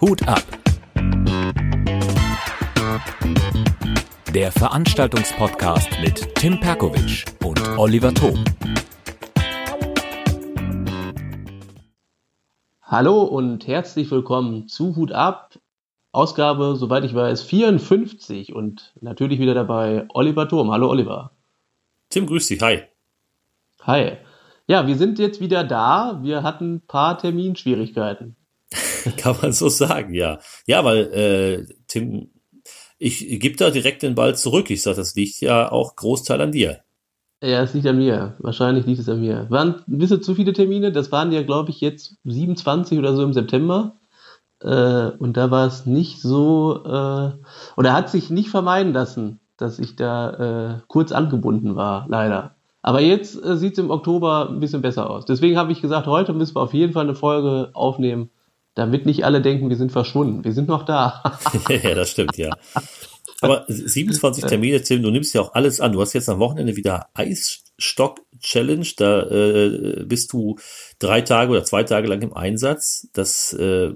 Hut 0.00 0.26
ab. 0.26 0.42
Der 4.34 4.50
Veranstaltungspodcast 4.52 5.90
mit 6.00 6.34
Tim 6.36 6.58
Perkovic 6.58 7.26
und 7.44 7.60
Oliver 7.76 8.14
Thom. 8.14 8.42
Hallo 12.80 13.22
und 13.22 13.66
herzlich 13.66 14.10
willkommen 14.10 14.66
zu 14.66 14.96
Hut 14.96 15.12
ab. 15.12 15.58
Ausgabe, 16.12 16.76
soweit 16.76 17.04
ich 17.04 17.14
weiß, 17.14 17.42
54 17.42 18.54
und 18.54 18.94
natürlich 19.02 19.38
wieder 19.40 19.52
dabei 19.52 20.06
Oliver 20.14 20.48
Thom. 20.48 20.70
Hallo 20.70 20.88
Oliver. 20.88 21.32
Tim, 22.08 22.26
grüß 22.26 22.46
dich. 22.46 22.62
Hi. 22.62 22.84
Hi. 23.82 24.16
Ja, 24.70 24.86
wir 24.86 24.96
sind 24.96 25.18
jetzt 25.18 25.40
wieder 25.40 25.64
da. 25.64 26.20
Wir 26.22 26.44
hatten 26.44 26.74
ein 26.74 26.80
paar 26.86 27.18
Terminschwierigkeiten. 27.18 28.36
Kann 29.16 29.36
man 29.42 29.52
so 29.52 29.68
sagen, 29.68 30.14
ja. 30.14 30.38
Ja, 30.64 30.84
weil, 30.84 31.12
äh, 31.12 31.74
Tim, 31.88 32.30
ich 32.96 33.40
gebe 33.40 33.56
da 33.56 33.70
direkt 33.70 34.04
den 34.04 34.14
Ball 34.14 34.36
zurück. 34.36 34.70
Ich 34.70 34.84
sage, 34.84 34.98
das 34.98 35.16
liegt 35.16 35.40
ja 35.40 35.72
auch 35.72 35.96
Großteil 35.96 36.40
an 36.40 36.52
dir. 36.52 36.84
Ja, 37.42 37.62
es 37.62 37.74
liegt 37.74 37.88
an 37.88 37.98
mir. 37.98 38.36
Wahrscheinlich 38.38 38.86
liegt 38.86 39.00
es 39.00 39.08
an 39.08 39.18
mir. 39.18 39.50
Waren 39.50 39.82
ein 39.88 39.98
bisschen 39.98 40.22
zu 40.22 40.36
viele 40.36 40.52
Termine. 40.52 40.92
Das 40.92 41.10
waren 41.10 41.32
ja, 41.32 41.42
glaube 41.42 41.70
ich, 41.70 41.80
jetzt 41.80 42.18
27 42.22 42.96
oder 42.96 43.16
so 43.16 43.24
im 43.24 43.32
September. 43.32 43.96
Äh, 44.62 45.10
und 45.18 45.36
da 45.36 45.50
war 45.50 45.66
es 45.66 45.84
nicht 45.84 46.22
so, 46.22 46.84
äh, 46.84 47.32
oder 47.76 47.92
hat 47.92 48.08
sich 48.08 48.30
nicht 48.30 48.50
vermeiden 48.50 48.92
lassen, 48.92 49.40
dass 49.56 49.80
ich 49.80 49.96
da 49.96 50.76
äh, 50.76 50.80
kurz 50.86 51.10
angebunden 51.10 51.74
war, 51.74 52.06
leider. 52.08 52.54
Aber 52.82 53.00
jetzt 53.00 53.42
äh, 53.44 53.56
sieht 53.56 53.74
es 53.74 53.78
im 53.78 53.90
Oktober 53.90 54.48
ein 54.50 54.60
bisschen 54.60 54.82
besser 54.82 55.10
aus. 55.10 55.26
Deswegen 55.26 55.56
habe 55.56 55.72
ich 55.72 55.82
gesagt, 55.82 56.06
heute 56.06 56.32
müssen 56.32 56.56
wir 56.56 56.62
auf 56.62 56.74
jeden 56.74 56.92
Fall 56.92 57.04
eine 57.04 57.14
Folge 57.14 57.70
aufnehmen, 57.74 58.30
damit 58.74 59.04
nicht 59.04 59.24
alle 59.24 59.42
denken, 59.42 59.68
wir 59.68 59.76
sind 59.76 59.92
verschwunden. 59.92 60.44
Wir 60.44 60.52
sind 60.52 60.68
noch 60.68 60.84
da. 60.84 61.22
ja, 61.68 61.94
das 61.94 62.10
stimmt, 62.10 62.36
ja. 62.36 62.50
Aber 63.42 63.64
27 63.68 64.44
Termine, 64.44 64.82
Tim, 64.82 65.02
du 65.02 65.10
nimmst 65.10 65.34
ja 65.34 65.40
auch 65.40 65.54
alles 65.54 65.80
an. 65.80 65.92
Du 65.92 66.00
hast 66.00 66.12
jetzt 66.12 66.28
am 66.28 66.38
Wochenende 66.38 66.76
wieder 66.76 67.08
Eisstock-Challenge. 67.14 68.86
Da 68.96 69.22
äh, 69.22 70.04
bist 70.04 70.32
du 70.32 70.58
drei 70.98 71.22
Tage 71.22 71.50
oder 71.50 71.64
zwei 71.64 71.82
Tage 71.84 72.08
lang 72.08 72.22
im 72.22 72.34
Einsatz. 72.34 73.08
Das, 73.12 73.52
äh, 73.54 73.92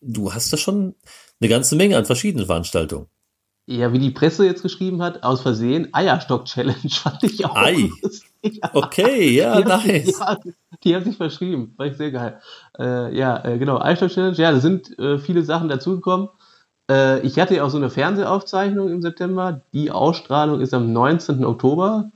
du 0.00 0.32
hast 0.32 0.52
da 0.52 0.56
schon 0.56 0.94
eine 1.40 1.48
ganze 1.48 1.76
Menge 1.76 1.96
an 1.96 2.06
verschiedenen 2.06 2.46
Veranstaltungen. 2.46 3.06
Ja, 3.70 3.92
wie 3.92 4.00
die 4.00 4.10
Presse 4.10 4.44
jetzt 4.44 4.62
geschrieben 4.62 5.00
hat, 5.00 5.22
aus 5.22 5.42
Versehen, 5.42 5.94
Eierstock-Challenge 5.94 6.74
fand 6.90 7.22
ich 7.22 7.44
auch. 7.44 7.54
Ei. 7.54 7.90
Okay, 8.72 9.36
ja, 9.36 9.60
die 9.60 9.68
nice. 9.68 10.18
Haben, 10.18 10.40
die, 10.42 10.54
die 10.82 10.96
haben 10.96 11.04
sich 11.04 11.18
verschrieben, 11.18 11.74
war 11.76 11.86
ich 11.86 11.96
sehr 11.98 12.10
geil. 12.10 12.40
Äh, 12.78 13.14
ja, 13.14 13.44
äh, 13.44 13.58
genau, 13.58 13.78
Eierstock-Challenge, 13.78 14.34
ja, 14.38 14.50
da 14.50 14.60
sind 14.60 14.98
äh, 14.98 15.18
viele 15.18 15.44
Sachen 15.44 15.68
dazugekommen. 15.68 16.30
Äh, 16.90 17.20
ich 17.20 17.38
hatte 17.38 17.54
ja 17.54 17.64
auch 17.64 17.68
so 17.68 17.76
eine 17.76 17.90
Fernsehaufzeichnung 17.90 18.88
im 18.88 19.02
September. 19.02 19.60
Die 19.74 19.90
Ausstrahlung 19.90 20.62
ist 20.62 20.74
am 20.74 20.92
19. 20.92 21.44
Oktober. 21.44 22.10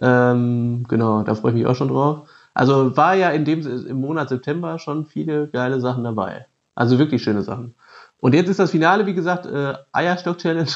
Ähm, 0.00 0.84
genau, 0.88 1.22
da 1.22 1.34
freue 1.34 1.50
ich 1.50 1.58
mich 1.58 1.66
auch 1.66 1.74
schon 1.74 1.88
drauf. 1.88 2.28
Also 2.54 2.96
war 2.96 3.14
ja 3.14 3.30
in 3.30 3.44
dem 3.44 3.60
im 3.86 4.00
Monat 4.00 4.28
September 4.30 4.78
schon 4.78 5.06
viele 5.06 5.48
geile 5.48 5.80
Sachen 5.80 6.04
dabei. 6.04 6.46
Also 6.76 6.98
wirklich 6.98 7.22
schöne 7.22 7.42
Sachen. 7.42 7.74
Und 8.20 8.34
jetzt 8.34 8.48
ist 8.48 8.58
das 8.58 8.72
Finale, 8.72 9.06
wie 9.06 9.14
gesagt, 9.14 9.46
äh, 9.46 9.74
Eierstock-Challenge 9.92 10.70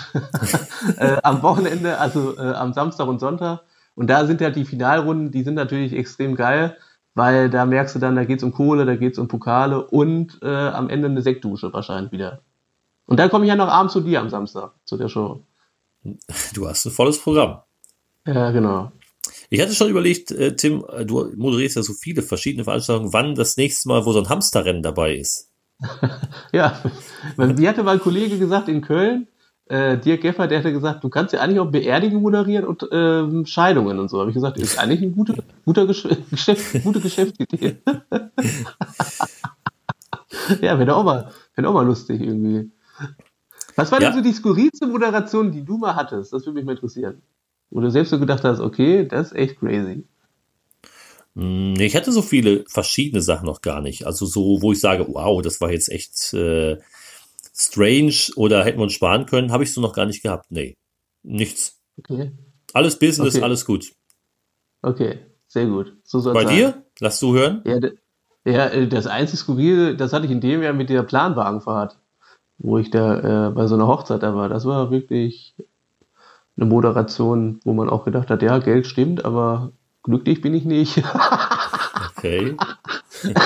äh, 0.99 1.17
am 1.23 1.43
Wochenende, 1.43 1.99
also 1.99 2.37
äh, 2.39 2.53
am 2.53 2.73
Samstag 2.73 3.09
und 3.09 3.19
Sonntag. 3.19 3.63
Und 3.95 4.09
da 4.09 4.27
sind 4.27 4.41
halt 4.41 4.57
die 4.57 4.65
Finalrunden, 4.65 5.33
die 5.33 5.43
sind 5.43 5.55
natürlich 5.55 5.93
extrem 5.93 6.37
geil, 6.37 6.77
weil 7.15 7.51
da 7.51 7.67
merkst 7.67 7.95
du 7.95 7.99
dann, 7.99 8.17
da 8.17 8.25
geht's 8.25 8.45
um 8.45 8.53
Kohle, 8.53 8.87
da 8.87 8.97
geht's 8.97 9.19
um 9.19 9.29
Pokale 9.29 9.85
und 9.85 10.39
äh, 10.43 10.47
am 10.47 10.89
Ende 10.89 11.09
eine 11.09 11.21
Sektdusche 11.21 11.73
wahrscheinlich 11.73 12.13
wieder. 12.13 12.41
Und 13.07 13.19
dann 13.19 13.29
komme 13.29 13.45
ich 13.45 13.49
ja 13.49 13.57
noch 13.57 13.69
abends 13.69 13.93
zu 13.93 14.01
dir 14.01 14.21
am 14.21 14.31
Samstag, 14.31 14.73
zu 14.85 14.97
der 14.97 15.09
Show. 15.09 15.43
Du 16.55 16.69
hast 16.69 16.87
ein 16.87 16.93
volles 16.93 17.19
Programm. 17.19 17.61
Ja, 18.27 18.51
genau. 18.53 18.93
Ich 19.51 19.61
hatte 19.61 19.75
schon 19.75 19.91
überlegt, 19.91 20.31
äh, 20.31 20.57
Tim, 20.57 20.85
du 21.05 21.31
moderierst 21.37 21.77
ja 21.77 21.83
so 21.83 21.93
viele 21.93 22.23
verschiedene 22.23 22.65
Veranstaltungen, 22.65 23.13
wann 23.13 23.35
das 23.35 23.57
nächste 23.57 23.89
Mal, 23.89 24.07
wo 24.07 24.13
so 24.13 24.21
ein 24.21 24.29
Hamsterrennen 24.29 24.83
dabei 24.83 25.17
ist. 25.17 25.52
ja, 26.53 26.79
wie 27.37 27.69
hatte 27.69 27.83
mein 27.83 28.01
Kollege 28.01 28.39
gesagt 28.39 28.69
in 28.69 28.81
Köln, 28.83 29.27
äh, 29.67 29.99
Dirk 29.99 30.23
Geffer, 30.23 30.47
der 30.47 30.59
hatte 30.59 30.73
gesagt, 30.73 31.03
du 31.03 31.09
kannst 31.09 31.33
ja 31.33 31.41
eigentlich 31.41 31.61
auch 31.61 31.71
Beerdigungen 31.71 32.23
moderieren 32.23 32.67
und 32.67 32.87
ähm, 32.93 33.47
Scheidungen 33.47 33.99
und 33.99 34.09
so. 34.09 34.21
Habe 34.21 34.31
ich 34.31 34.35
gesagt, 34.35 34.59
ist 34.59 34.79
eigentlich 34.79 35.03
eine 35.03 35.13
gute, 35.13 35.43
guter 35.65 35.87
Geschäft, 35.87 36.83
gute 36.83 37.01
Geschäftsidee. 37.01 37.79
ja, 40.61 40.79
wäre 40.79 40.95
auch 40.95 41.05
mal, 41.05 41.31
wäre 41.55 41.69
auch 41.69 41.75
mal 41.75 41.87
lustig 41.87 42.21
irgendwie. 42.21 42.71
Was 43.77 43.91
war 43.91 44.01
ja. 44.01 44.11
denn 44.11 44.19
so 44.19 44.23
die 44.23 44.35
skurrilste 44.35 44.87
Moderation, 44.87 45.51
die 45.51 45.65
du 45.65 45.79
mal 45.79 45.97
hattest? 45.97 46.33
Das 46.33 46.45
würde 46.45 46.57
mich 46.57 46.65
mal 46.65 46.73
interessieren. 46.73 47.23
Wo 47.71 47.81
du 47.81 47.91
selbst 47.91 48.11
so 48.11 48.19
gedacht 48.19 48.45
hast, 48.45 48.61
okay, 48.61 49.07
das 49.07 49.29
ist 49.29 49.39
echt 49.39 49.59
crazy. 49.59 50.07
Hm, 51.35 51.75
ich 51.79 51.97
hatte 51.97 52.13
so 52.13 52.23
viele 52.23 52.65
verschiedene 52.69 53.23
Sachen 53.23 53.47
noch 53.47 53.63
gar 53.63 53.81
nicht. 53.81 54.07
Also 54.07 54.27
so, 54.27 54.63
wo 54.63 54.73
ich 54.73 54.81
sage, 54.81 55.07
wow, 55.09 55.41
das 55.43 55.61
war 55.61 55.71
jetzt 55.71 55.91
echt 55.91 56.35
äh, 56.35 56.79
strange 57.55 58.15
oder 58.37 58.65
hätten 58.65 58.79
wir 58.79 58.85
uns 58.85 58.93
sparen 58.93 59.27
können, 59.27 59.53
habe 59.53 59.65
ich 59.65 59.73
so 59.73 59.81
noch 59.81 59.95
gar 59.95 60.07
nicht 60.07 60.23
gehabt. 60.23 60.47
Nee, 60.51 60.77
nichts. 61.23 61.81
Okay. 61.99 62.33
Alles 62.73 62.99
Business, 62.99 63.35
okay. 63.37 63.45
alles 63.45 63.65
gut. 63.65 63.93
Okay, 64.83 65.19
sehr 65.47 65.67
gut. 65.67 65.97
So 66.05 66.23
Bei 66.33 66.45
sein. 66.45 66.57
dir? 66.57 66.83
Lass 67.01 67.21
du 67.21 67.35
hören? 67.35 67.63
Ja, 67.65 67.79
ja, 68.45 68.67
äh, 68.69 68.89
das 68.89 69.07
einzige 69.07 69.39
Skurrile, 69.39 69.97
das 69.97 70.13
hatte 70.13 70.27
ich 70.27 70.33
in 70.33 70.41
dem 70.41 70.63
Jahr 70.63 70.73
mit 70.73 70.91
der 70.91 71.03
Planwagenfahrt, 71.03 71.99
wo 72.59 72.79
ich 72.79 72.91
da 72.91 73.49
äh, 73.49 73.51
bei 73.51 73.67
so 73.67 73.75
einer 73.75 73.87
Hochzeit 73.87 74.23
da 74.23 74.35
war. 74.35 74.49
Das 74.49 74.65
war 74.65 74.91
wirklich 74.91 75.55
eine 76.57 76.67
Moderation, 76.67 77.61
wo 77.65 77.73
man 77.73 77.89
auch 77.89 78.05
gedacht 78.05 78.31
hat, 78.31 78.43
ja, 78.43 78.59
Geld 78.59 78.87
stimmt, 78.87 79.25
aber 79.25 79.73
Glücklich 80.03 80.41
bin 80.41 80.55
ich 80.55 80.65
nicht. 80.65 81.03
okay. 82.17 82.57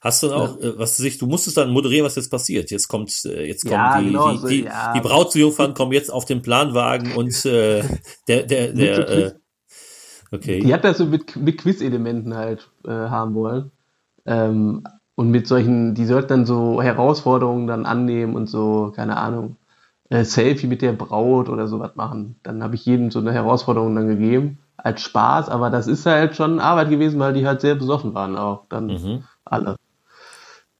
hast 0.00 0.22
du 0.22 0.32
auch, 0.32 0.60
äh, 0.60 0.78
was 0.78 0.96
du 0.96 1.02
sich, 1.02 1.18
du 1.18 1.26
musstest 1.26 1.56
dann 1.56 1.70
moderieren, 1.70 2.04
was 2.04 2.16
jetzt 2.16 2.30
passiert. 2.30 2.70
Jetzt 2.70 2.88
kommt, 2.88 3.12
äh, 3.24 3.46
jetzt 3.46 3.62
kommen 3.62 3.74
ja, 3.74 3.98
die, 3.98 4.06
genau, 4.06 4.32
die, 4.32 4.38
so, 4.38 4.48
die, 4.48 4.64
ja. 4.64 4.92
die 4.92 5.00
Brautjungfern 5.00 5.74
kommen 5.74 5.92
jetzt 5.92 6.12
auf 6.12 6.26
den 6.26 6.42
Planwagen 6.42 7.14
und 7.14 7.44
äh, 7.46 7.82
der, 8.28 8.42
der, 8.42 8.72
der, 8.72 9.08
äh, 9.08 9.32
okay. 10.32 10.60
Die 10.60 10.74
hat 10.74 10.84
das 10.84 10.98
so 10.98 11.06
mit, 11.06 11.36
mit 11.36 11.58
Quiz-Elementen 11.58 12.34
halt 12.34 12.68
äh, 12.84 12.90
haben 12.90 13.34
wollen. 13.34 13.70
Ähm, 14.26 14.84
und 15.14 15.30
mit 15.30 15.46
solchen, 15.46 15.94
die 15.94 16.04
sollten 16.04 16.28
dann 16.28 16.46
so 16.46 16.82
Herausforderungen 16.82 17.66
dann 17.66 17.86
annehmen 17.86 18.36
und 18.36 18.48
so, 18.48 18.92
keine 18.94 19.16
Ahnung 19.16 19.56
äh, 20.08 20.24
Selfie 20.24 20.66
mit 20.66 20.82
der 20.82 20.92
Braut 20.92 21.48
oder 21.48 21.66
sowas 21.66 21.96
machen. 21.96 22.36
Dann 22.42 22.62
habe 22.62 22.74
ich 22.74 22.86
jedem 22.86 23.10
so 23.10 23.18
eine 23.18 23.32
Herausforderung 23.32 23.94
dann 23.94 24.08
gegeben, 24.08 24.58
als 24.76 25.02
Spaß, 25.02 25.48
aber 25.48 25.70
das 25.70 25.86
ist 25.86 26.06
halt 26.06 26.36
schon 26.36 26.60
Arbeit 26.60 26.90
gewesen, 26.90 27.18
weil 27.18 27.32
die 27.32 27.46
halt 27.46 27.60
sehr 27.60 27.74
besoffen 27.74 28.14
waren 28.14 28.36
auch, 28.36 28.66
dann 28.68 28.86
mhm. 28.86 29.24
alle. 29.44 29.76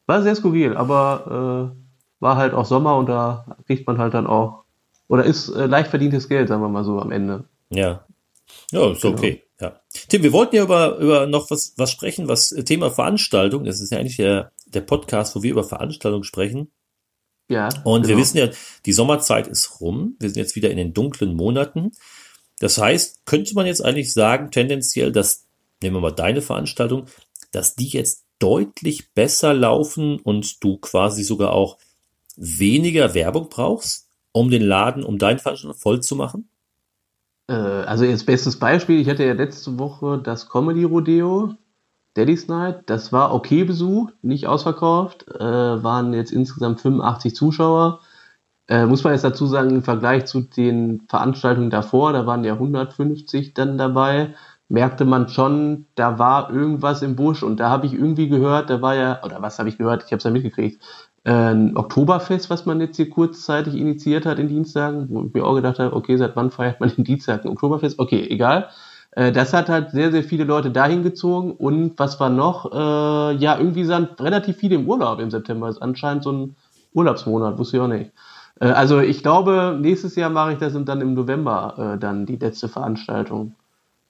War 0.06 0.22
sehr 0.22 0.36
skurril, 0.36 0.76
aber 0.76 1.72
äh, 1.75 1.76
war 2.20 2.36
halt 2.36 2.54
auch 2.54 2.65
Sommer 2.65 2.97
und 2.97 3.09
da 3.09 3.56
kriegt 3.66 3.86
man 3.86 3.98
halt 3.98 4.15
dann 4.15 4.26
auch, 4.26 4.65
oder 5.09 5.25
ist 5.25 5.48
äh, 5.48 5.66
leicht 5.66 5.91
verdientes 5.91 6.28
Geld, 6.28 6.48
sagen 6.48 6.62
wir 6.62 6.69
mal 6.69 6.84
so 6.84 7.00
am 7.00 7.10
Ende. 7.10 7.44
Ja. 7.70 8.04
Ja, 8.70 8.92
ist 8.92 9.03
genau. 9.03 9.16
okay. 9.16 9.42
Ja. 9.60 9.81
Tim, 10.09 10.22
wir 10.22 10.32
wollten 10.32 10.54
ja 10.54 10.62
über, 10.62 10.98
über 10.98 11.26
noch 11.26 11.50
was, 11.50 11.75
was 11.76 11.91
sprechen, 11.91 12.28
was 12.28 12.50
Thema 12.50 12.91
Veranstaltung, 12.91 13.65
das 13.65 13.81
ist 13.81 13.91
ja 13.91 13.98
eigentlich 13.98 14.19
der, 14.19 14.53
der 14.66 14.82
Podcast, 14.82 15.34
wo 15.34 15.42
wir 15.42 15.50
über 15.50 15.65
Veranstaltung 15.65 16.22
sprechen. 16.22 16.70
Ja. 17.48 17.68
Und 17.84 18.02
genau. 18.02 18.08
wir 18.08 18.16
wissen 18.16 18.38
ja, 18.38 18.48
die 18.84 18.92
Sommerzeit 18.92 19.46
ist 19.46 19.80
rum. 19.80 20.16
Wir 20.18 20.28
sind 20.28 20.38
jetzt 20.38 20.56
wieder 20.56 20.70
in 20.70 20.76
den 20.76 20.94
dunklen 20.94 21.34
Monaten. 21.34 21.92
Das 22.58 22.78
heißt, 22.78 23.26
könnte 23.26 23.54
man 23.54 23.66
jetzt 23.66 23.84
eigentlich 23.84 24.12
sagen, 24.12 24.50
tendenziell, 24.50 25.12
dass, 25.12 25.46
nehmen 25.82 25.96
wir 25.96 26.00
mal 26.00 26.10
deine 26.10 26.42
Veranstaltung, 26.42 27.06
dass 27.53 27.74
die 27.74 27.88
jetzt 27.88 28.24
deutlich 28.38 29.12
besser 29.12 29.54
laufen 29.54 30.18
und 30.21 30.62
du 30.65 30.78
quasi 30.78 31.22
sogar 31.22 31.53
auch 31.53 31.78
weniger 32.36 33.15
Werbung 33.15 33.48
brauchst, 33.48 34.09
um 34.32 34.50
den 34.50 34.62
Laden, 34.62 35.04
um 35.04 35.18
deinen 35.18 35.38
Veranstaltung 35.38 35.78
voll 35.78 36.03
zu 36.03 36.16
machen? 36.16 36.48
Äh, 37.48 37.54
also 37.54 38.04
jetzt 38.04 38.26
bestes 38.26 38.59
Beispiel, 38.59 39.00
ich 39.00 39.09
hatte 39.09 39.24
ja 39.24 39.32
letzte 39.32 39.78
Woche 39.78 40.21
das 40.22 40.48
Comedy 40.48 40.84
Rodeo 40.84 41.54
Daddy's 42.16 42.48
Night, 42.48 42.84
das 42.86 43.13
war 43.13 43.34
okay 43.34 43.65
besucht, 43.65 44.15
nicht 44.22 44.47
ausverkauft, 44.47 45.27
äh, 45.28 45.41
waren 45.41 46.13
jetzt 46.15 46.33
insgesamt 46.33 46.80
85 46.80 47.34
Zuschauer. 47.34 48.01
Äh, 48.68 48.86
muss 48.86 49.04
man 49.04 49.13
jetzt 49.13 49.24
dazu 49.24 49.47
sagen, 49.47 49.71
im 49.71 49.83
Vergleich 49.83 50.27
zu 50.27 50.41
den 50.41 51.03
Veranstaltungen 51.09 51.71
davor, 51.71 52.13
da 52.13 52.27
waren 52.27 52.45
ja 52.45 52.54
150 52.54 53.54
dann 53.54 53.78
dabei, 53.78 54.34
merkte 54.68 55.04
man 55.04 55.28
schon, 55.28 55.86
da 55.95 56.18
war 56.18 56.51
irgendwas 56.51 57.03
im 57.03 57.16
Busch 57.16 57.42
und 57.42 57.60
da 57.60 57.71
habe 57.71 57.86
ich 57.86 57.92
irgendwie 57.95 58.28
gehört, 58.28 58.71
da 58.71 58.83
war 58.83 58.97
ja, 58.97 59.22
oder 59.24 59.41
was 59.42 59.59
habe 59.59 59.69
ich 59.69 59.78
gehört, 59.78 60.04
ich 60.04 60.12
habe 60.12 60.19
es 60.19 60.24
ja 60.24 60.30
mitgekriegt, 60.30 60.83
äh, 61.24 61.30
ein 61.33 61.77
Oktoberfest, 61.77 62.51
was 62.51 62.66
man 62.66 62.80
jetzt 62.80 62.97
hier 62.97 63.10
kurzzeitig 63.10 63.74
initiiert 63.74 64.27
hat 64.27 64.39
in 64.39 64.48
Dienstagen, 64.48 65.09
wo 65.10 65.24
ich 65.24 65.34
mir 65.34 65.45
auch 65.45 65.54
gedacht 65.54 65.78
habe, 65.78 65.95
okay, 65.95 66.16
seit 66.16 66.36
wann 66.36 66.51
feiert 66.51 66.80
man 66.80 66.91
in 66.97 67.04
Dienstag 67.04 67.45
ein 67.45 67.51
Oktoberfest? 67.51 67.98
Okay, 67.98 68.27
egal. 68.30 68.69
Äh, 69.16 69.33
das 69.33 69.53
hat 69.53 69.68
halt 69.68 69.91
sehr, 69.91 70.13
sehr 70.13 70.22
viele 70.22 70.45
Leute 70.45 70.71
dahin 70.71 71.03
gezogen. 71.03 71.53
Und 71.53 71.98
was 71.98 72.21
war 72.21 72.30
noch? 72.30 72.72
Äh, 72.72 73.36
ja, 73.36 73.59
irgendwie 73.59 73.84
sind 73.84 74.21
relativ 74.21 74.59
viele 74.59 74.77
im 74.77 74.89
Urlaub 74.89 75.18
im 75.18 75.30
September. 75.30 75.68
Ist 75.68 75.83
anscheinend 75.83 76.22
so 76.22 76.33
ein 76.33 76.57
Urlaubsmonat, 76.92 77.59
wusste 77.59 77.78
ich 77.78 77.83
auch 77.83 77.89
nicht. 77.89 78.13
Äh, 78.60 78.66
also 78.66 79.01
ich 79.01 79.22
glaube, 79.22 79.77
nächstes 79.80 80.15
Jahr 80.15 80.30
mache 80.30 80.53
ich 80.53 80.59
das 80.59 80.77
und 80.77 80.86
dann 80.89 81.01
im 81.01 81.15
November 81.15 81.95
äh, 81.95 81.98
dann 81.98 82.27
die 82.27 82.36
letzte 82.36 82.68
Veranstaltung. 82.68 83.57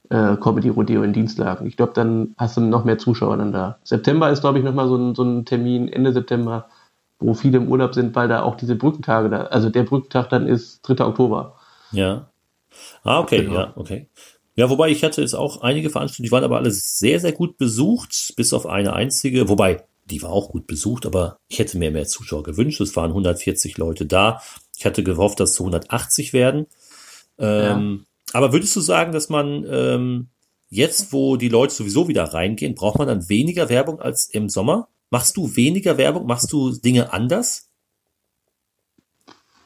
Äh, 0.08 0.36
Comedy 0.36 0.68
Rodeo 0.68 1.02
in 1.02 1.12
Dienstlagen. 1.12 1.66
Ich 1.66 1.76
glaube, 1.76 1.92
dann 1.94 2.34
hast 2.38 2.56
du 2.56 2.60
noch 2.60 2.84
mehr 2.84 2.96
Zuschauer 2.96 3.38
dann 3.38 3.50
da. 3.50 3.78
September 3.82 4.30
ist, 4.30 4.40
glaube 4.40 4.58
ich, 4.58 4.64
nochmal 4.64 4.86
so 4.86 4.96
ein, 4.96 5.16
so 5.16 5.24
ein 5.24 5.44
Termin, 5.44 5.88
Ende 5.88 6.12
September, 6.12 6.68
wo 7.18 7.34
viele 7.34 7.58
im 7.58 7.68
Urlaub 7.68 7.92
sind, 7.92 8.14
weil 8.14 8.28
da 8.28 8.42
auch 8.42 8.54
diese 8.54 8.76
Brückentage 8.76 9.30
da, 9.30 9.42
also 9.46 9.68
der 9.68 9.82
Brückentag 9.82 10.28
dann 10.28 10.46
ist 10.46 10.82
3. 10.82 11.04
Oktober. 11.04 11.56
Ja. 11.90 12.26
Ah, 13.02 13.18
okay, 13.18 13.42
genau. 13.42 13.54
ja, 13.54 13.72
okay. 13.74 14.08
Ja, 14.56 14.70
wobei 14.70 14.88
ich 14.88 15.04
hatte 15.04 15.20
jetzt 15.20 15.34
auch 15.34 15.60
einige 15.60 15.90
Veranstaltungen, 15.90 16.24
die 16.26 16.32
waren 16.32 16.44
aber 16.44 16.56
alle 16.56 16.70
sehr, 16.70 17.20
sehr 17.20 17.32
gut 17.32 17.58
besucht, 17.58 18.32
bis 18.36 18.52
auf 18.54 18.66
eine 18.66 18.94
einzige, 18.94 19.48
wobei 19.48 19.84
die 20.06 20.22
war 20.22 20.30
auch 20.30 20.50
gut 20.50 20.66
besucht, 20.66 21.04
aber 21.04 21.38
ich 21.48 21.58
hätte 21.58 21.78
mir 21.78 21.90
mehr 21.90 22.06
Zuschauer 22.06 22.42
gewünscht. 22.42 22.80
Es 22.80 22.96
waren 22.96 23.10
140 23.10 23.76
Leute 23.76 24.06
da. 24.06 24.40
Ich 24.76 24.86
hatte 24.86 25.02
gehofft, 25.02 25.40
dass 25.40 25.50
es 25.52 25.60
180 25.60 26.32
werden. 26.32 26.66
Ähm, 27.38 28.06
ja. 28.06 28.38
Aber 28.38 28.52
würdest 28.52 28.74
du 28.76 28.80
sagen, 28.80 29.12
dass 29.12 29.28
man 29.28 29.66
ähm, 29.68 30.28
jetzt, 30.68 31.12
wo 31.12 31.36
die 31.36 31.48
Leute 31.48 31.74
sowieso 31.74 32.08
wieder 32.08 32.24
reingehen, 32.24 32.74
braucht 32.74 32.98
man 32.98 33.08
dann 33.08 33.28
weniger 33.28 33.68
Werbung 33.68 34.00
als 34.00 34.26
im 34.26 34.48
Sommer? 34.48 34.88
Machst 35.10 35.36
du 35.36 35.54
weniger 35.56 35.98
Werbung? 35.98 36.26
Machst 36.26 36.52
du 36.52 36.72
Dinge 36.72 37.12
anders? 37.12 37.68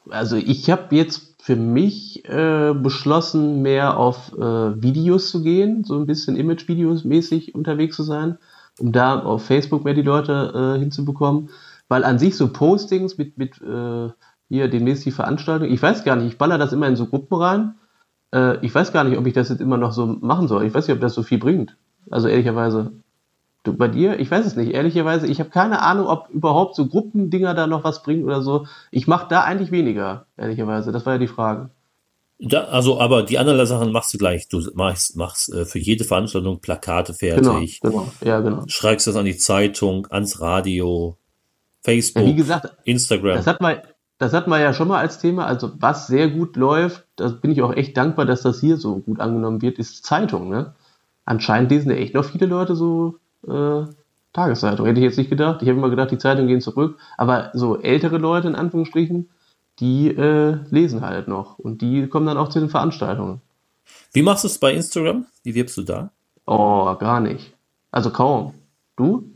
Also 0.09 0.35
ich 0.35 0.69
habe 0.69 0.95
jetzt 0.95 1.30
für 1.41 1.55
mich 1.55 2.23
äh, 2.29 2.71
beschlossen, 2.75 3.63
mehr 3.63 3.97
auf 3.97 4.31
äh, 4.37 4.81
Videos 4.81 5.31
zu 5.31 5.41
gehen, 5.41 5.83
so 5.83 5.97
ein 5.97 6.05
bisschen 6.05 6.35
Image-Videos 6.35 7.03
mäßig 7.03 7.55
unterwegs 7.55 7.95
zu 7.95 8.03
sein, 8.03 8.37
um 8.79 8.91
da 8.91 9.19
auf 9.19 9.43
Facebook 9.43 9.83
mehr 9.83 9.95
die 9.95 10.03
Leute 10.03 10.75
äh, 10.75 10.79
hinzubekommen. 10.79 11.49
Weil 11.87 12.03
an 12.03 12.19
sich 12.19 12.37
so 12.37 12.53
Postings 12.53 13.17
mit, 13.17 13.39
mit 13.39 13.59
äh, 13.59 14.09
hier 14.49 14.67
demnächst 14.67 15.03
die 15.03 15.11
Veranstaltung, 15.11 15.67
ich 15.67 15.81
weiß 15.81 16.03
gar 16.03 16.15
nicht, 16.15 16.27
ich 16.27 16.37
baller 16.37 16.59
das 16.59 16.73
immer 16.73 16.87
in 16.87 16.95
so 16.95 17.07
Gruppen 17.07 17.35
rein. 17.35 17.73
Äh, 18.31 18.63
ich 18.63 18.73
weiß 18.73 18.93
gar 18.93 19.03
nicht, 19.03 19.17
ob 19.17 19.25
ich 19.25 19.33
das 19.33 19.49
jetzt 19.49 19.61
immer 19.61 19.77
noch 19.77 19.93
so 19.93 20.05
machen 20.05 20.47
soll. 20.47 20.63
Ich 20.65 20.75
weiß 20.75 20.87
nicht, 20.87 20.95
ob 20.95 21.01
das 21.01 21.15
so 21.15 21.23
viel 21.23 21.39
bringt. 21.39 21.75
Also 22.11 22.27
ehrlicherweise. 22.27 22.91
Du, 23.63 23.73
bei 23.73 23.87
dir? 23.87 24.19
Ich 24.19 24.31
weiß 24.31 24.45
es 24.45 24.55
nicht. 24.55 24.71
Ehrlicherweise, 24.71 25.27
ich 25.27 25.39
habe 25.39 25.51
keine 25.51 25.81
Ahnung, 25.81 26.07
ob 26.07 26.29
überhaupt 26.29 26.75
so 26.75 26.87
Gruppendinger 26.87 27.53
da 27.53 27.67
noch 27.67 27.83
was 27.83 28.01
bringen 28.01 28.23
oder 28.23 28.41
so. 28.41 28.65
Ich 28.89 29.07
mache 29.07 29.27
da 29.29 29.41
eigentlich 29.41 29.71
weniger, 29.71 30.25
ehrlicherweise. 30.35 30.91
Das 30.91 31.05
war 31.05 31.13
ja 31.13 31.19
die 31.19 31.27
Frage. 31.27 31.69
Da, 32.39 32.63
also, 32.63 32.99
aber 32.99 33.21
die 33.21 33.37
anderen 33.37 33.63
Sachen 33.67 33.91
machst 33.91 34.11
du 34.15 34.17
gleich. 34.17 34.47
Du 34.47 34.61
machst, 34.73 35.15
machst 35.15 35.53
äh, 35.53 35.65
für 35.65 35.77
jede 35.77 36.05
Veranstaltung 36.05 36.59
Plakate 36.59 37.13
fertig. 37.13 37.81
Genau, 37.81 37.99
genau. 37.99 38.11
Ja, 38.25 38.39
genau. 38.39 38.63
Schreibst 38.65 39.05
das 39.05 39.15
an 39.15 39.25
die 39.25 39.37
Zeitung, 39.37 40.07
ans 40.09 40.41
Radio, 40.41 41.17
Facebook, 41.81 42.23
ja, 42.23 42.29
wie 42.29 42.35
gesagt, 42.35 42.73
Instagram. 42.85 43.35
Das 43.35 43.45
hat 43.45 43.61
man, 43.61 43.77
das 44.17 44.33
hat 44.33 44.47
man 44.47 44.59
ja 44.59 44.73
schon 44.73 44.87
mal 44.87 44.97
als 44.97 45.19
Thema. 45.19 45.45
Also, 45.45 45.71
was 45.77 46.07
sehr 46.07 46.29
gut 46.31 46.55
läuft, 46.55 47.05
da 47.15 47.27
bin 47.27 47.51
ich 47.51 47.61
auch 47.61 47.75
echt 47.75 47.95
dankbar, 47.95 48.25
dass 48.25 48.41
das 48.41 48.59
hier 48.59 48.77
so 48.77 48.97
gut 48.97 49.19
angenommen 49.19 49.61
wird, 49.61 49.77
ist 49.77 50.03
Zeitung, 50.03 50.49
ne? 50.49 50.73
Anscheinend 51.25 51.69
lesen 51.69 51.91
ja 51.91 51.97
echt 51.97 52.15
noch 52.15 52.25
viele 52.25 52.47
Leute 52.47 52.75
so 52.75 53.19
äh, 53.47 53.85
Tageszeitung. 54.33 54.85
Hätte 54.85 54.99
ich 54.99 55.05
jetzt 55.05 55.17
nicht 55.17 55.29
gedacht. 55.29 55.61
Ich 55.61 55.67
habe 55.67 55.77
immer 55.77 55.89
gedacht, 55.89 56.11
die 56.11 56.17
Zeitungen 56.17 56.47
gehen 56.47 56.61
zurück. 56.61 56.97
Aber 57.17 57.51
so 57.53 57.79
ältere 57.79 58.17
Leute 58.17 58.47
in 58.47 58.55
Anführungsstrichen, 58.55 59.29
die 59.79 60.09
äh, 60.09 60.57
lesen 60.69 61.01
halt 61.01 61.27
noch. 61.27 61.59
Und 61.59 61.81
die 61.81 62.07
kommen 62.07 62.25
dann 62.25 62.37
auch 62.37 62.49
zu 62.49 62.59
den 62.59 62.69
Veranstaltungen. 62.69 63.41
Wie 64.13 64.21
machst 64.21 64.43
du 64.43 64.47
es 64.47 64.59
bei 64.59 64.73
Instagram? 64.73 65.25
Wie 65.43 65.55
wirbst 65.55 65.77
du 65.77 65.81
da? 65.83 66.11
Oh, 66.45 66.95
gar 66.95 67.19
nicht. 67.19 67.53
Also 67.91 68.11
kaum. 68.11 68.53
Du? 68.95 69.31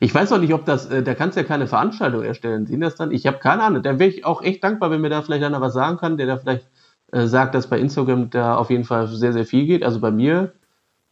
Ich 0.00 0.14
weiß 0.14 0.32
auch 0.32 0.38
nicht, 0.38 0.54
ob 0.54 0.64
das, 0.64 0.86
äh, 0.86 1.02
da 1.02 1.14
kannst 1.14 1.36
du 1.36 1.40
ja 1.42 1.46
keine 1.46 1.66
Veranstaltung 1.66 2.22
erstellen. 2.22 2.66
Sehen 2.66 2.80
das 2.80 2.96
dann? 2.96 3.12
Ich 3.12 3.26
habe 3.26 3.38
keine 3.38 3.62
Ahnung. 3.62 3.82
Da 3.82 3.98
wäre 3.98 4.10
ich 4.10 4.24
auch 4.24 4.42
echt 4.42 4.64
dankbar, 4.64 4.90
wenn 4.90 5.00
mir 5.00 5.10
da 5.10 5.22
vielleicht 5.22 5.44
einer 5.44 5.60
was 5.60 5.74
sagen 5.74 5.98
kann, 5.98 6.16
der 6.16 6.26
da 6.26 6.36
vielleicht 6.38 6.66
äh, 7.12 7.26
sagt, 7.26 7.54
dass 7.54 7.68
bei 7.68 7.78
Instagram 7.78 8.30
da 8.30 8.56
auf 8.56 8.70
jeden 8.70 8.84
Fall 8.84 9.06
sehr, 9.08 9.32
sehr 9.32 9.46
viel 9.46 9.66
geht. 9.66 9.84
Also 9.84 10.00
bei 10.00 10.10
mir 10.10 10.52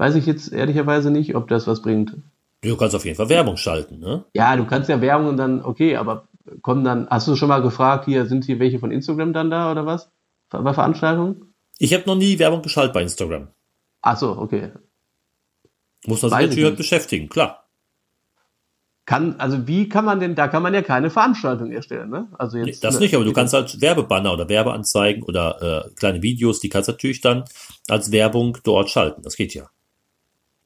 weiß 0.00 0.14
ich 0.14 0.24
jetzt 0.24 0.50
ehrlicherweise 0.50 1.10
nicht, 1.10 1.34
ob 1.36 1.46
das 1.48 1.66
was 1.66 1.82
bringt. 1.82 2.16
Du 2.62 2.74
kannst 2.78 2.94
auf 2.94 3.04
jeden 3.04 3.18
Fall 3.18 3.28
Werbung 3.28 3.58
schalten, 3.58 3.98
ne? 3.98 4.24
Ja, 4.32 4.56
du 4.56 4.64
kannst 4.64 4.88
ja 4.88 5.02
Werbung 5.02 5.28
und 5.28 5.36
dann, 5.36 5.62
okay, 5.62 5.96
aber 5.96 6.26
kommen 6.62 6.84
dann, 6.84 7.06
hast 7.10 7.28
du 7.28 7.36
schon 7.36 7.50
mal 7.50 7.60
gefragt, 7.60 8.06
hier, 8.06 8.24
sind 8.24 8.46
hier 8.46 8.58
welche 8.58 8.78
von 8.78 8.92
Instagram 8.92 9.34
dann 9.34 9.50
da 9.50 9.70
oder 9.70 9.84
was? 9.84 10.10
Bei 10.48 10.72
Veranstaltungen? 10.72 11.54
Ich 11.78 11.92
habe 11.92 12.04
noch 12.06 12.16
nie 12.16 12.38
Werbung 12.38 12.62
geschaltet 12.62 12.94
bei 12.94 13.02
Instagram. 13.02 13.48
Ach 14.00 14.16
so, 14.16 14.38
okay. 14.38 14.72
Muss 16.06 16.22
man 16.22 16.30
sich 16.30 16.40
natürlich 16.40 16.64
halt 16.64 16.76
beschäftigen, 16.78 17.28
klar. 17.28 17.68
Kann, 19.04 19.36
also 19.36 19.66
wie 19.66 19.90
kann 19.90 20.06
man 20.06 20.18
denn, 20.18 20.34
da 20.34 20.48
kann 20.48 20.62
man 20.62 20.72
ja 20.72 20.80
keine 20.80 21.10
Veranstaltung 21.10 21.72
erstellen, 21.72 22.08
ne? 22.08 22.28
Also 22.38 22.56
jetzt, 22.56 22.82
das 22.84 23.00
nicht, 23.00 23.14
aber 23.14 23.24
du 23.24 23.34
kannst 23.34 23.52
halt 23.52 23.82
Werbebanner 23.82 24.32
oder 24.32 24.48
Werbeanzeigen 24.48 25.24
oder 25.24 25.84
äh, 25.84 25.90
kleine 25.94 26.22
Videos, 26.22 26.60
die 26.60 26.70
kannst 26.70 26.88
du 26.88 26.92
natürlich 26.92 27.20
dann 27.20 27.44
als 27.88 28.12
Werbung 28.12 28.56
dort 28.64 28.88
schalten. 28.88 29.20
Das 29.22 29.36
geht 29.36 29.52
ja. 29.52 29.68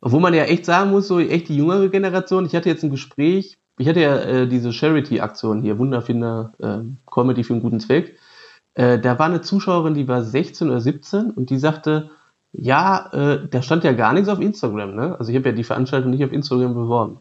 Obwohl 0.05 0.21
man 0.21 0.35
ja 0.35 0.45
echt 0.45 0.67
sagen 0.67 0.91
muss, 0.91 1.09
so 1.09 1.19
echt 1.19 1.49
die 1.49 1.57
jüngere 1.57 1.89
Generation, 1.89 2.45
ich 2.45 2.55
hatte 2.55 2.69
jetzt 2.69 2.85
ein 2.85 2.91
Gespräch, 2.91 3.57
ich 3.79 3.89
hatte 3.89 4.01
ja 4.01 4.17
äh, 4.19 4.47
diese 4.47 4.71
Charity-Aktion 4.71 5.63
hier, 5.63 5.79
Wunderfinder, 5.79 6.53
äh, 6.59 6.81
Comedy 7.11 7.43
für 7.43 7.55
einen 7.55 7.63
guten 7.63 7.81
Zweck. 7.81 8.19
Äh, 8.75 8.99
da 8.99 9.19
war 9.19 9.27
eine 9.27 9.41
Zuschauerin, 9.41 9.95
die 9.95 10.07
war 10.07 10.23
16 10.23 10.69
oder 10.69 10.83
17 10.83 11.31
und 11.31 11.49
die 11.49 11.57
sagte, 11.57 12.11
ja, 12.53 13.09
äh, 13.15 13.49
da 13.49 13.63
stand 13.63 13.83
ja 13.83 13.93
gar 13.93 14.13
nichts 14.13 14.29
auf 14.29 14.41
Instagram, 14.41 14.95
ne? 14.95 15.17
Also 15.19 15.33
ich 15.33 15.39
habe 15.39 15.49
ja 15.49 15.55
die 15.55 15.65
Veranstaltung 15.65 16.11
nicht 16.11 16.23
auf 16.23 16.33
Instagram 16.33 16.75
beworben. 16.75 17.21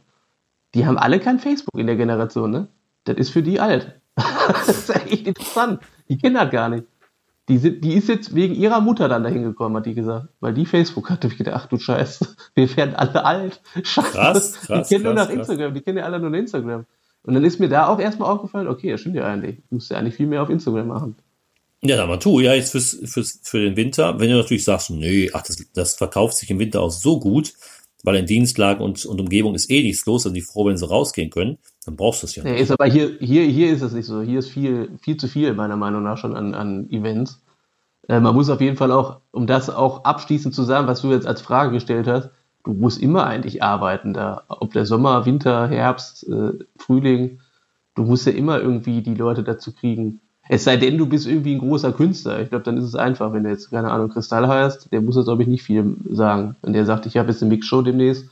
Die 0.75 0.86
haben 0.86 0.97
alle 0.97 1.21
kein 1.21 1.39
Facebook 1.39 1.79
in 1.79 1.88
der 1.88 1.95
Generation, 1.95 2.51
ne? 2.51 2.68
Das 3.06 3.15
ist 3.15 3.29
für 3.29 3.44
die 3.44 3.62
alt. 3.62 3.97
das 4.15 4.68
ist 4.68 4.89
echt 5.09 5.25
interessant. 5.25 5.79
Die 6.09 6.18
kennen 6.18 6.36
das 6.36 6.51
gar 6.51 6.68
nicht. 6.68 6.83
Die, 7.50 7.57
sind, 7.57 7.84
die 7.84 7.94
ist 7.94 8.07
jetzt 8.07 8.36
wegen 8.36 8.56
ihrer 8.56 8.80
Mutter 8.80 9.10
dann 9.10 9.24
dahin 9.24 9.44
gekommen, 9.44 9.75
hat 9.75 9.86
die 9.86 9.94
gesagt. 9.94 10.28
Weil 10.40 10.54
die 10.54 10.66
Facebook 10.66 11.10
hatte. 11.10 11.28
Ich 11.28 11.38
gedacht, 11.38 11.56
ach 11.57 11.68
du 11.68 11.78
Scheiße, 11.78 12.28
wir 12.56 12.78
werden 12.78 12.95
alle 12.95 13.25
alt. 13.25 13.62
Scheiße. 13.84 14.12
Krass, 14.12 14.54
krass, 14.54 14.88
die 14.88 14.95
kennen 14.95 15.06
nur 15.06 15.13
nach 15.13 15.28
krass. 15.28 15.36
Instagram, 15.36 15.74
die 15.74 15.81
kennen 15.81 15.98
ja 15.98 16.06
alle 16.06 16.19
nur 16.19 16.34
Instagram. 16.34 16.86
Und 17.24 17.34
dann 17.34 17.44
ist 17.44 17.60
mir 17.60 17.69
da 17.69 17.88
auch 17.88 18.00
erstmal 18.00 18.30
aufgefallen, 18.30 18.68
okay, 18.68 18.92
das 18.92 19.01
stimmt 19.01 19.16
ja 19.16 19.25
eigentlich. 19.25 19.57
Du 19.69 19.75
musst 19.75 19.92
ja 19.92 19.98
eigentlich 19.98 20.16
viel 20.16 20.28
mehr 20.28 20.42
auf 20.42 20.50
Instagram 20.50 20.88
machen. 20.88 21.16
Ja, 21.81 21.98
dann 21.98 22.07
mal 22.07 22.18
tu, 22.18 22.40
ja, 22.40 22.54
jetzt 22.54 22.72
fürs, 22.72 22.98
fürs, 23.04 23.42
für 23.44 23.60
den 23.60 23.75
Winter. 23.75 24.19
Wenn 24.19 24.30
du 24.30 24.38
natürlich 24.38 24.63
sagst, 24.63 24.89
nee, 24.89 25.30
ach, 25.34 25.42
das, 25.42 25.57
das 25.74 25.96
verkauft 25.96 26.38
sich 26.38 26.50
im 26.50 26.60
Winter 26.60 26.81
auch 26.81 26.92
so 26.92 27.19
gut, 27.19 27.54
weil 28.04 28.16
in 28.16 28.25
Dienstlagen 28.25 28.81
und, 28.81 29.06
und 29.06 29.19
Umgebung 29.19 29.54
ist 29.54 29.69
eh 29.69 29.84
nichts 29.84 30.06
los, 30.06 30.25
also 30.25 30.34
die 30.34 30.42
froh, 30.42 30.65
wenn 30.65 30.77
sie 30.77 30.88
rausgehen 30.88 31.29
können, 31.29 31.58
dann 31.86 31.98
brauchst 31.98 32.24
du 32.24 32.27
es 32.27 32.36
ja 32.36 32.44
nicht. 32.44 32.53
Nee, 32.53 32.62
ist 32.62 32.72
aber 32.72 32.86
hier, 32.86 33.17
hier, 33.20 33.44
hier 33.44 33.72
ist 33.72 33.82
es 33.82 33.91
nicht 33.91 34.06
so. 34.06 34.22
Hier 34.22 34.39
ist 34.39 34.50
viel, 34.50 34.91
viel 35.01 35.17
zu 35.17 35.27
viel, 35.27 35.53
meiner 35.53 35.75
Meinung 35.75 36.03
nach, 36.03 36.17
schon 36.17 36.36
an, 36.36 36.53
an 36.53 36.89
Events. 36.89 37.41
Äh, 38.07 38.19
man 38.19 38.36
muss 38.36 38.50
auf 38.50 38.62
jeden 38.62 38.77
Fall 38.77 38.91
auch, 38.91 39.19
um 39.31 39.48
das 39.48 39.69
auch 39.69 40.03
abschließend 40.03 40.53
zu 40.53 40.63
sagen, 40.63 40.88
was 40.88 41.01
du 41.01 41.12
jetzt 41.12 41.27
als 41.27 41.41
Frage 41.41 41.72
gestellt 41.72 42.07
hast, 42.07 42.29
du 42.63 42.74
musst 42.74 43.01
immer 43.01 43.25
eigentlich 43.25 43.63
arbeiten 43.63 44.13
da. 44.13 44.43
Ob 44.48 44.74
der 44.74 44.86
Sommer, 44.86 45.25
Winter, 45.25 45.67
Herbst, 45.67 46.27
äh, 46.27 46.53
Frühling, 46.77 47.39
du 47.95 48.03
musst 48.03 48.25
ja 48.25 48.33
immer 48.33 48.60
irgendwie 48.60 49.01
die 49.01 49.15
Leute 49.15 49.43
dazu 49.43 49.74
kriegen. 49.74 50.19
Es 50.50 50.65
sei 50.65 50.75
denn, 50.75 50.98
du 50.98 51.05
bist 51.05 51.25
irgendwie 51.25 51.55
ein 51.55 51.60
großer 51.60 51.93
Künstler. 51.93 52.41
Ich 52.41 52.50
glaube, 52.50 52.65
dann 52.65 52.77
ist 52.77 52.83
es 52.83 52.95
einfach, 52.95 53.31
wenn 53.31 53.43
du 53.43 53.50
jetzt, 53.50 53.72
keine 53.72 53.91
Ahnung, 53.91 54.10
Kristall 54.10 54.48
heißt, 54.48 54.91
der 54.91 55.01
muss 55.01 55.15
jetzt, 55.15 55.25
glaube 55.25 55.41
ich, 55.43 55.48
nicht 55.48 55.63
viel 55.63 55.95
sagen. 56.10 56.57
Wenn 56.62 56.74
der 56.74 56.86
sagt, 56.86 57.05
ich 57.05 57.15
habe 57.17 57.29
jetzt 57.29 57.41
eine 57.41 57.50
Mixshow 57.50 57.81
demnächst, 57.81 58.25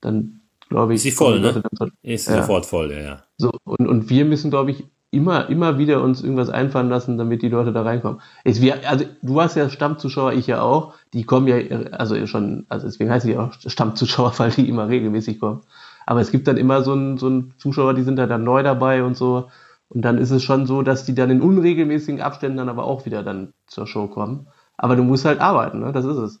dann 0.00 0.40
glaube 0.70 0.94
ich. 0.94 0.96
Ist 0.96 1.02
sie 1.02 1.10
voll, 1.10 1.40
ne? 1.40 1.62
Ist 2.02 2.28
ja. 2.28 2.40
sofort 2.40 2.64
voll, 2.64 2.92
ja, 2.92 3.00
ja. 3.00 3.22
So, 3.36 3.52
und, 3.64 3.86
und 3.86 4.08
wir 4.08 4.24
müssen, 4.24 4.50
glaube 4.50 4.70
ich, 4.70 4.84
immer, 5.10 5.48
immer 5.48 5.78
wieder 5.78 6.02
uns 6.02 6.22
irgendwas 6.22 6.50
einfallen 6.50 6.88
lassen, 6.88 7.18
damit 7.18 7.42
die 7.42 7.48
Leute 7.48 7.72
da 7.72 7.82
reinkommen. 7.82 8.20
Es, 8.44 8.60
wir, 8.60 8.88
also 8.88 9.04
du 9.22 9.40
hast 9.40 9.56
ja 9.56 9.68
Stammzuschauer, 9.68 10.32
ich 10.32 10.46
ja 10.46 10.62
auch. 10.62 10.94
Die 11.12 11.24
kommen 11.24 11.48
ja, 11.48 11.56
also 11.92 12.26
schon, 12.26 12.66
also 12.68 12.86
deswegen 12.86 13.10
heißen 13.10 13.28
die 13.28 13.36
auch 13.36 13.52
Stammzuschauer, 13.54 14.34
weil 14.38 14.50
die 14.50 14.68
immer 14.68 14.88
regelmäßig 14.88 15.40
kommen. 15.40 15.62
Aber 16.06 16.20
es 16.20 16.30
gibt 16.30 16.48
dann 16.48 16.56
immer 16.56 16.82
so 16.82 16.92
einen, 16.92 17.18
so 17.18 17.26
einen 17.26 17.54
Zuschauer, 17.58 17.94
die 17.94 18.02
sind 18.02 18.16
da 18.16 18.26
dann 18.26 18.44
neu 18.44 18.62
dabei 18.62 19.02
und 19.02 19.16
so. 19.16 19.48
Und 19.88 20.02
dann 20.02 20.18
ist 20.18 20.30
es 20.30 20.44
schon 20.44 20.66
so, 20.66 20.82
dass 20.82 21.04
die 21.04 21.14
dann 21.14 21.30
in 21.30 21.42
unregelmäßigen 21.42 22.20
Abständen 22.20 22.58
dann 22.58 22.68
aber 22.68 22.84
auch 22.84 23.06
wieder 23.06 23.24
dann 23.24 23.52
zur 23.66 23.88
Show 23.88 24.06
kommen. 24.06 24.46
Aber 24.76 24.94
du 24.94 25.02
musst 25.02 25.24
halt 25.24 25.40
arbeiten, 25.40 25.80
ne? 25.80 25.92
Das 25.92 26.04
ist 26.04 26.16
es. 26.16 26.40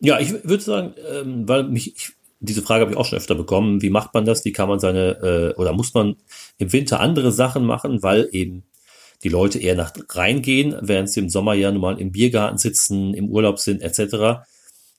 Ja, 0.00 0.18
ich 0.18 0.32
würde 0.32 0.62
sagen, 0.62 0.94
ähm, 1.14 1.46
weil 1.48 1.64
mich, 1.64 1.94
ich, 1.94 2.14
diese 2.44 2.62
Frage 2.62 2.82
habe 2.82 2.92
ich 2.92 2.96
auch 2.96 3.04
schon 3.06 3.18
öfter 3.18 3.34
bekommen. 3.34 3.82
Wie 3.82 3.90
macht 3.90 4.14
man 4.14 4.24
das? 4.24 4.44
Wie 4.44 4.52
kann 4.52 4.68
man 4.68 4.80
seine, 4.80 5.52
äh, 5.54 5.60
oder 5.60 5.72
muss 5.72 5.94
man 5.94 6.16
im 6.58 6.72
Winter 6.72 7.00
andere 7.00 7.32
Sachen 7.32 7.64
machen, 7.64 8.02
weil 8.02 8.28
eben 8.32 8.64
die 9.22 9.28
Leute 9.28 9.58
eher 9.58 9.74
nach 9.74 9.92
reingehen, 10.10 10.76
während 10.80 11.10
sie 11.10 11.20
im 11.20 11.28
Sommer 11.28 11.54
ja 11.54 11.70
nun 11.72 11.80
mal 11.80 12.00
im 12.00 12.12
Biergarten 12.12 12.58
sitzen, 12.58 13.14
im 13.14 13.28
Urlaub 13.28 13.58
sind, 13.58 13.82
etc. 13.82 14.46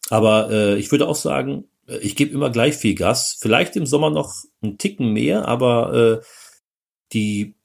Aber 0.09 0.49
äh, 0.51 0.77
ich 0.77 0.91
würde 0.91 1.07
auch 1.07 1.15
sagen, 1.15 1.65
äh, 1.87 1.97
ich 1.97 2.15
gebe 2.15 2.33
immer 2.33 2.49
gleich 2.49 2.75
viel 2.75 2.95
Gas. 2.95 3.37
Vielleicht 3.39 3.75
im 3.75 3.85
Sommer 3.85 4.09
noch 4.09 4.33
einen 4.61 4.77
Ticken 4.77 5.13
mehr, 5.13 5.47
aber 5.47 6.21
äh, 6.21 6.25
die 7.13 7.55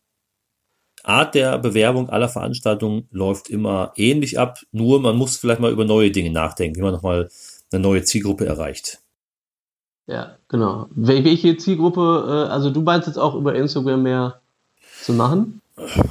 Art 1.03 1.35
der 1.35 1.59
Bewerbung 1.59 2.11
aller 2.11 2.29
Veranstaltungen 2.29 3.09
läuft 3.11 3.49
immer 3.49 3.93
ähnlich 3.97 4.39
ab. 4.39 4.59
Nur 4.71 5.01
man 5.01 5.17
muss 5.17 5.39
vielleicht 5.39 5.61
mal 5.61 5.73
über 5.73 5.85
neue 5.85 6.11
Dinge 6.11 6.31
nachdenken, 6.31 6.77
wie 6.77 6.83
man 6.83 6.93
nochmal 6.93 7.31
eine 7.73 7.81
neue 7.81 8.05
Zielgruppe 8.05 8.45
erreicht. 8.47 9.01
Ja, 10.11 10.37
genau. 10.49 10.89
Welche 10.91 11.57
Zielgruppe, 11.57 12.01
äh, 12.27 12.51
also 12.51 12.71
du 12.71 12.81
meinst 12.83 13.07
jetzt 13.07 13.17
auch 13.17 13.37
über 13.37 13.55
Instagram 13.55 14.03
mehr 14.03 14.41
zu 15.03 15.13
machen? 15.13 15.61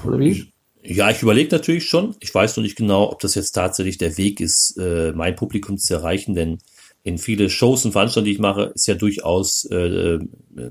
Oder 0.05 0.17
wie? 0.19 0.53
Ja, 0.81 1.09
ich 1.09 1.21
überlege 1.21 1.53
natürlich 1.53 1.89
schon. 1.89 2.15
Ich 2.21 2.33
weiß 2.33 2.55
noch 2.55 2.63
nicht 2.63 2.77
genau, 2.77 3.11
ob 3.11 3.19
das 3.19 3.35
jetzt 3.35 3.51
tatsächlich 3.51 3.97
der 3.97 4.17
Weg 4.17 4.39
ist, 4.39 4.77
äh, 4.77 5.11
mein 5.11 5.35
Publikum 5.35 5.77
zu 5.77 5.93
erreichen, 5.93 6.33
denn 6.33 6.59
in 7.03 7.17
viele 7.17 7.49
Shows 7.49 7.83
und 7.83 7.91
Veranstaltungen, 7.91 8.25
die 8.25 8.31
ich 8.31 8.39
mache, 8.39 8.71
ist 8.73 8.87
ja 8.87 8.95
durchaus, 8.95 9.65
äh, 9.65 9.75
äh 9.75 10.19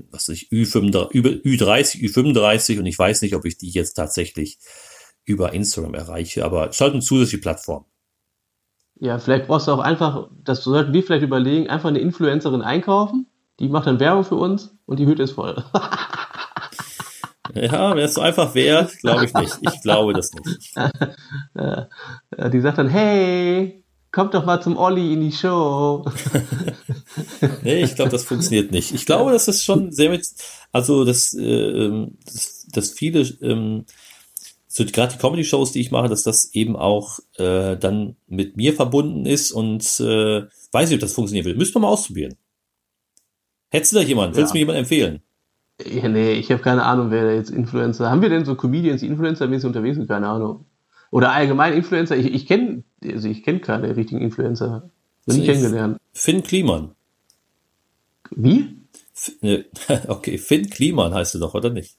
was 0.09 0.27
weiß 0.27 0.35
ich, 0.35 0.49
Ü35, 0.49 1.11
Ü30, 1.11 2.01
Ü35 2.01 2.79
und 2.79 2.87
ich 2.87 2.97
weiß 2.97 3.21
nicht, 3.21 3.35
ob 3.35 3.45
ich 3.45 3.57
die 3.57 3.69
jetzt 3.69 3.93
tatsächlich 3.93 4.57
über 5.25 5.53
Instagram 5.53 5.93
erreiche, 5.93 6.45
aber 6.45 6.69
es 6.69 6.77
ist 6.77 6.81
halt 6.81 6.93
eine 6.93 7.03
zusätzliche 7.03 7.41
Plattform. 7.41 7.85
Ja, 8.99 9.17
vielleicht 9.17 9.47
brauchst 9.47 9.67
du 9.67 9.71
auch 9.71 9.79
einfach, 9.79 10.27
das 10.43 10.63
sollten 10.63 10.93
wir 10.93 11.03
vielleicht 11.03 11.23
überlegen, 11.23 11.69
einfach 11.69 11.89
eine 11.89 11.99
Influencerin 11.99 12.61
einkaufen, 12.61 13.27
die 13.59 13.69
macht 13.69 13.87
dann 13.87 13.99
Werbung 13.99 14.25
für 14.25 14.35
uns 14.35 14.77
und 14.85 14.99
die 14.99 15.05
Hütte 15.05 15.23
ist 15.23 15.31
voll. 15.31 15.63
ja, 17.55 17.95
wenn 17.95 18.03
es 18.03 18.13
so 18.13 18.21
einfach 18.21 18.53
wäre, 18.55 18.89
glaube 18.99 19.25
ich 19.25 19.33
nicht. 19.33 19.57
Ich 19.61 19.81
glaube 19.81 20.13
das 20.13 20.31
nicht. 20.33 20.75
die 22.53 22.61
sagt 22.61 22.77
dann, 22.77 22.89
hey, 22.89 23.83
kommt 24.11 24.33
doch 24.33 24.45
mal 24.45 24.61
zum 24.61 24.77
Olli 24.77 25.13
in 25.13 25.21
die 25.21 25.31
Show. 25.31 26.05
nee, 27.63 27.83
ich 27.83 27.95
glaube, 27.95 28.11
das 28.11 28.23
funktioniert 28.23 28.71
nicht. 28.71 28.93
Ich 28.93 29.05
glaube, 29.05 29.31
das 29.31 29.47
ist 29.47 29.63
schon 29.63 29.91
sehr 29.91 30.09
mit, 30.09 30.27
also 30.71 31.05
dass, 31.05 31.33
äh, 31.33 32.07
dass, 32.25 32.67
dass 32.71 32.91
viele 32.91 33.21
ähm, 33.41 33.85
so 34.71 34.85
gerade 34.85 35.13
die 35.13 35.19
Comedy-Shows, 35.19 35.71
die 35.71 35.81
ich 35.81 35.89
mache, 35.89 36.09
dass 36.09 36.21
das 36.21 36.53
eben 36.53 36.75
auch 36.75 37.19
äh, 37.37 37.75
dann 37.75 38.15
mit 38.27 38.55
mir 38.55 38.73
verbunden 38.73 39.25
ist 39.25 39.51
und 39.51 39.81
äh, 39.99 40.43
weiß 40.71 40.89
nicht, 40.89 40.97
ob 40.97 41.01
das 41.01 41.13
funktionieren 41.13 41.45
will. 41.45 41.55
Müsste 41.55 41.79
man 41.79 41.89
mal 41.89 41.93
ausprobieren. 41.93 42.35
Hättest 43.71 43.93
du 43.93 43.97
da 43.97 44.03
jemanden? 44.03 44.35
Ja. 44.35 44.37
Willst 44.37 44.53
du 44.53 44.55
mir 44.55 44.59
jemanden 44.59 44.81
empfehlen? 44.81 45.21
Ja, 45.83 46.07
nee, 46.07 46.33
ich 46.33 46.51
habe 46.51 46.61
keine 46.61 46.83
Ahnung, 46.83 47.09
wer 47.09 47.23
da 47.23 47.31
jetzt 47.31 47.49
Influencer. 47.49 48.11
Haben 48.11 48.21
wir 48.21 48.29
denn 48.29 48.45
so 48.45 48.55
Comedians, 48.55 49.01
die 49.01 49.07
Influencer-mäßig 49.07 49.65
unterwegs 49.65 49.95
sind? 49.95 50.07
Keine 50.07 50.27
Ahnung. 50.27 50.65
Oder 51.09 51.31
allgemein 51.31 51.73
Influencer. 51.73 52.15
Ich, 52.15 52.27
ich 52.27 52.45
kenne 52.45 52.83
also 53.03 53.27
ich 53.27 53.43
kenn 53.43 53.61
keine 53.61 53.95
richtigen 53.95 54.21
Influencer. 54.21 54.91
Bin 55.25 55.39
ich 55.39 55.45
kennengelernt. 55.45 55.97
Finn 56.13 56.43
Kliman. 56.43 56.91
Wie? 58.31 58.75
F 59.15 59.31
ne, 59.41 59.65
okay, 60.07 60.37
Finn 60.37 60.69
Kliman 60.69 61.13
heißt 61.13 61.35
du 61.35 61.39
doch, 61.39 61.53
oder 61.53 61.69
nicht? 61.69 61.95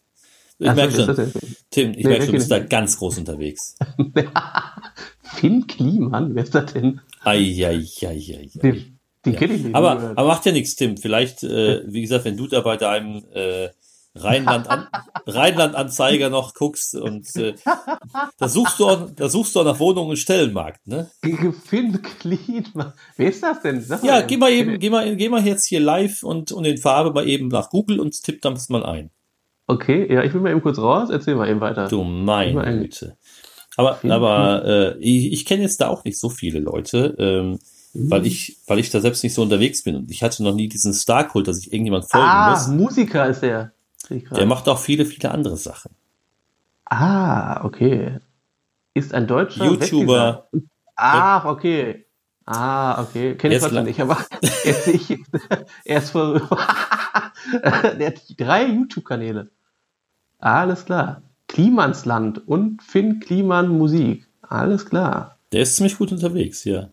Ich 0.61 0.69
Ach, 0.69 0.75
merke 0.75 0.93
schon, 0.95 1.33
Tim, 1.71 1.93
ich 1.93 1.97
nee, 1.97 2.09
merke 2.09 2.25
schon, 2.25 2.33
du 2.33 2.38
bist 2.38 2.50
da 2.50 2.59
ganz 2.59 2.99
groß 2.99 3.17
unterwegs. 3.17 3.76
Finn 5.23 5.67
Kliman, 5.67 6.35
wer 6.35 6.43
ist 6.43 6.55
das 6.55 6.75
denn? 6.75 7.00
Eieieiei. 7.25 8.50
Den, 8.62 8.99
den 9.25 9.33
ja. 9.33 9.38
kenne 9.38 9.55
ich 9.55 9.64
nicht. 9.64 9.75
Aber, 9.75 9.93
aber 10.17 10.29
macht 10.29 10.45
ja 10.45 10.52
nichts, 10.52 10.76
Tim. 10.76 10.99
Vielleicht, 10.99 11.43
äh, 11.45 11.83
wie 11.90 12.02
gesagt, 12.02 12.26
wenn 12.26 12.37
du 12.37 12.47
da 12.47 12.61
bei 12.61 12.76
deinem 12.76 13.25
äh, 13.33 13.71
Rheinland 14.14 14.69
an, 14.69 14.88
Rheinland-Anzeiger 15.26 16.29
noch 16.29 16.52
guckst 16.52 16.95
und 16.95 17.35
äh, 17.37 17.55
da 18.37 18.49
suchst 18.49 18.81
du 18.81 18.87
auch, 18.87 19.09
da 19.17 19.31
suchst 19.31 19.55
du 19.55 19.61
auch 19.61 19.64
nach 19.64 19.79
Wohnungen 19.79 20.11
im 20.11 20.17
Stellenmarkt, 20.17 20.87
ne? 20.87 21.11
Finn 21.64 22.02
Kliman. 22.02 22.93
Wer 23.17 23.31
ist 23.31 23.43
das 23.43 23.62
denn? 23.62 23.81
Sag 23.81 24.05
ja, 24.05 24.21
geh 24.21 24.37
mal 24.37 24.50
eben, 24.50 24.79
geh 24.79 24.90
mal, 24.90 25.17
geh 25.17 25.31
mal 25.31 25.47
jetzt 25.47 25.67
hier 25.67 25.81
live 25.81 26.23
und, 26.23 26.52
und 26.52 26.67
in 26.67 26.76
Farbe 26.76 27.14
mal 27.14 27.26
eben 27.26 27.49
nach 27.49 27.71
Google 27.71 27.99
und 27.99 28.23
tipp 28.23 28.43
das 28.43 28.69
mal 28.69 28.85
ein. 28.85 29.11
Okay, 29.71 30.12
ja, 30.12 30.25
ich 30.25 30.35
will 30.35 30.41
mal 30.41 30.50
eben 30.50 30.62
kurz 30.62 30.79
raus, 30.79 31.11
erzähl 31.11 31.37
mal 31.37 31.49
eben 31.49 31.61
weiter. 31.61 31.87
Du 31.87 32.03
meine 32.03 32.81
Güte. 32.81 33.17
Aber, 33.77 34.00
aber 34.03 34.65
äh, 34.65 34.99
ich, 34.99 35.33
ich 35.33 35.45
kenne 35.45 35.62
jetzt 35.62 35.81
da 35.81 35.87
auch 35.87 36.03
nicht 36.03 36.19
so 36.19 36.29
viele 36.29 36.59
Leute, 36.59 37.15
ähm, 37.21 37.61
mhm. 37.95 38.11
weil 38.11 38.27
ich, 38.27 38.59
weil 38.67 38.81
ich 38.81 38.91
da 38.91 39.00
selbst 39.00 39.23
nicht 39.23 39.33
so 39.33 39.43
unterwegs 39.43 39.85
bin 39.85 39.95
und 39.95 40.11
ich 40.11 40.25
hatte 40.25 40.43
noch 40.43 40.55
nie 40.55 40.67
diesen 40.67 40.93
Star-Kult, 40.93 41.47
dass 41.47 41.59
ich 41.59 41.73
irgendjemand 41.73 42.11
folgen 42.11 42.27
ah, 42.27 42.50
muss. 42.50 42.67
Ah, 42.67 42.73
Musiker 42.73 43.29
ist 43.29 43.43
der. 43.43 43.71
Der 44.11 44.47
macht 44.47 44.69
auch 44.69 44.81
viele, 44.81 45.05
viele 45.05 45.31
andere 45.31 45.57
Sachen. 45.57 45.93
Ah, 46.85 47.65
okay. 47.65 48.19
Ist 48.95 49.15
ein 49.15 49.29
deutscher 49.29 49.67
YouTuber. 49.67 50.49
Ach, 50.97 51.45
okay. 51.45 52.07
Ah, 52.45 53.00
okay. 53.03 53.37
Kenn 53.37 53.53
ich 53.53 53.61
trotzdem 53.61 53.85
nicht, 53.85 54.00
aber 54.00 54.19
er 55.85 55.99
ist, 55.99 56.11
vor, 56.11 56.41
der 57.62 58.07
hat 58.09 58.21
drei 58.37 58.67
YouTube-Kanäle. 58.67 59.49
Alles 60.40 60.85
klar. 60.85 61.23
Klimansland 61.49 62.47
und 62.47 62.82
Finn 62.82 63.20
Kliman 63.20 63.68
Musik. 63.68 64.26
Alles 64.42 64.87
klar. 64.87 65.37
Der 65.52 65.62
ist 65.62 65.76
ziemlich 65.76 65.99
gut 65.99 66.12
unterwegs, 66.12 66.64
ja. 66.64 66.90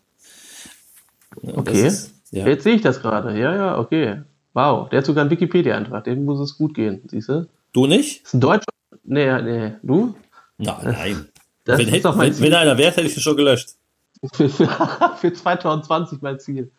ja 1.42 1.56
okay. 1.56 1.86
Ist, 1.86 2.12
ja. 2.30 2.46
Jetzt 2.46 2.64
sehe 2.64 2.74
ich 2.74 2.82
das 2.82 3.00
gerade. 3.00 3.38
Ja, 3.38 3.54
ja, 3.54 3.78
okay. 3.78 4.22
Wow. 4.52 4.88
Der 4.88 4.98
hat 4.98 5.06
sogar 5.06 5.22
einen 5.22 5.30
Wikipedia-Eintrag. 5.30 6.04
Dem 6.04 6.24
muss 6.24 6.40
es 6.40 6.58
gut 6.58 6.74
gehen, 6.74 7.02
siehst 7.06 7.28
du? 7.28 7.48
Du 7.72 7.86
nicht? 7.86 8.24
Ist 8.24 8.34
ein 8.34 8.40
Deutscher. 8.40 8.66
Nee, 9.04 9.42
nee. 9.42 9.72
Du? 9.82 10.14
Nein, 10.58 10.76
nein. 10.82 11.28
Das 11.64 11.78
wenn, 11.78 11.88
ist 11.88 12.04
doch 12.04 12.16
mein 12.16 12.34
wenn, 12.34 12.42
wenn 12.42 12.54
einer 12.54 12.76
wäre, 12.76 12.90
hätte 12.90 13.06
ich 13.06 13.16
ihn 13.16 13.22
schon 13.22 13.36
gelöscht. 13.36 13.74
Für 14.32 15.32
2020 15.32 16.20
mein 16.22 16.40
Ziel. 16.40 16.72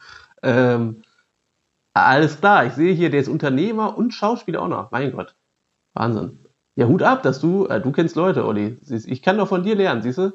Ähm, 0.43 1.03
alles 1.93 2.39
klar, 2.39 2.65
ich 2.65 2.73
sehe 2.73 2.93
hier, 2.93 3.09
der 3.09 3.21
ist 3.21 3.29
Unternehmer 3.29 3.97
und 3.97 4.13
Schauspieler 4.13 4.61
auch 4.61 4.67
noch. 4.67 4.91
Mein 4.91 5.11
Gott. 5.11 5.35
Wahnsinn. 5.93 6.39
Ja, 6.79 6.87
Hut 6.87 7.03
ab, 7.03 7.23
dass 7.23 7.41
du, 7.41 7.65
äh, 7.65 7.81
du 7.81 7.91
kennst 7.91 8.15
Leute, 8.15 8.45
Olli. 8.45 8.77
Ich 8.87 9.21
kann 9.21 9.37
doch 9.37 9.49
von 9.49 9.63
dir 9.63 9.75
lernen, 9.75 10.01
siehst 10.01 10.17
du? 10.17 10.31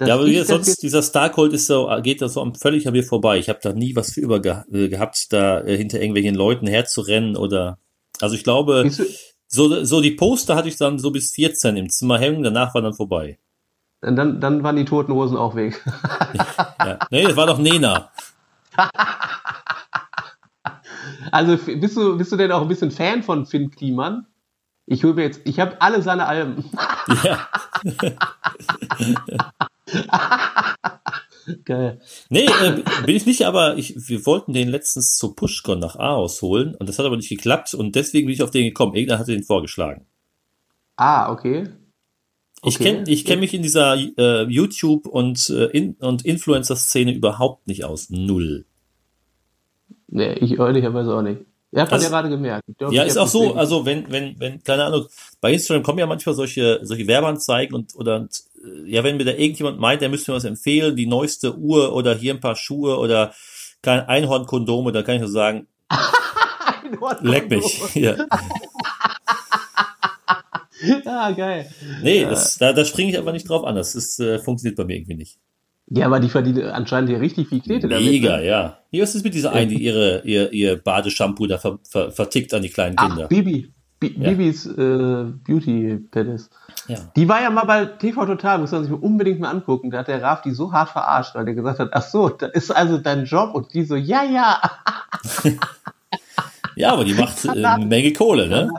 ja, 0.00 0.14
aber 0.14 0.26
wie 0.26 0.42
sonst, 0.42 0.82
dieser 0.82 1.00
Starcold 1.00 1.52
ist 1.52 1.68
so, 1.68 1.88
geht 2.02 2.20
da 2.20 2.28
so 2.28 2.44
völlig 2.60 2.88
an 2.88 2.92
mir 2.92 3.04
vorbei. 3.04 3.38
Ich 3.38 3.48
habe 3.48 3.60
da 3.62 3.72
nie 3.72 3.94
was 3.94 4.12
für 4.12 4.20
über 4.20 4.44
äh, 4.44 4.88
gehabt, 4.88 5.32
da 5.32 5.60
äh, 5.60 5.76
hinter 5.76 6.00
irgendwelchen 6.00 6.34
Leuten 6.34 6.66
herzurennen 6.66 7.36
oder, 7.36 7.78
also 8.20 8.34
ich 8.34 8.42
glaube, 8.42 8.90
so, 9.46 9.84
so 9.84 10.00
die 10.00 10.10
Poster 10.10 10.56
hatte 10.56 10.66
ich 10.68 10.76
dann 10.76 10.98
so 10.98 11.12
bis 11.12 11.30
14 11.30 11.76
im 11.76 11.88
Zimmer 11.88 12.18
hängen, 12.18 12.42
danach 12.42 12.74
war 12.74 12.82
dann 12.82 12.94
vorbei. 12.94 13.38
Dann, 14.00 14.40
dann 14.40 14.64
waren 14.64 14.74
die 14.74 14.86
toten 14.86 15.12
Hosen 15.12 15.36
auch 15.36 15.54
weg. 15.54 15.80
ja. 16.80 16.98
Nee, 17.12 17.22
das 17.22 17.36
war 17.36 17.46
doch 17.46 17.58
Nena. 17.58 18.10
also 21.30 21.56
bist 21.56 21.96
du, 21.96 22.18
bist 22.18 22.32
du 22.32 22.36
denn 22.36 22.50
auch 22.50 22.62
ein 22.62 22.68
bisschen 22.68 22.90
Fan 22.90 23.22
von 23.22 23.46
Finn 23.46 23.70
Kliman? 23.70 24.26
Ich 24.86 25.02
hole 25.02 25.14
mir 25.14 25.22
jetzt, 25.22 25.40
ich 25.44 25.58
habe 25.58 25.80
alle 25.80 26.00
seine 26.00 26.26
Alben. 26.26 26.64
Ja. 27.24 27.48
Geil. 31.64 32.00
Nee, 32.28 32.46
äh, 32.46 32.82
bin 33.04 33.16
ich 33.16 33.26
nicht, 33.26 33.46
aber 33.46 33.76
ich, 33.76 34.08
wir 34.08 34.26
wollten 34.26 34.52
den 34.52 34.68
letztens 34.68 35.16
zu 35.16 35.34
Pushcon 35.34 35.78
nach 35.78 35.96
Aarhus 35.96 36.42
holen 36.42 36.74
und 36.74 36.88
das 36.88 36.98
hat 36.98 37.06
aber 37.06 37.16
nicht 37.16 37.28
geklappt 37.28 37.74
und 37.74 37.94
deswegen 37.94 38.26
bin 38.26 38.34
ich 38.34 38.42
auf 38.42 38.50
den 38.50 38.64
gekommen. 38.64 38.94
Irgendwer 38.94 39.18
hatte 39.18 39.32
den 39.32 39.44
vorgeschlagen. 39.44 40.06
Ah, 40.96 41.30
okay. 41.30 41.68
Ich 42.64 42.78
kenne 42.78 43.04
ich 43.06 43.24
kenn 43.24 43.38
mich 43.38 43.54
in 43.54 43.62
dieser 43.62 43.94
äh, 43.94 44.44
YouTube- 44.48 45.06
und, 45.06 45.50
äh, 45.50 45.66
in, 45.66 45.94
und 45.94 46.24
Influencer-Szene 46.24 47.12
überhaupt 47.12 47.68
nicht 47.68 47.84
aus. 47.84 48.10
Null. 48.10 48.64
Nee, 50.08 50.32
ich 50.34 50.58
ehrlicherweise 50.58 51.14
auch 51.14 51.22
nicht. 51.22 51.42
Ihr 51.72 51.82
habt 51.82 51.92
das 51.92 52.02
ja 52.02 52.08
gerade 52.08 52.28
gemerkt. 52.28 52.64
Ja, 52.90 53.02
ist 53.02 53.18
auch 53.18 53.28
so, 53.28 53.54
also 53.54 53.84
wenn, 53.84 54.10
wenn, 54.10 54.38
wenn, 54.38 54.62
keine 54.62 54.84
Ahnung, 54.84 55.06
bei 55.40 55.52
Instagram 55.52 55.82
kommen 55.82 55.98
ja 55.98 56.06
manchmal 56.06 56.34
solche, 56.34 56.80
solche 56.82 57.06
Werbeanzeigen 57.06 57.74
und, 57.74 57.94
oder, 57.96 58.28
äh, 58.64 58.90
ja, 58.90 59.02
wenn 59.04 59.16
mir 59.16 59.24
da 59.24 59.32
irgendjemand 59.32 59.78
meint, 59.78 60.00
der 60.00 60.08
müsste 60.08 60.30
mir 60.30 60.36
was 60.36 60.44
empfehlen, 60.44 60.96
die 60.96 61.06
neueste 61.06 61.56
Uhr 61.56 61.92
oder 61.92 62.14
hier 62.14 62.34
ein 62.34 62.40
paar 62.40 62.56
Schuhe 62.56 62.98
oder 62.98 63.34
kein 63.82 64.00
Einhornkondome, 64.00 64.92
da 64.92 65.02
kann 65.02 65.16
ich 65.16 65.20
nur 65.22 65.30
sagen, 65.30 65.66
leck 67.20 67.50
mich. 67.50 67.94
Ja. 67.94 68.14
ah, 71.06 71.30
geil. 71.32 71.70
Nee, 72.02 72.24
das, 72.24 72.58
da, 72.58 72.72
da 72.72 72.84
springe 72.84 73.10
ich 73.10 73.18
aber 73.18 73.32
nicht 73.32 73.48
drauf 73.48 73.64
an. 73.64 73.74
Das 73.74 73.94
ist, 73.94 74.20
äh, 74.20 74.38
funktioniert 74.38 74.76
bei 74.76 74.84
mir 74.84 74.96
irgendwie 74.96 75.14
nicht. 75.14 75.38
Ja, 75.88 76.06
aber 76.06 76.18
die 76.18 76.28
verdienen 76.28 76.68
anscheinend 76.70 77.10
ja 77.10 77.18
richtig 77.18 77.48
viel 77.48 77.60
Knete 77.60 77.88
damit. 77.88 78.04
Mega, 78.04 78.38
ne? 78.38 78.46
ja. 78.46 78.78
Hier 78.90 79.04
ist 79.04 79.14
es 79.14 79.22
mit 79.22 79.34
dieser 79.34 79.52
einen, 79.52 79.70
die 79.70 79.82
ihre, 79.82 80.22
ihr, 80.24 80.52
ihr 80.52 80.76
Badeshampoo 80.76 81.46
da 81.46 81.58
ver, 81.58 81.78
ver, 81.88 82.10
vertickt 82.10 82.52
an 82.54 82.62
die 82.62 82.70
kleinen 82.70 82.96
Kinder. 82.96 83.24
Ach, 83.24 83.28
Bibi. 83.28 83.72
B 83.98 84.08
ja. 84.08 84.30
Bibis 84.30 84.66
äh, 84.66 85.24
Beauty 85.46 85.98
Palace. 86.10 86.50
Ja. 86.86 86.98
Die 87.16 87.28
war 87.28 87.40
ja 87.40 87.50
mal 87.50 87.64
bei 87.64 87.86
TV 87.86 88.26
Total, 88.26 88.58
muss 88.58 88.72
man 88.72 88.84
sich 88.84 88.92
unbedingt 88.92 89.40
mal 89.40 89.50
angucken. 89.50 89.90
Da 89.90 89.98
hat 89.98 90.08
der 90.08 90.22
Raf 90.22 90.42
die 90.42 90.50
so 90.50 90.72
hart 90.72 90.90
verarscht, 90.90 91.34
weil 91.34 91.46
der 91.46 91.54
gesagt 91.54 91.78
hat, 91.78 91.90
ach 91.92 92.02
so, 92.02 92.28
das 92.28 92.50
ist 92.52 92.70
also 92.70 92.98
dein 92.98 93.24
Job. 93.24 93.54
Und 93.54 93.72
die 93.72 93.84
so, 93.84 93.96
ja, 93.96 94.22
ja. 94.22 94.60
ja, 96.76 96.92
aber 96.92 97.04
die 97.04 97.14
macht 97.14 97.44
äh, 97.46 97.64
eine 97.64 97.86
Menge 97.86 98.12
Kohle, 98.12 98.48
ne? 98.48 98.70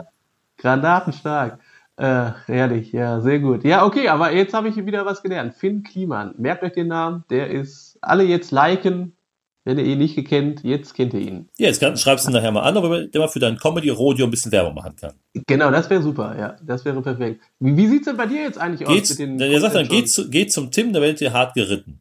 Granatenstark. 0.58 1.58
Äh, 1.98 2.30
herrlich, 2.46 2.92
ja, 2.92 3.20
sehr 3.20 3.40
gut. 3.40 3.64
Ja, 3.64 3.84
okay, 3.84 4.08
aber 4.08 4.32
jetzt 4.32 4.54
habe 4.54 4.68
ich 4.68 4.76
wieder 4.86 5.04
was 5.04 5.20
gelernt. 5.20 5.54
Finn 5.54 5.82
Kliman, 5.82 6.32
merkt 6.38 6.62
euch 6.62 6.72
den 6.72 6.86
Namen, 6.86 7.24
der 7.28 7.50
ist, 7.50 7.98
alle 8.00 8.22
jetzt 8.22 8.52
liken, 8.52 9.16
wenn 9.64 9.78
ihr 9.78 9.84
ihn 9.84 9.98
nicht 9.98 10.16
kennt, 10.28 10.62
jetzt 10.62 10.94
kennt 10.94 11.12
ihr 11.12 11.20
ihn. 11.20 11.48
Ja, 11.58 11.66
jetzt 11.66 11.80
schreibst 12.00 12.24
du 12.24 12.30
ihn 12.30 12.34
nachher 12.34 12.52
mal 12.52 12.62
an, 12.62 12.76
ob 12.76 12.84
er 12.84 13.08
mal 13.20 13.26
für 13.26 13.40
dein 13.40 13.56
Comedy-Rodeo 13.58 14.26
ein 14.26 14.30
bisschen 14.30 14.52
Werbung 14.52 14.74
machen 14.74 14.94
kann. 14.94 15.14
Genau, 15.48 15.72
das 15.72 15.90
wäre 15.90 16.00
super, 16.00 16.38
ja, 16.38 16.56
das 16.62 16.84
wäre 16.84 17.02
perfekt. 17.02 17.42
Wie, 17.58 17.76
wie 17.76 17.88
sieht's 17.88 18.06
denn 18.06 18.16
bei 18.16 18.26
dir 18.26 18.42
jetzt 18.42 18.58
eigentlich 18.58 18.86
Geht's, 18.88 19.10
aus? 19.10 19.18
Mit 19.18 19.28
den 19.30 19.38
der 19.38 19.60
sagt 19.60 19.74
dann, 19.74 19.88
geht, 19.88 20.08
zu, 20.08 20.30
geht 20.30 20.52
zum 20.52 20.70
Tim, 20.70 20.92
da 20.92 21.00
werdet 21.00 21.20
ihr 21.20 21.32
hart 21.32 21.54
geritten. 21.54 22.00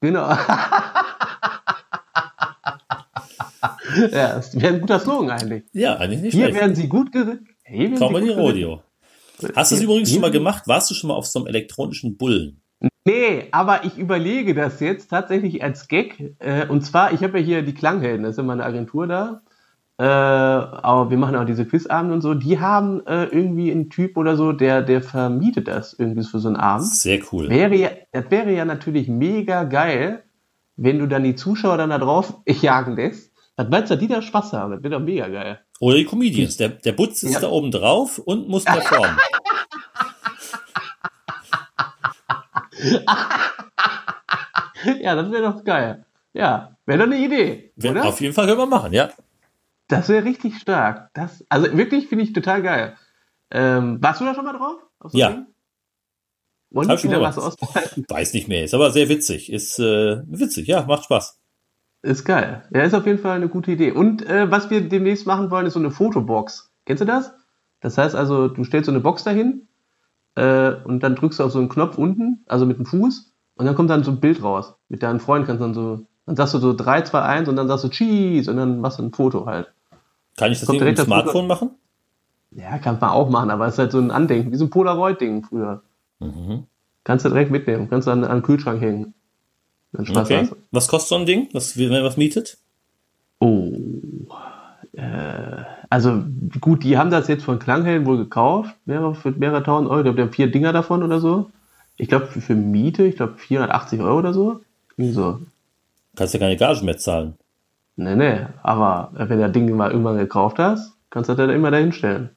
Genau. 0.00 0.28
ja, 0.28 0.36
das 4.36 4.54
wäre 4.54 4.74
ein 4.74 4.80
guter 4.80 5.00
Slogan 5.00 5.30
eigentlich. 5.30 5.64
Ja, 5.72 5.96
eigentlich 5.96 6.20
nicht 6.20 6.34
Hier 6.34 6.44
schlecht. 6.44 6.60
werden 6.60 6.76
sie 6.76 6.88
gut 6.88 7.10
geritten. 7.10 7.48
Comedy 7.98 8.30
Rodeo. 8.30 8.80
Hast 9.54 9.72
du 9.72 9.76
es 9.76 9.82
übrigens 9.82 10.10
schon 10.10 10.20
mal 10.20 10.30
gemacht? 10.30 10.64
Warst 10.66 10.90
du 10.90 10.94
schon 10.94 11.08
mal 11.08 11.14
auf 11.14 11.26
so 11.26 11.40
einem 11.40 11.48
elektronischen 11.48 12.16
Bullen? 12.16 12.60
Nee, 13.06 13.48
aber 13.52 13.84
ich 13.84 13.98
überlege 13.98 14.54
das 14.54 14.80
jetzt 14.80 15.08
tatsächlich 15.08 15.62
als 15.62 15.88
Gag. 15.88 16.34
Äh, 16.38 16.66
und 16.66 16.82
zwar, 16.82 17.12
ich 17.12 17.22
habe 17.22 17.38
ja 17.38 17.44
hier 17.44 17.62
die 17.62 17.74
Klanghelden, 17.74 18.22
das 18.22 18.32
ist 18.32 18.38
immer 18.38 18.54
eine 18.54 18.64
Agentur 18.64 19.06
da. 19.06 19.42
Äh, 19.96 20.04
aber 20.04 21.10
wir 21.10 21.18
machen 21.18 21.36
auch 21.36 21.44
diese 21.44 21.66
Quizabende 21.66 22.14
und 22.14 22.20
so. 22.20 22.34
Die 22.34 22.58
haben 22.58 23.06
äh, 23.06 23.24
irgendwie 23.24 23.70
einen 23.70 23.90
Typ 23.90 24.16
oder 24.16 24.36
so, 24.36 24.52
der, 24.52 24.82
der 24.82 25.02
vermietet 25.02 25.68
das 25.68 25.92
irgendwie 25.92 26.24
für 26.24 26.40
so 26.40 26.48
einen 26.48 26.56
Abend. 26.56 26.88
Sehr 26.88 27.20
cool. 27.32 27.48
Wäre 27.48 27.76
ja, 27.76 27.90
das 28.12 28.30
wäre 28.30 28.52
ja 28.52 28.64
natürlich 28.64 29.08
mega 29.08 29.64
geil, 29.64 30.24
wenn 30.76 30.98
du 30.98 31.06
dann 31.06 31.22
die 31.22 31.36
Zuschauer 31.36 31.76
dann 31.76 31.90
da 31.90 31.98
drauf 31.98 32.34
jagen 32.46 32.96
lässt. 32.96 33.32
Das 33.56 33.68
meinst 33.68 33.90
du, 33.90 33.96
die 33.96 34.08
da 34.08 34.20
Spaß 34.20 34.52
haben? 34.54 34.72
Das 34.72 34.82
wäre 34.82 34.98
doch 34.98 35.04
mega 35.04 35.28
geil. 35.28 35.60
Oder 35.84 35.96
die 35.96 36.06
Comedians. 36.06 36.56
Der, 36.56 36.70
der 36.70 36.92
Butz 36.92 37.22
ist 37.24 37.34
ja. 37.34 37.40
da 37.40 37.50
oben 37.50 37.70
drauf 37.70 38.16
und 38.16 38.48
muss 38.48 38.64
performen. 38.64 39.18
ja, 45.02 45.14
das 45.14 45.30
wäre 45.30 45.42
doch 45.42 45.62
geil. 45.62 46.06
Ja, 46.32 46.78
wäre 46.86 47.00
doch 47.00 47.04
eine 47.04 47.22
Idee. 47.22 47.74
Oder? 47.84 48.06
Auf 48.06 48.18
jeden 48.22 48.32
Fall 48.32 48.46
können 48.46 48.60
wir 48.60 48.64
machen, 48.64 48.94
ja. 48.94 49.10
Das 49.88 50.08
wäre 50.08 50.24
richtig 50.24 50.58
stark. 50.58 51.10
Das, 51.12 51.44
also 51.50 51.76
wirklich 51.76 52.08
finde 52.08 52.24
ich 52.24 52.32
total 52.32 52.62
geil. 52.62 52.96
Ähm, 53.50 53.98
warst 54.00 54.22
du 54.22 54.24
da 54.24 54.34
schon 54.34 54.46
mal 54.46 54.56
drauf? 54.56 54.78
ja. 55.12 55.32
Ding? 55.32 55.48
Und 56.70 57.04
wieder 57.04 57.20
was 57.20 57.36
ausgehalten? 57.36 58.06
Weiß 58.08 58.32
nicht 58.32 58.48
mehr, 58.48 58.64
ist 58.64 58.72
aber 58.72 58.90
sehr 58.90 59.10
witzig. 59.10 59.52
Ist 59.52 59.78
äh, 59.78 60.22
witzig, 60.24 60.66
ja, 60.66 60.86
macht 60.86 61.04
Spaß. 61.04 61.38
Ist 62.04 62.26
geil. 62.26 62.62
Ja, 62.70 62.82
ist 62.82 62.94
auf 62.94 63.06
jeden 63.06 63.18
Fall 63.18 63.36
eine 63.36 63.48
gute 63.48 63.72
Idee. 63.72 63.90
Und 63.90 64.26
äh, 64.26 64.50
was 64.50 64.68
wir 64.68 64.86
demnächst 64.86 65.26
machen 65.26 65.50
wollen, 65.50 65.64
ist 65.64 65.72
so 65.72 65.80
eine 65.80 65.90
Fotobox. 65.90 66.70
Kennst 66.84 67.00
du 67.00 67.06
das? 67.06 67.32
Das 67.80 67.96
heißt 67.96 68.14
also, 68.14 68.48
du 68.48 68.62
stellst 68.62 68.86
so 68.86 68.92
eine 68.92 69.00
Box 69.00 69.24
dahin 69.24 69.68
äh, 70.34 70.72
und 70.84 71.02
dann 71.02 71.16
drückst 71.16 71.40
du 71.40 71.44
auf 71.44 71.52
so 71.52 71.60
einen 71.60 71.70
Knopf 71.70 71.96
unten, 71.96 72.44
also 72.46 72.66
mit 72.66 72.76
dem 72.76 72.84
Fuß, 72.84 73.32
und 73.54 73.64
dann 73.64 73.74
kommt 73.74 73.88
dann 73.88 74.04
so 74.04 74.10
ein 74.10 74.20
Bild 74.20 74.42
raus. 74.42 74.74
Mit 74.90 75.02
deinen 75.02 75.18
Freunden 75.18 75.46
kannst 75.46 75.60
du 75.60 75.64
dann 75.64 75.74
so, 75.74 76.06
dann 76.26 76.36
sagst 76.36 76.52
du 76.52 76.58
so 76.58 76.74
3, 76.74 77.02
2, 77.02 77.22
1 77.22 77.48
und 77.48 77.56
dann 77.56 77.68
sagst 77.68 77.84
du 77.84 77.88
Cheese 77.88 78.50
und 78.50 78.58
dann 78.58 78.80
machst 78.80 78.98
du 78.98 79.04
ein 79.04 79.12
Foto 79.12 79.46
halt. 79.46 79.72
Kann 80.36 80.52
ich 80.52 80.60
das 80.60 80.68
mit 80.68 80.82
dem 80.82 80.96
Smartphone 80.96 81.46
machen? 81.46 81.70
Ja, 82.50 82.76
kann 82.76 82.98
man 83.00 83.10
auch 83.10 83.30
machen, 83.30 83.50
aber 83.50 83.66
es 83.66 83.74
ist 83.74 83.78
halt 83.78 83.92
so 83.92 83.98
ein 83.98 84.10
Andenken, 84.10 84.52
wie 84.52 84.56
so 84.56 84.66
ein 84.66 84.70
Polaroid-Ding 84.70 85.42
früher. 85.44 85.82
Mhm. 86.18 86.64
Kannst 87.02 87.24
du 87.24 87.30
direkt 87.30 87.50
mitnehmen, 87.50 87.88
kannst 87.88 88.06
du 88.06 88.12
an, 88.12 88.24
an 88.24 88.38
den 88.38 88.42
Kühlschrank 88.42 88.82
hängen. 88.82 89.14
Dann 89.94 90.06
Spaß 90.06 90.26
okay. 90.26 90.40
Hast. 90.42 90.56
Was 90.70 90.88
kostet 90.88 91.08
so 91.08 91.14
ein 91.16 91.26
Ding, 91.26 91.48
was, 91.52 91.78
wenn 91.78 91.88
man 91.88 92.04
was 92.04 92.16
mietet? 92.16 92.58
Oh, 93.38 93.72
äh, 94.96 95.64
also 95.90 96.24
gut, 96.60 96.84
die 96.84 96.98
haben 96.98 97.10
das 97.10 97.28
jetzt 97.28 97.44
von 97.44 97.58
Klanghelden 97.58 98.06
wohl 98.06 98.18
gekauft, 98.18 98.74
mehrere, 98.84 99.14
für 99.14 99.30
mehrere 99.32 99.62
tausend 99.62 99.90
Euro. 99.90 100.00
Ich 100.00 100.04
glaube, 100.04 100.16
die 100.16 100.22
haben 100.22 100.32
vier 100.32 100.50
Dinger 100.50 100.72
davon 100.72 101.02
oder 101.02 101.20
so. 101.20 101.50
Ich 101.96 102.08
glaube, 102.08 102.26
für, 102.26 102.40
für, 102.40 102.54
Miete, 102.54 103.04
ich 103.04 103.16
glaube 103.16 103.34
480 103.38 104.00
Euro 104.00 104.18
oder 104.18 104.34
so. 104.34 104.60
so. 104.96 105.40
Kannst 106.16 106.34
ja 106.34 106.40
keine 106.40 106.56
Gage 106.56 106.84
mehr 106.84 106.98
zahlen. 106.98 107.34
Nee, 107.96 108.16
nee, 108.16 108.46
aber 108.62 109.10
wenn 109.12 109.28
du 109.28 109.44
das 109.44 109.52
Ding 109.52 109.70
mal 109.76 109.90
irgendwann 109.90 110.18
gekauft 110.18 110.58
hast, 110.58 110.94
kannst 111.10 111.28
du 111.28 111.34
das 111.34 111.46
dann 111.46 111.54
immer 111.54 111.70
dahin 111.70 111.92
stellen. 111.92 112.30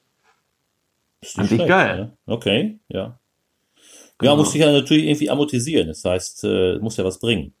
Ist 1.20 1.38
nicht 1.38 1.48
schlecht, 1.48 1.66
geil. 1.66 2.12
Ja. 2.26 2.32
Okay, 2.32 2.78
ja. 2.88 3.18
Genau. 4.18 4.32
Ja, 4.32 4.36
muss 4.36 4.52
sich 4.52 4.60
ja 4.60 4.72
natürlich 4.72 5.04
irgendwie 5.04 5.30
amortisieren. 5.30 5.88
Das 5.88 6.04
heißt, 6.04 6.44
äh, 6.44 6.78
muss 6.78 6.96
ja 6.96 7.04
was 7.04 7.18
bringen. 7.18 7.54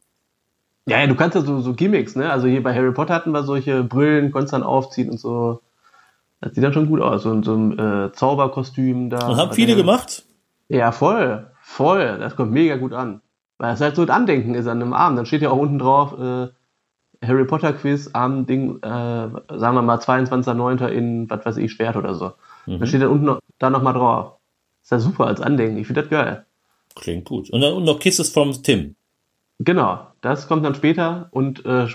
Ja, 0.86 1.00
ja, 1.00 1.06
du 1.06 1.14
kannst 1.14 1.34
ja 1.34 1.42
so, 1.42 1.60
so 1.60 1.74
Gimmicks, 1.74 2.16
ne? 2.16 2.30
Also 2.30 2.48
hier 2.48 2.62
bei 2.62 2.74
Harry 2.74 2.92
Potter 2.92 3.14
hatten 3.14 3.30
wir 3.30 3.42
solche 3.42 3.84
Brillen, 3.84 4.32
konntest 4.32 4.54
dann 4.54 4.62
aufziehen 4.62 5.10
und 5.10 5.20
so. 5.20 5.60
Das 6.40 6.54
sieht 6.54 6.64
dann 6.64 6.72
schon 6.72 6.88
gut 6.88 7.00
aus. 7.00 7.26
Und 7.26 7.44
so 7.44 7.54
ein 7.54 7.78
äh, 7.78 8.12
Zauberkostüm 8.12 9.10
da. 9.10 9.28
Und 9.28 9.36
haben 9.36 9.52
viele 9.52 9.76
gemacht? 9.76 10.24
Ja, 10.68 10.92
voll. 10.92 11.46
Voll. 11.62 12.18
Das 12.18 12.36
kommt 12.36 12.52
mega 12.52 12.76
gut 12.76 12.92
an. 12.92 13.20
Weil 13.58 13.74
es 13.74 13.80
halt 13.80 13.96
so 13.96 14.02
ein 14.02 14.10
Andenken 14.10 14.54
ist 14.54 14.66
an 14.66 14.80
einem 14.80 14.92
Abend. 14.92 15.18
Dann 15.18 15.26
steht 15.26 15.42
ja 15.42 15.50
auch 15.50 15.58
unten 15.58 15.78
drauf, 15.78 16.18
äh, 16.18 16.48
Harry 17.26 17.44
Potter 17.44 17.72
Quiz 17.72 18.10
am 18.12 18.46
Ding, 18.46 18.78
äh, 18.82 19.28
sagen 19.58 19.74
wir 19.74 19.82
mal 19.82 19.98
22.09. 19.98 20.86
in, 20.86 21.28
was 21.28 21.44
weiß 21.44 21.56
ich, 21.56 21.72
Schwert 21.72 21.96
oder 21.96 22.14
so. 22.14 22.32
Mhm. 22.66 22.78
Dann 22.78 22.86
steht 22.86 23.02
da 23.02 23.08
unten 23.08 23.24
noch, 23.24 23.40
da 23.58 23.70
nochmal 23.70 23.94
drauf. 23.94 24.34
Ist 24.82 24.92
ja 24.92 24.98
super 25.00 25.26
als 25.26 25.40
Andenken. 25.40 25.78
Ich 25.78 25.86
finde 25.86 26.02
das 26.02 26.10
geil. 26.10 26.46
Klingt 27.00 27.24
gut. 27.24 27.50
Und 27.50 27.60
dann 27.60 27.74
und 27.74 27.84
noch 27.84 27.98
Kisses 27.98 28.30
from 28.30 28.52
Tim. 28.62 28.96
Genau, 29.60 30.06
das 30.20 30.46
kommt 30.46 30.64
dann 30.64 30.74
später 30.74 31.28
und 31.32 31.64
äh, 31.64 31.88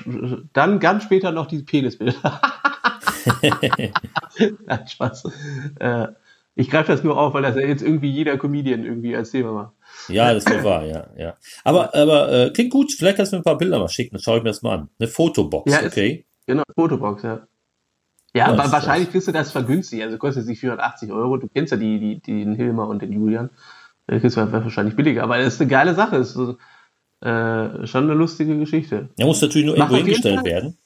dann 0.52 0.80
ganz 0.80 1.04
später 1.04 1.32
noch 1.32 1.48
die 1.48 1.64
Penisbilder. 1.64 2.42
Nein, 4.66 4.88
Spaß. 4.88 5.24
Äh, 5.80 6.08
ich 6.56 6.70
greife 6.70 6.92
das 6.92 7.04
nur 7.04 7.18
auf, 7.18 7.34
weil 7.34 7.42
das 7.42 7.56
ja 7.56 7.62
jetzt 7.62 7.82
irgendwie 7.82 8.12
jeder 8.12 8.38
Comedian 8.38 8.84
irgendwie 8.84 9.16
als 9.16 9.32
Thema 9.32 9.54
macht. 9.54 9.74
Ja, 10.10 10.34
das 10.34 10.46
ist 10.46 10.64
wahr, 10.64 10.86
ja, 10.86 11.08
ja. 11.18 11.38
Aber, 11.64 11.96
aber 11.96 12.32
äh, 12.32 12.50
klingt 12.52 12.72
gut. 12.72 12.92
Vielleicht 12.92 13.18
kannst 13.18 13.32
du 13.32 13.38
mir 13.38 13.42
ein 13.42 13.46
paar 13.46 13.58
Bilder 13.58 13.80
mal 13.80 13.88
schicken, 13.88 14.16
dann 14.16 14.22
schaue 14.22 14.38
ich 14.38 14.44
mir 14.44 14.50
das 14.50 14.62
mal 14.62 14.80
an. 14.80 14.90
Eine 15.00 15.08
Fotobox, 15.08 15.72
ja, 15.72 15.86
okay? 15.86 16.26
Ist, 16.40 16.48
genau, 16.48 16.64
Fotobox, 16.76 17.24
ja. 17.24 17.48
Ja, 18.36 18.48
aber 18.48 18.72
wahrscheinlich 18.72 19.12
kriegst 19.12 19.28
du 19.28 19.32
das 19.32 19.52
vergünstigt. 19.52 20.02
Also 20.04 20.18
kostet 20.18 20.46
sich 20.46 20.60
480 20.60 21.12
Euro. 21.12 21.38
Du 21.38 21.48
kennst 21.48 21.72
ja 21.72 21.78
die, 21.78 22.00
die, 22.00 22.20
den 22.20 22.56
Hilmer 22.56 22.88
und 22.88 23.02
den 23.02 23.14
Julian. 23.14 23.52
Da 24.08 24.20
kriegst 24.20 24.38
du 24.38 24.52
wahrscheinlich 24.52 24.96
billiger. 24.96 25.24
Aber 25.24 25.38
das 25.38 25.56
ist 25.56 25.62
eine 25.62 25.70
geile 25.70 25.96
Sache. 25.96 26.18
Das 26.18 26.30
ist 26.30 26.34
so, 26.34 26.58
äh, 27.22 27.88
schon 27.88 28.04
eine 28.04 28.14
lustige 28.14 28.58
Geschichte. 28.58 29.10
Er 29.18 29.26
muss 29.26 29.42
natürlich 29.42 29.66
nur 29.66 29.78
irgendwo 29.78 29.96
hingestellt 29.96 30.44
werden. 30.44 30.78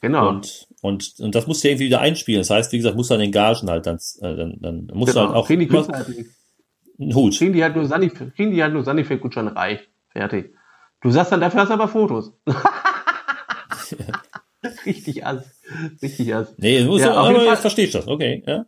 Genau. 0.00 0.28
Und, 0.28 0.66
und, 0.82 1.14
und 1.18 1.34
das 1.34 1.46
musst 1.46 1.64
du 1.64 1.68
irgendwie 1.68 1.86
wieder 1.86 2.00
einspielen. 2.00 2.40
Das 2.40 2.50
heißt, 2.50 2.72
wie 2.72 2.78
gesagt, 2.78 2.96
muss 2.96 3.08
dann 3.08 3.20
den 3.20 3.32
Gagen 3.32 3.70
halt 3.70 3.86
dann, 3.86 3.96
äh, 4.20 4.36
dann, 4.36 4.58
dann 4.60 4.90
musst 4.94 5.12
genau. 5.12 5.26
du 5.26 5.32
halt 5.32 5.36
auch. 5.36 5.46
Kriegen 5.46 5.60
die 5.60 5.68
Künstler 5.68 5.96
halt 5.96 6.08
einen 6.98 7.14
Hut. 7.14 7.36
Kriegen 7.36 7.52
die 7.52 7.62
halt 7.62 7.76
nur 7.76 7.86
Sanif 7.86 8.14
kriegen 8.34 8.50
die 8.50 8.62
halt 8.62 8.72
nur 8.72 8.84
Sanifek-Gutschein 8.84 9.48
reich. 9.48 9.80
Fertig. 10.10 10.54
Du 11.00 11.10
sagst 11.10 11.32
dann, 11.32 11.40
dafür 11.40 11.60
hast 11.60 11.68
du 11.68 11.74
aber 11.74 11.88
Fotos. 11.88 12.32
Richtig 14.86 15.26
ass. 15.26 15.44
Richtig 16.02 16.34
ass. 16.34 16.54
Nee, 16.56 16.84
muss 16.84 17.02
ja, 17.02 17.14
aber 17.14 17.44
jetzt 17.44 17.60
verstehst 17.60 17.94
du 17.94 17.98
das. 17.98 18.08
Okay, 18.08 18.42
ja. 18.46 18.66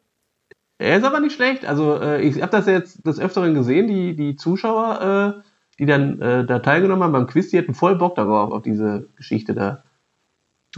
Er 0.79 0.99
ist 0.99 1.05
aber 1.05 1.21
nicht 1.21 1.35
schlecht. 1.35 1.65
Also 1.65 2.01
äh, 2.01 2.21
ich 2.21 2.43
habe 2.43 2.53
das 2.53 2.67
jetzt 2.67 3.07
des 3.07 3.19
Öfteren 3.19 3.55
gesehen, 3.55 3.87
die, 3.87 4.15
die 4.15 4.37
Zuschauer, 4.37 5.41
äh, 5.41 5.43
die 5.79 5.87
dann 5.87 6.21
äh, 6.21 6.45
da 6.45 6.59
teilgenommen 6.59 7.03
haben 7.03 7.13
beim 7.13 7.27
Quiz, 7.27 7.51
die 7.51 7.59
hatten 7.59 7.75
voll 7.75 7.97
Bock 7.97 8.15
darauf, 8.17 8.53
auf 8.53 8.63
diese 8.63 9.09
Geschichte 9.17 9.55
da. 9.55 9.83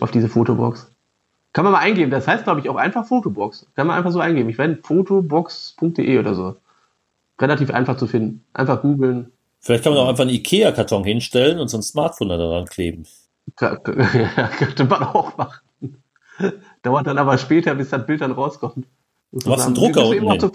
Auf 0.00 0.12
diese 0.12 0.28
Fotobox. 0.28 0.92
Kann 1.52 1.64
man 1.64 1.72
mal 1.72 1.80
eingeben. 1.80 2.10
Das 2.10 2.28
heißt, 2.28 2.44
glaube 2.44 2.60
ich, 2.60 2.68
auch 2.68 2.76
einfach 2.76 3.06
Fotobox. 3.06 3.66
Kann 3.74 3.88
man 3.88 3.96
einfach 3.96 4.12
so 4.12 4.20
eingeben. 4.20 4.48
Ich 4.48 4.58
werde 4.58 4.78
fotobox.de 4.80 6.18
oder 6.18 6.34
so. 6.34 6.56
Relativ 7.40 7.70
einfach 7.70 7.96
zu 7.96 8.06
finden. 8.06 8.44
Einfach 8.52 8.82
googeln. 8.82 9.32
Vielleicht 9.60 9.82
kann 9.82 9.92
man 9.92 10.02
auch 10.02 10.08
einfach 10.08 10.22
einen 10.22 10.34
Ikea-Karton 10.34 11.02
hinstellen 11.02 11.58
und 11.58 11.68
so 11.68 11.78
ein 11.78 11.82
Smartphone 11.82 12.28
daran 12.28 12.66
kleben. 12.66 13.06
Ja, 13.60 13.76
könnte 13.76 14.84
man 14.84 15.02
auch 15.02 15.36
machen. 15.38 15.60
Dauert 16.82 17.06
dann 17.06 17.18
aber 17.18 17.38
später, 17.38 17.74
bis 17.74 17.88
das 17.88 18.06
Bild 18.06 18.20
dann 18.20 18.32
rauskommt. 18.32 18.86
Du 19.32 19.48
machst 19.48 19.66
einen 19.66 19.74
Drucker 19.74 20.06
unten 20.06 20.30
hin. 20.30 20.50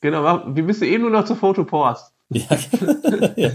Genau, 0.00 0.54
wir 0.54 0.62
müssen 0.62 0.84
eben 0.84 1.02
nur 1.02 1.10
noch 1.10 1.24
zur 1.24 1.36
Fotopost. 1.36 2.12
Ja. 2.30 2.46
ja. 3.36 3.50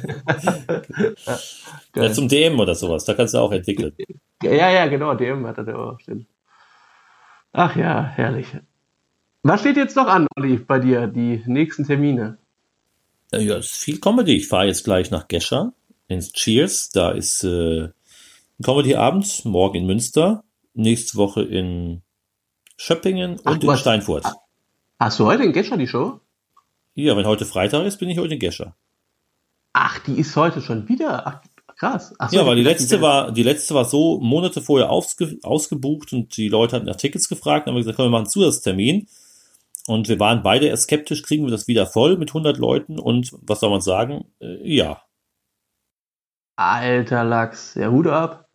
ja. 1.95 2.11
zum 2.13 2.27
DM 2.29 2.59
oder 2.59 2.75
sowas, 2.75 3.03
da 3.03 3.15
kannst 3.15 3.33
du 3.33 3.39
auch 3.39 3.51
entwickeln. 3.51 3.93
Ja, 4.43 4.69
ja, 4.69 4.85
genau, 4.85 5.15
DM 5.15 5.45
hat 5.47 5.57
er 5.57 5.63
da 5.65 5.75
auch. 5.75 5.99
Stimmt. 5.99 6.27
Ach 7.51 7.75
ja, 7.75 8.03
herrlich. 8.03 8.47
Was 9.41 9.61
steht 9.61 9.75
jetzt 9.75 9.95
noch 9.95 10.07
an, 10.07 10.27
Olli, 10.37 10.57
bei 10.57 10.79
dir, 10.79 11.07
die 11.07 11.41
nächsten 11.45 11.85
Termine? 11.85 12.37
Ja, 13.31 13.57
ist 13.57 13.75
viel 13.75 13.99
Comedy. 13.99 14.37
Ich 14.37 14.47
fahre 14.47 14.67
jetzt 14.67 14.83
gleich 14.83 15.11
nach 15.11 15.27
Gescher 15.27 15.73
ins 16.07 16.33
Cheers. 16.33 16.89
Da 16.91 17.11
ist 17.11 17.43
äh, 17.43 17.85
ein 17.85 18.63
Comedy-Abend, 18.63 19.45
morgen 19.45 19.77
in 19.77 19.85
Münster, 19.85 20.43
nächste 20.73 21.17
Woche 21.17 21.41
in 21.43 22.01
Schöppingen 22.81 23.41
Ach, 23.43 23.51
und 23.51 23.63
in 23.65 23.69
hast, 23.69 23.81
Steinfurt. 23.81 24.23
Hast 24.97 25.19
du 25.19 25.25
heute 25.25 25.43
in 25.43 25.51
Gescher 25.51 25.75
die 25.75 25.85
Show? 25.85 26.21
Ja, 26.93 27.17
wenn 27.17 27.25
heute 27.25 27.45
Freitag 27.45 27.85
ist, 27.85 27.97
bin 27.97 28.09
ich 28.09 28.17
heute 28.17 28.35
in 28.35 28.39
Gescher. 28.39 28.73
Ach, 29.73 29.99
die 29.99 30.17
ist 30.17 30.33
heute 30.37 30.61
schon 30.61 30.87
wieder. 30.87 31.27
Ach, 31.27 31.41
krass. 31.75 32.15
Ach 32.17 32.29
so, 32.29 32.37
ja, 32.37 32.45
weil 32.45 32.55
die 32.55 32.63
letzte 32.63 33.01
war, 33.01 33.33
die 33.33 33.43
letzte 33.43 33.75
war 33.75 33.83
so 33.83 34.21
Monate 34.21 34.61
vorher 34.61 34.89
ausge, 34.89 35.37
ausgebucht 35.43 36.13
und 36.13 36.37
die 36.37 36.47
Leute 36.47 36.77
hatten 36.77 36.85
nach 36.85 36.95
Tickets 36.95 37.27
gefragt. 37.27 37.67
Dann 37.67 37.73
haben 37.73 37.81
gesagt, 37.81 37.97
komm, 37.97 38.05
wir 38.05 38.11
machen 38.11 38.21
einen 38.21 38.29
Zusatztermin. 38.29 39.09
Und 39.87 40.07
wir 40.07 40.19
waren 40.21 40.41
beide 40.41 40.67
eher 40.67 40.77
skeptisch, 40.77 41.21
kriegen 41.21 41.43
wir 41.43 41.51
das 41.51 41.67
wieder 41.67 41.85
voll 41.85 42.15
mit 42.15 42.29
100 42.29 42.57
Leuten 42.57 42.97
und 42.97 43.33
was 43.41 43.59
soll 43.59 43.71
man 43.71 43.81
sagen? 43.81 44.31
Äh, 44.39 44.73
ja. 44.73 45.01
Alter 46.55 47.25
Lachs, 47.25 47.75
ja, 47.75 47.89
Hut 47.89 48.07
ab. 48.07 48.47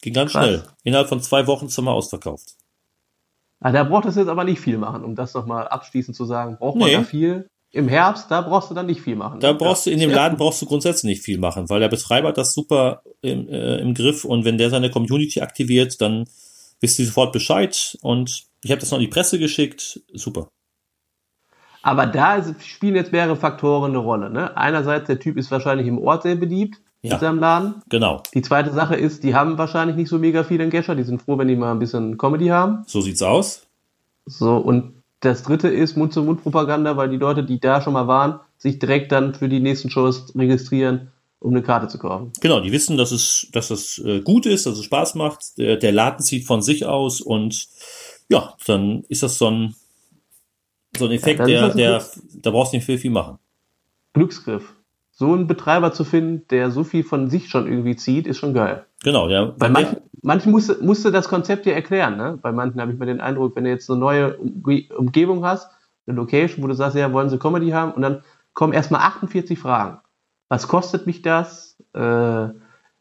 Ging 0.00 0.14
ganz 0.14 0.32
Krass. 0.32 0.44
schnell. 0.44 0.64
Innerhalb 0.82 1.08
von 1.08 1.22
zwei 1.22 1.46
Wochen 1.46 1.68
sind 1.68 1.84
wir 1.84 1.92
ausverkauft. 1.92 2.57
Ah, 3.60 3.72
da 3.72 3.84
braucht 3.84 4.06
es 4.06 4.16
jetzt 4.16 4.28
aber 4.28 4.44
nicht 4.44 4.60
viel 4.60 4.78
machen, 4.78 5.04
um 5.04 5.14
das 5.14 5.34
nochmal 5.34 5.66
abschließend 5.66 6.16
zu 6.16 6.24
sagen. 6.24 6.56
Braucht 6.58 6.76
man 6.76 6.88
nee. 6.88 6.94
da 6.94 7.02
viel? 7.02 7.48
Im 7.70 7.88
Herbst, 7.88 8.30
da 8.30 8.40
brauchst 8.40 8.70
du 8.70 8.74
dann 8.74 8.86
nicht 8.86 9.02
viel 9.02 9.16
machen. 9.16 9.40
Da 9.40 9.52
brauchst 9.52 9.86
ja. 9.86 9.90
du, 9.90 9.94
in 9.94 10.00
dem 10.00 10.10
Laden 10.10 10.38
brauchst 10.38 10.62
du 10.62 10.66
grundsätzlich 10.66 11.10
nicht 11.10 11.22
viel 11.22 11.38
machen, 11.38 11.68
weil 11.68 11.80
der 11.80 11.88
Betreiber 11.88 12.28
hat 12.28 12.38
das 12.38 12.54
super 12.54 13.02
im, 13.20 13.48
äh, 13.48 13.76
im 13.78 13.92
Griff 13.92 14.24
und 14.24 14.44
wenn 14.44 14.56
der 14.56 14.70
seine 14.70 14.90
Community 14.90 15.40
aktiviert, 15.40 16.00
dann 16.00 16.24
wisst 16.80 16.98
ihr 16.98 17.04
sofort 17.04 17.32
Bescheid 17.32 17.98
und 18.00 18.44
ich 18.62 18.70
habe 18.70 18.80
das 18.80 18.90
noch 18.90 18.98
in 18.98 19.04
die 19.04 19.10
Presse 19.10 19.38
geschickt. 19.38 20.00
Super. 20.14 20.48
Aber 21.82 22.06
da 22.06 22.42
spielen 22.60 22.96
jetzt 22.96 23.12
mehrere 23.12 23.36
Faktoren 23.36 23.90
eine 23.90 23.98
Rolle. 23.98 24.30
Ne? 24.30 24.56
Einerseits, 24.56 25.06
der 25.06 25.18
Typ 25.18 25.36
ist 25.36 25.50
wahrscheinlich 25.50 25.86
im 25.86 25.98
Ort 25.98 26.22
sehr 26.22 26.36
beliebt 26.36 26.80
ja. 27.02 27.14
in 27.14 27.20
seinem 27.20 27.38
Laden. 27.38 27.82
Genau. 27.88 28.22
Die 28.34 28.42
zweite 28.42 28.72
Sache 28.72 28.96
ist, 28.96 29.24
die 29.24 29.34
haben 29.34 29.58
wahrscheinlich 29.58 29.96
nicht 29.96 30.08
so 30.08 30.18
mega 30.18 30.44
viel 30.44 30.60
in 30.60 30.70
Gescher. 30.70 30.94
Die 30.94 31.04
sind 31.04 31.22
froh, 31.22 31.38
wenn 31.38 31.48
die 31.48 31.56
mal 31.56 31.72
ein 31.72 31.78
bisschen 31.78 32.18
Comedy 32.18 32.48
haben. 32.48 32.84
So 32.86 33.00
sieht's 33.00 33.22
aus. 33.22 33.66
So, 34.26 34.56
und 34.56 35.02
das 35.20 35.42
dritte 35.42 35.68
ist 35.68 35.96
Mund-zu-Mund-Propaganda, 35.96 36.96
weil 36.96 37.08
die 37.08 37.16
Leute, 37.16 37.42
die 37.44 37.58
da 37.58 37.80
schon 37.80 37.92
mal 37.92 38.06
waren, 38.06 38.40
sich 38.56 38.78
direkt 38.78 39.12
dann 39.12 39.34
für 39.34 39.48
die 39.48 39.60
nächsten 39.60 39.90
Shows 39.90 40.32
registrieren, 40.36 41.10
um 41.40 41.52
eine 41.52 41.62
Karte 41.62 41.88
zu 41.88 41.98
kaufen. 41.98 42.32
Genau, 42.40 42.60
die 42.60 42.72
wissen, 42.72 42.96
dass 42.96 43.10
es, 43.10 43.48
dass 43.52 43.70
es 43.70 43.98
äh, 43.98 44.20
gut 44.20 44.46
ist, 44.46 44.66
dass 44.66 44.78
es 44.78 44.84
Spaß 44.84 45.14
macht. 45.14 45.58
Der, 45.58 45.76
der 45.76 45.92
Laden 45.92 46.22
zieht 46.22 46.44
von 46.44 46.62
sich 46.62 46.86
aus 46.86 47.20
und 47.20 47.68
ja, 48.28 48.54
dann 48.66 49.04
ist 49.08 49.22
das 49.22 49.38
so 49.38 49.50
ein, 49.50 49.74
so 50.96 51.06
ein 51.06 51.12
Effekt, 51.12 51.40
ja, 51.40 51.68
der, 51.68 51.74
der, 51.74 52.04
da 52.34 52.50
brauchst 52.50 52.72
du 52.72 52.76
nicht 52.76 52.86
viel, 52.86 52.98
viel 52.98 53.10
machen. 53.10 53.38
Glücksgriff. 54.12 54.74
So 55.18 55.32
einen 55.32 55.48
Betreiber 55.48 55.92
zu 55.92 56.04
finden, 56.04 56.46
der 56.48 56.70
so 56.70 56.84
viel 56.84 57.02
von 57.02 57.28
sich 57.28 57.48
schon 57.48 57.66
irgendwie 57.66 57.96
zieht, 57.96 58.28
ist 58.28 58.38
schon 58.38 58.54
geil. 58.54 58.84
Genau, 59.02 59.28
ja. 59.28 59.46
Bei 59.58 59.68
manchen, 59.68 59.96
manchen 60.22 60.52
musste, 60.52 60.78
musste 60.80 61.10
das 61.10 61.28
Konzept 61.28 61.66
ja 61.66 61.72
erklären, 61.72 62.16
ne? 62.16 62.38
Bei 62.40 62.52
manchen 62.52 62.80
habe 62.80 62.92
ich 62.92 62.98
mir 63.00 63.06
den 63.06 63.20
Eindruck, 63.20 63.56
wenn 63.56 63.64
du 63.64 63.70
jetzt 63.70 63.90
eine 63.90 63.98
neue 63.98 64.36
Umgebung 64.36 65.44
hast, 65.44 65.72
eine 66.06 66.16
Location, 66.16 66.62
wo 66.62 66.68
du 66.68 66.74
sagst, 66.74 66.96
ja, 66.96 67.12
wollen 67.12 67.30
sie 67.30 67.38
Comedy 67.40 67.70
haben, 67.70 67.94
und 67.94 68.02
dann 68.02 68.22
kommen 68.52 68.72
erstmal 68.72 69.00
48 69.00 69.58
Fragen. 69.58 69.98
Was 70.48 70.68
kostet 70.68 71.08
mich 71.08 71.20
das? 71.20 71.76
Äh, 71.94 72.50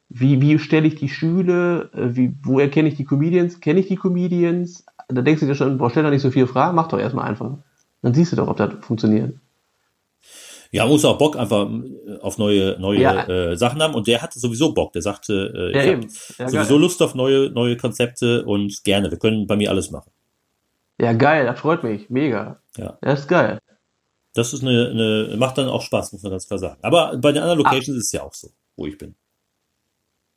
wie, 0.09 0.41
wie 0.41 0.57
stelle 0.57 0.87
ich 0.87 0.95
die 0.95 1.09
Schüle? 1.09 1.91
Äh, 1.93 2.15
wie, 2.15 2.35
wo 2.41 2.59
erkenne 2.59 2.89
ich 2.89 2.95
die 2.95 3.05
Comedians? 3.05 3.59
Kenne 3.59 3.79
ich 3.79 3.89
die 3.89 3.95
Comedians? 3.95 4.87
Da 5.07 5.21
denkst 5.21 5.41
du 5.41 5.45
dir 5.45 5.53
schon, 5.53 5.77
boah, 5.77 5.91
stell 5.91 6.01
doch 6.01 6.09
nicht 6.09 6.23
so 6.23 6.31
viele 6.31 6.47
Fragen, 6.47 6.75
mach 6.75 6.87
doch 6.87 6.97
erstmal 6.97 7.29
einfach. 7.29 7.51
Dann 8.01 8.15
siehst 8.15 8.31
du 8.31 8.37
doch, 8.37 8.47
ob 8.47 8.57
das 8.57 8.73
funktioniert. 8.81 9.35
Ja, 10.71 10.85
muss 10.85 11.05
auch 11.05 11.17
Bock 11.17 11.37
einfach 11.37 11.69
äh, 11.69 12.17
auf 12.21 12.37
neue 12.37 12.79
neue 12.79 12.99
ja. 12.99 13.27
äh, 13.27 13.57
Sachen 13.57 13.81
haben 13.81 13.93
und 13.95 14.07
der 14.07 14.21
hatte 14.21 14.39
sowieso 14.39 14.73
Bock. 14.73 14.93
Der 14.93 15.01
sagte, 15.01 15.71
äh, 15.73 15.77
ja, 15.77 15.83
ich 15.83 15.91
habe 15.91 16.07
ja, 16.37 16.49
sowieso 16.49 16.73
geil. 16.73 16.81
Lust 16.81 17.01
auf 17.01 17.15
neue 17.15 17.49
neue 17.51 17.77
Konzepte 17.77 18.45
und 18.45 18.83
gerne. 18.83 19.11
Wir 19.11 19.19
können 19.19 19.47
bei 19.47 19.55
mir 19.55 19.69
alles 19.69 19.91
machen. 19.91 20.11
Ja, 20.99 21.13
geil, 21.13 21.45
das 21.45 21.59
freut 21.59 21.83
mich, 21.83 22.09
mega. 22.09 22.59
Ja, 22.77 22.97
das 23.01 23.21
ist 23.21 23.27
geil. 23.27 23.59
Das 24.33 24.53
ist 24.53 24.61
eine, 24.61 24.89
eine 24.89 25.37
macht 25.37 25.57
dann 25.57 25.69
auch 25.69 25.81
Spaß, 25.81 26.13
muss 26.13 26.23
man 26.23 26.31
ganz 26.31 26.47
klar 26.47 26.59
sagen. 26.59 26.77
Aber 26.81 27.17
bei 27.17 27.31
den 27.31 27.41
anderen 27.41 27.59
Locations 27.59 27.89
ah. 27.89 27.99
ist 27.99 28.05
es 28.05 28.11
ja 28.11 28.23
auch 28.23 28.33
so, 28.33 28.49
wo 28.75 28.85
ich 28.85 28.97
bin. 28.97 29.15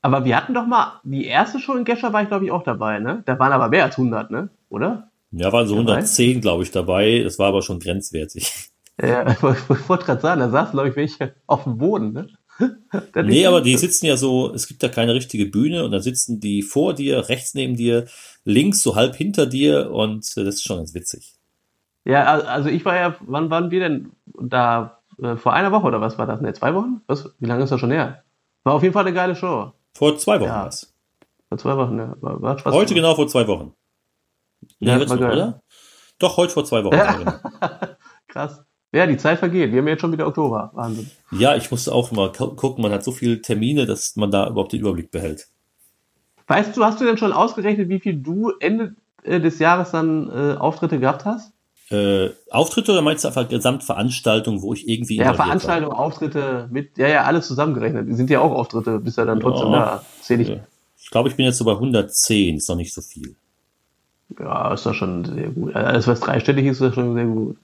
Aber 0.02 0.24
wir 0.24 0.36
hatten 0.36 0.54
doch 0.54 0.66
mal 0.66 1.00
die 1.04 1.26
erste 1.26 1.58
Show 1.58 1.74
in 1.74 1.84
Gescher 1.84 2.12
war 2.12 2.22
ich 2.22 2.28
glaube 2.28 2.46
ich 2.46 2.50
auch 2.50 2.62
dabei, 2.62 2.98
ne? 2.98 3.22
Da 3.26 3.38
waren 3.38 3.52
aber 3.52 3.68
mehr 3.68 3.84
als 3.84 3.98
100, 3.98 4.30
ne? 4.30 4.48
Oder? 4.70 5.10
Ja, 5.32 5.52
waren 5.52 5.66
so 5.66 5.74
110, 5.74 6.40
glaube 6.40 6.62
ich, 6.62 6.70
dabei. 6.70 7.20
Das 7.22 7.38
war 7.38 7.48
aber 7.48 7.62
schon 7.62 7.78
grenzwertig. 7.78 8.69
Ja, 9.02 9.30
ich 9.30 9.42
wollte 9.42 10.04
gerade 10.04 10.20
sagen, 10.20 10.40
da 10.40 10.50
saßen, 10.50 10.72
glaube 10.72 10.88
ich, 10.88 10.96
welche 10.96 11.34
auf 11.46 11.64
dem 11.64 11.78
Boden, 11.78 12.12
ne? 12.12 12.28
nee, 13.14 13.46
aber 13.46 13.62
die 13.62 13.76
sitzen 13.78 14.06
ja 14.06 14.18
so, 14.18 14.52
es 14.52 14.66
gibt 14.66 14.82
ja 14.82 14.90
keine 14.90 15.14
richtige 15.14 15.46
Bühne 15.46 15.82
und 15.84 15.92
dann 15.92 16.02
sitzen 16.02 16.40
die 16.40 16.62
vor 16.62 16.92
dir, 16.92 17.28
rechts 17.30 17.54
neben 17.54 17.74
dir, 17.74 18.06
links 18.44 18.82
so 18.82 18.96
halb 18.96 19.16
hinter 19.16 19.46
dir 19.46 19.90
und 19.90 20.26
äh, 20.36 20.44
das 20.44 20.56
ist 20.56 20.64
schon 20.64 20.76
ganz 20.78 20.94
witzig. 20.94 21.36
Ja, 22.04 22.24
also 22.24 22.68
ich 22.68 22.84
war 22.84 22.96
ja, 22.96 23.16
wann 23.20 23.50
waren 23.50 23.70
wir 23.70 23.80
denn 23.80 24.12
da? 24.38 25.00
Äh, 25.22 25.36
vor 25.36 25.52
einer 25.52 25.72
Woche 25.72 25.86
oder 25.86 26.00
was 26.00 26.18
war 26.18 26.26
das? 26.26 26.40
Ne, 26.40 26.52
zwei 26.52 26.74
Wochen? 26.74 27.02
Was, 27.06 27.28
wie 27.38 27.46
lange 27.46 27.64
ist 27.64 27.70
das 27.70 27.80
schon 27.80 27.90
her? 27.90 28.24
War 28.64 28.74
auf 28.74 28.82
jeden 28.82 28.92
Fall 28.92 29.06
eine 29.06 29.14
geile 29.14 29.36
Show. 29.36 29.72
Vor 29.94 30.16
zwei 30.18 30.40
Wochen 30.40 30.48
ja. 30.48 30.66
was. 30.66 30.94
Vor 31.48 31.58
zwei 31.58 31.76
Wochen, 31.76 31.98
ja. 31.98 32.14
War, 32.20 32.40
war 32.40 32.58
Spaß 32.58 32.74
heute 32.74 32.94
gemacht. 32.94 33.04
genau 33.04 33.14
vor 33.16 33.28
zwei 33.28 33.46
Wochen. 33.46 33.74
Nee, 34.78 34.90
ja, 34.90 35.08
war 35.08 35.18
geil. 35.18 35.32
oder? 35.32 35.62
Doch, 36.18 36.36
heute 36.36 36.52
vor 36.52 36.64
zwei 36.64 36.84
Wochen. 36.84 36.94
Ja. 36.94 37.96
Krass. 38.28 38.64
Ja, 38.92 39.07
die 39.07 39.16
Zeit 39.16 39.38
vergeht. 39.38 39.72
Wir 39.72 39.79
haben 39.81 39.88
jetzt 39.88 40.00
schon 40.00 40.12
wieder 40.12 40.26
Oktober. 40.26 40.70
Wahnsinn. 40.74 41.11
Ja, 41.31 41.55
ich 41.55 41.70
musste 41.70 41.92
auch 41.92 42.11
mal 42.11 42.33
gucken. 42.33 42.83
Man 42.83 42.92
hat 42.92 43.05
so 43.05 43.12
viele 43.12 43.40
Termine, 43.40 43.87
dass 43.87 44.16
man 44.16 44.31
da 44.31 44.48
überhaupt 44.48 44.72
den 44.72 44.81
Überblick 44.81 45.11
behält. 45.11 45.46
Weißt 46.48 46.76
du, 46.76 46.85
hast 46.85 47.00
du 47.00 47.05
denn 47.05 47.16
schon 47.16 47.33
ausgerechnet, 47.33 47.88
wie 47.88 48.00
viel 48.00 48.16
du 48.16 48.53
Ende 48.59 48.96
äh, 49.22 49.38
des 49.38 49.61
Jahres 49.61 49.92
dann 49.92 50.29
äh, 50.29 50.57
Auftritte 50.57 50.98
gehabt 50.98 51.24
hast? 51.24 51.53
Äh, 51.90 52.31
Auftritte 52.50 52.90
oder 52.92 53.03
meinst 53.03 53.22
du 53.22 53.29
einfach 53.29 53.48
Gesamtveranstaltung, 53.48 54.62
wo 54.62 54.74
ich 54.74 54.88
irgendwie 54.88 55.16
Ja, 55.16 55.35
Veranstaltung, 55.35 55.90
war? 55.90 56.00
Auftritte 56.00 56.68
mit, 56.70 56.98
ja, 56.98 57.09
ja, 57.09 57.22
alles 57.24 57.46
zusammengerechnet. 57.46 58.09
Die 58.09 58.14
sind 58.14 58.31
ja 58.31 58.40
auch 58.40 58.53
Auftritte, 58.53 58.98
bist 58.98 59.18
ja 59.18 59.24
dann 59.24 59.38
trotzdem 59.38 59.72
ja, 59.72 59.79
da. 59.79 60.05
Zähl 60.20 60.40
ich. 60.40 60.59
Ich 60.98 61.11
glaube, 61.11 61.29
ich 61.29 61.37
bin 61.37 61.46
jetzt 61.46 61.59
so 61.59 61.64
bei 61.64 61.72
110, 61.72 62.57
ist 62.57 62.68
noch 62.68 62.76
nicht 62.76 62.94
so 62.94 63.00
viel. 63.00 63.35
Ja, 64.38 64.72
ist 64.72 64.87
doch 64.87 64.94
schon 64.94 65.24
sehr 65.24 65.48
gut. 65.50 65.74
Alles, 65.74 66.07
was 66.07 66.20
dreistellig 66.20 66.66
ist, 66.66 66.81
ist 66.81 66.94
schon 66.94 67.14
sehr 67.14 67.26
gut. 67.26 67.57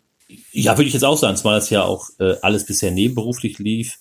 Ja, 0.52 0.76
würde 0.76 0.88
ich 0.88 0.94
jetzt 0.94 1.04
auch 1.04 1.18
sagen, 1.18 1.36
zumal 1.36 1.56
das 1.56 1.70
ja 1.70 1.84
auch 1.84 2.08
äh, 2.18 2.34
alles 2.42 2.66
bisher 2.66 2.90
nebenberuflich 2.90 3.58
lief. 3.58 3.98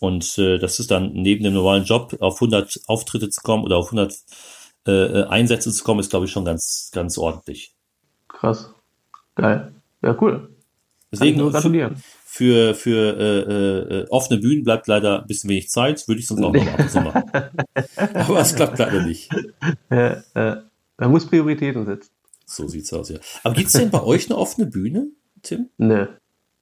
Und 0.00 0.36
äh, 0.38 0.58
das 0.58 0.80
ist 0.80 0.90
dann 0.90 1.12
neben 1.14 1.44
dem 1.44 1.54
normalen 1.54 1.84
Job 1.84 2.16
auf 2.20 2.34
100 2.34 2.80
Auftritte 2.86 3.30
zu 3.30 3.40
kommen 3.40 3.64
oder 3.64 3.78
auf 3.78 3.86
100 3.86 4.14
äh, 4.86 4.92
äh, 4.92 5.24
Einsätze 5.28 5.72
zu 5.72 5.82
kommen, 5.82 6.00
ist, 6.00 6.10
glaube 6.10 6.26
ich, 6.26 6.32
schon 6.32 6.44
ganz, 6.44 6.90
ganz 6.92 7.16
ordentlich. 7.16 7.74
Krass. 8.28 8.74
Geil. 9.34 9.72
Ja, 10.02 10.16
cool. 10.20 10.50
Deswegen 11.10 11.38
nur 11.38 11.52
gratulieren. 11.52 12.02
Für, 12.26 12.74
für 12.74 13.16
äh, 13.16 14.00
äh, 14.00 14.06
offene 14.10 14.40
Bühnen 14.40 14.64
bleibt 14.64 14.88
leider 14.88 15.22
ein 15.22 15.26
bisschen 15.26 15.48
wenig 15.48 15.70
Zeit, 15.70 16.06
würde 16.08 16.20
ich 16.20 16.26
sonst 16.26 16.42
auch 16.42 16.52
noch 16.52 16.66
ab 16.66 16.80
und 16.80 16.90
zu 16.90 17.00
machen. 17.00 17.30
Aber 18.14 18.40
es 18.40 18.56
klappt 18.56 18.78
leider 18.78 19.02
nicht. 19.02 19.30
Ja, 19.88 20.22
äh, 20.34 20.62
man 20.98 21.10
muss 21.10 21.26
Prioritäten 21.26 21.86
setzen. 21.86 22.10
So 22.44 22.66
sieht's 22.66 22.92
aus, 22.92 23.08
ja. 23.08 23.18
Aber 23.44 23.54
gibt's 23.54 23.72
denn 23.72 23.90
bei 23.90 24.02
euch 24.02 24.28
eine 24.28 24.36
offene 24.36 24.66
Bühne? 24.66 25.08
Tim? 25.44 25.68
Ne. 25.78 26.08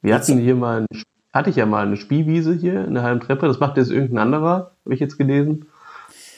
Wir 0.02 0.14
hatten 0.14 0.38
hier 0.38 0.54
mal, 0.54 0.86
hatte 1.32 1.50
ich 1.50 1.56
ja 1.56 1.66
mal 1.66 1.86
eine 1.86 1.96
Spielwiese 1.96 2.54
hier 2.54 2.84
in 2.84 2.94
der 2.94 3.02
halben 3.02 3.20
Treppe. 3.20 3.46
Das 3.46 3.60
macht 3.60 3.76
jetzt 3.76 3.90
irgendein 3.90 4.18
anderer, 4.18 4.72
habe 4.84 4.94
ich 4.94 5.00
jetzt 5.00 5.16
gelesen. 5.16 5.66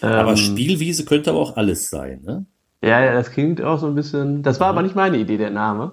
Aber 0.00 0.30
ähm, 0.30 0.36
Spielwiese 0.36 1.04
könnte 1.04 1.30
aber 1.30 1.40
auch 1.40 1.56
alles 1.56 1.90
sein, 1.90 2.20
ne? 2.24 2.44
Ja, 2.82 3.00
ja, 3.02 3.14
das 3.14 3.30
klingt 3.30 3.62
auch 3.62 3.78
so 3.78 3.86
ein 3.86 3.94
bisschen. 3.94 4.42
Das 4.42 4.60
war 4.60 4.66
ja. 4.66 4.72
aber 4.72 4.82
nicht 4.82 4.94
meine 4.94 5.16
Idee, 5.16 5.38
der 5.38 5.50
Name, 5.50 5.92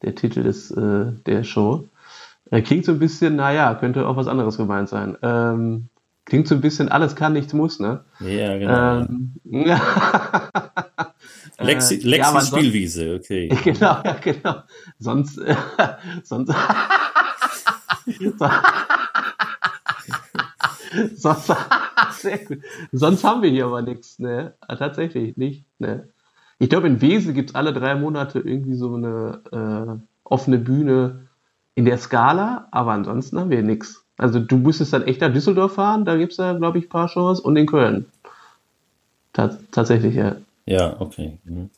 der 0.00 0.14
Titel 0.14 0.42
des, 0.42 0.70
äh, 0.70 1.12
der 1.26 1.44
Show. 1.44 1.88
Äh, 2.50 2.62
klingt 2.62 2.86
so 2.86 2.92
ein 2.92 2.98
bisschen, 2.98 3.36
naja, 3.36 3.74
könnte 3.74 4.06
auch 4.06 4.16
was 4.16 4.28
anderes 4.28 4.56
gemeint 4.56 4.88
sein. 4.88 5.16
Ähm, 5.22 5.88
klingt 6.24 6.48
so 6.48 6.54
ein 6.54 6.62
bisschen, 6.62 6.88
alles 6.88 7.16
kann, 7.16 7.34
nichts 7.34 7.52
muss, 7.52 7.80
ne? 7.80 8.04
Ja, 8.20 8.56
genau. 8.56 9.00
Ähm, 9.00 9.34
Lexi, 11.58 11.94
äh, 11.96 12.08
Lexi 12.08 12.34
ja, 12.34 12.40
Spielwiese, 12.40 13.14
okay. 13.16 13.48
Genau, 13.64 14.00
ja, 14.04 14.16
genau. 14.20 14.62
Sonst, 14.98 15.38
äh, 15.38 15.54
sonst, 16.22 16.52
sonst, 21.16 21.52
sehr 22.20 22.38
gut. 22.38 22.58
Sonst 22.92 23.24
haben 23.24 23.42
wir 23.42 23.50
hier 23.50 23.66
aber 23.66 23.82
nichts, 23.82 24.18
ne? 24.18 24.54
Tatsächlich 24.66 25.36
nicht, 25.36 25.64
ne? 25.78 26.08
Ich 26.58 26.68
glaube, 26.68 26.86
in 26.86 27.00
Wesel 27.00 27.34
gibt 27.34 27.50
es 27.50 27.56
alle 27.56 27.72
drei 27.72 27.96
Monate 27.96 28.38
irgendwie 28.38 28.76
so 28.76 28.94
eine 28.94 29.40
äh, 29.50 30.00
offene 30.22 30.58
Bühne 30.58 31.26
in 31.74 31.84
der 31.84 31.98
Skala, 31.98 32.68
aber 32.70 32.92
ansonsten 32.92 33.38
haben 33.38 33.50
wir 33.50 33.62
nichts. 33.62 34.04
Also 34.16 34.38
du 34.38 34.56
müsstest 34.58 34.92
dann 34.92 35.02
echt 35.02 35.20
nach 35.20 35.32
Düsseldorf 35.32 35.74
fahren, 35.74 36.04
da 36.04 36.16
gibt 36.16 36.32
es 36.32 36.36
da, 36.36 36.52
glaube 36.52 36.78
ich, 36.78 36.84
ein 36.84 36.88
paar 36.88 37.08
Shows 37.08 37.40
und 37.40 37.56
in 37.56 37.66
Köln. 37.66 38.06
Tats 39.32 39.58
tatsächlich, 39.70 40.14
ja. 40.14 40.36
Ja, 40.66 41.00
okay. 41.00 41.38
Mhm. 41.44 41.70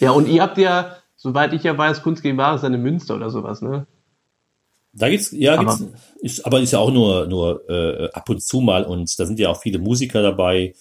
Ja, 0.00 0.10
und 0.10 0.28
ihr 0.28 0.42
habt 0.42 0.58
ja, 0.58 0.96
soweit 1.16 1.52
ich 1.52 1.62
ja 1.62 1.76
weiß, 1.76 2.02
Kunst 2.02 2.22
gegen 2.22 2.36
Wahres 2.36 2.64
eine 2.64 2.78
Münster 2.78 3.16
oder 3.16 3.30
sowas, 3.30 3.62
ne? 3.62 3.86
Da 4.92 5.10
gibt's, 5.10 5.30
ja, 5.32 5.58
aber, 5.58 5.76
gibt's, 5.76 5.92
ist, 6.20 6.46
aber 6.46 6.60
ist 6.60 6.72
ja 6.72 6.78
auch 6.78 6.90
nur, 6.90 7.26
nur 7.26 7.68
äh, 7.68 8.10
ab 8.12 8.28
und 8.30 8.42
zu 8.42 8.60
mal 8.60 8.84
und 8.84 9.18
da 9.18 9.26
sind 9.26 9.38
ja 9.38 9.50
auch 9.50 9.60
viele 9.60 9.78
Musiker 9.78 10.22
dabei. 10.22 10.74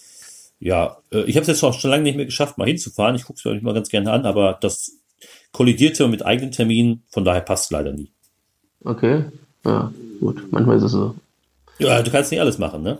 Ja, 0.59 0.97
äh, 1.11 1.23
ich 1.23 1.35
habe 1.35 1.41
es 1.41 1.47
jetzt 1.47 1.63
auch 1.63 1.73
schon 1.73 1.91
lange 1.91 2.03
nicht 2.03 2.15
mehr 2.15 2.25
geschafft, 2.25 2.57
mal 2.57 2.67
hinzufahren. 2.67 3.15
Ich 3.15 3.25
gucke 3.25 3.39
es 3.39 3.45
mir 3.45 3.59
mal 3.61 3.73
ganz 3.73 3.89
gerne 3.89 4.11
an, 4.11 4.25
aber 4.25 4.57
das 4.61 4.93
kollidierte 5.51 6.07
mit 6.07 6.25
eigenen 6.25 6.51
Terminen, 6.51 7.03
von 7.09 7.25
daher 7.25 7.41
passt 7.41 7.71
leider 7.71 7.91
nie. 7.91 8.09
Okay, 8.83 9.25
ja, 9.65 9.91
gut, 10.19 10.43
manchmal 10.51 10.77
ist 10.77 10.83
es 10.83 10.91
so. 10.91 11.15
Ja, 11.79 12.01
du 12.01 12.11
kannst 12.11 12.31
nicht 12.31 12.39
alles 12.39 12.57
machen, 12.57 12.83
ne? 12.83 12.99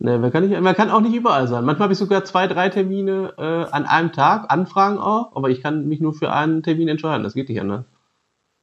Ne, 0.00 0.18
man 0.18 0.32
kann, 0.32 0.48
nicht, 0.48 0.60
man 0.60 0.74
kann 0.74 0.90
auch 0.90 1.00
nicht 1.00 1.14
überall 1.14 1.46
sein. 1.46 1.64
Manchmal 1.64 1.84
habe 1.84 1.92
ich 1.92 1.98
sogar 1.98 2.24
zwei, 2.24 2.46
drei 2.46 2.68
Termine 2.68 3.34
äh, 3.38 3.42
an 3.42 3.86
einem 3.86 4.12
Tag, 4.12 4.50
Anfragen 4.52 4.98
auch, 4.98 5.34
aber 5.36 5.50
ich 5.50 5.62
kann 5.62 5.86
mich 5.86 6.00
nur 6.00 6.14
für 6.14 6.32
einen 6.32 6.62
Termin 6.62 6.88
entscheiden. 6.88 7.22
Das 7.22 7.34
geht 7.34 7.48
nicht 7.48 7.60
anders. 7.60 7.84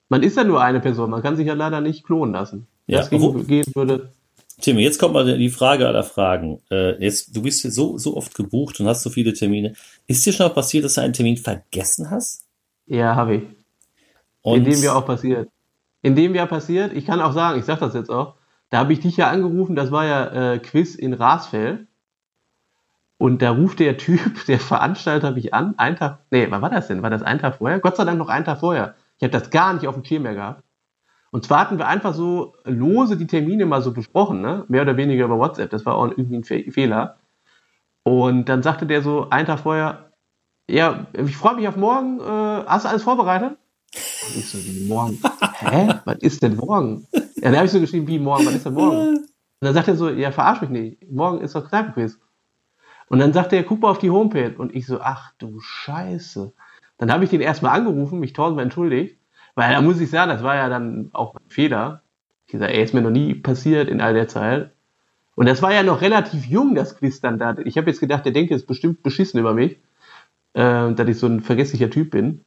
Man 0.09 0.23
ist 0.23 0.35
ja 0.35 0.43
nur 0.43 0.61
eine 0.61 0.81
Person, 0.81 1.09
man 1.09 1.21
kann 1.21 1.37
sich 1.37 1.47
ja 1.47 1.53
leider 1.53 1.79
nicht 1.79 2.03
klonen 2.03 2.33
lassen. 2.33 2.67
Ja, 2.85 2.97
das 2.99 3.09
gehen 3.09 3.63
würde. 3.73 4.11
Tim, 4.59 4.77
jetzt 4.77 4.99
kommt 4.99 5.13
mal 5.13 5.37
die 5.37 5.49
Frage 5.49 5.87
aller 5.87 6.03
Fragen. 6.03 6.61
Äh, 6.69 7.01
jetzt, 7.03 7.35
du 7.35 7.41
bist 7.41 7.61
so, 7.71 7.97
so 7.97 8.17
oft 8.17 8.35
gebucht 8.35 8.79
und 8.79 8.87
hast 8.87 9.01
so 9.01 9.09
viele 9.09 9.33
Termine. 9.33 9.73
Ist 10.07 10.25
dir 10.25 10.33
schon 10.33 10.47
mal 10.47 10.53
passiert, 10.53 10.85
dass 10.85 10.95
du 10.95 11.01
einen 11.01 11.13
Termin 11.13 11.37
vergessen 11.37 12.11
hast? 12.11 12.45
Ja, 12.85 13.15
habe 13.15 13.35
ich. 13.35 13.43
Und 14.41 14.57
In 14.57 14.63
dem 14.65 14.83
Jahr 14.83 14.97
auch 14.97 15.05
passiert. 15.05 15.49
In 16.01 16.15
dem 16.15 16.35
Jahr 16.35 16.47
passiert, 16.47 16.93
ich 16.93 17.05
kann 17.05 17.21
auch 17.21 17.33
sagen, 17.33 17.59
ich 17.59 17.65
sage 17.65 17.79
das 17.79 17.93
jetzt 17.93 18.09
auch, 18.09 18.35
da 18.71 18.79
habe 18.79 18.93
ich 18.93 19.01
dich 19.01 19.17
ja 19.17 19.29
angerufen, 19.29 19.75
das 19.75 19.91
war 19.91 20.05
ja 20.05 20.53
äh, 20.53 20.59
Quiz 20.59 20.95
in 20.95 21.13
Rasfeld. 21.13 21.87
Und 23.17 23.43
da 23.43 23.51
ruft 23.51 23.79
der 23.79 23.97
Typ, 23.97 24.45
der 24.47 24.59
Veranstalter 24.59 25.31
mich 25.31 25.53
an, 25.53 25.77
einen 25.77 25.97
Tag, 25.97 26.19
nee, 26.31 26.47
wann 26.49 26.61
war 26.61 26.71
das 26.71 26.87
denn? 26.87 27.03
War 27.03 27.11
das 27.11 27.21
einen 27.21 27.39
Tag 27.39 27.57
vorher? 27.57 27.79
Gott 27.79 27.97
sei 27.97 28.05
Dank 28.05 28.17
noch 28.17 28.29
einen 28.29 28.45
Tag 28.45 28.59
vorher. 28.59 28.95
Ich 29.17 29.23
habe 29.23 29.31
das 29.31 29.51
gar 29.51 29.73
nicht 29.73 29.87
auf 29.87 29.93
dem 29.93 30.05
Schirm 30.05 30.23
mehr 30.23 30.33
gehabt. 30.33 30.63
Und 31.31 31.45
zwar 31.45 31.59
hatten 31.59 31.77
wir 31.77 31.87
einfach 31.87 32.13
so 32.13 32.55
lose 32.63 33.17
die 33.17 33.27
Termine 33.27 33.65
mal 33.65 33.81
so 33.81 33.93
besprochen, 33.93 34.41
ne? 34.41 34.65
mehr 34.69 34.81
oder 34.81 34.97
weniger 34.97 35.25
über 35.25 35.37
WhatsApp. 35.37 35.69
Das 35.69 35.85
war 35.85 35.95
auch 35.95 36.07
irgendwie 36.07 36.37
ein 36.37 36.43
Fe 36.43 36.71
Fehler. 36.71 37.17
Und 38.03 38.45
dann 38.45 38.63
sagte 38.63 38.85
der 38.85 39.01
so 39.01 39.29
einen 39.29 39.45
Tag 39.45 39.59
vorher, 39.59 40.11
ja, 40.69 41.07
ich 41.13 41.37
freue 41.37 41.55
mich 41.55 41.67
auf 41.67 41.75
morgen. 41.75 42.19
Äh, 42.21 42.65
hast 42.65 42.85
du 42.85 42.89
alles 42.89 43.03
vorbereitet? 43.03 43.57
Und 43.91 44.35
ich 44.37 44.49
so, 44.49 44.57
wie 44.57 44.87
morgen? 44.87 45.19
Hä? 45.59 45.93
Was 46.05 46.17
ist 46.19 46.41
denn 46.41 46.55
morgen? 46.55 47.05
Ja, 47.41 47.49
dann 47.49 47.57
habe 47.57 47.65
ich 47.65 47.71
so 47.71 47.79
geschrieben, 47.79 48.07
wie 48.07 48.19
morgen? 48.19 48.45
Was 48.45 48.53
ist 48.53 48.65
denn 48.67 48.75
morgen? 48.75 49.17
Und 49.61 49.65
dann 49.65 49.73
sagt 49.73 49.87
er 49.87 49.95
so, 49.95 50.09
ja, 50.09 50.31
verarsch 50.31 50.61
mich 50.61 50.69
nicht. 50.69 51.11
Morgen 51.11 51.41
ist 51.41 51.55
doch 51.55 51.67
Kneipenquiz. 51.67 52.19
Und 53.09 53.19
dann 53.19 53.33
sagt 53.33 53.51
er, 53.51 53.63
guck 53.63 53.81
mal 53.81 53.91
auf 53.91 53.99
die 53.99 54.11
Homepage. 54.11 54.53
Und 54.57 54.75
ich 54.75 54.85
so, 54.85 55.01
ach 55.01 55.33
du 55.37 55.59
Scheiße. 55.59 56.53
Dann 56.97 57.11
habe 57.11 57.23
ich 57.23 57.29
den 57.31 57.41
erstmal 57.41 57.77
angerufen, 57.77 58.19
mich 58.19 58.33
tausendmal 58.33 58.65
entschuldigt. 58.65 59.17
Weil 59.55 59.73
da 59.73 59.81
muss 59.81 59.99
ich 59.99 60.09
sagen, 60.09 60.29
das 60.29 60.43
war 60.43 60.55
ja 60.55 60.69
dann 60.69 61.09
auch 61.13 61.35
ein 61.35 61.49
Fehler. 61.49 62.03
Ich 62.45 62.53
gesagt, 62.53 62.71
ey, 62.71 62.83
ist 62.83 62.93
mir 62.93 63.01
noch 63.01 63.09
nie 63.09 63.33
passiert 63.33 63.89
in 63.89 64.01
all 64.01 64.13
der 64.13 64.27
Zeit. 64.27 64.71
Und 65.35 65.47
das 65.47 65.61
war 65.61 65.73
ja 65.73 65.83
noch 65.83 66.01
relativ 66.01 66.45
jung, 66.45 66.75
das 66.75 66.97
Quiz 66.97 67.21
dann 67.21 67.39
da. 67.39 67.55
Ich 67.65 67.77
habe 67.77 67.89
jetzt 67.89 67.99
gedacht, 67.99 68.25
der 68.25 68.33
denkt 68.33 68.51
jetzt 68.51 68.67
bestimmt 68.67 69.01
beschissen 69.03 69.39
über 69.39 69.53
mich, 69.53 69.77
äh, 70.53 70.93
dass 70.93 71.07
ich 71.07 71.17
so 71.17 71.27
ein 71.27 71.41
vergesslicher 71.41 71.89
Typ 71.89 72.11
bin. 72.11 72.45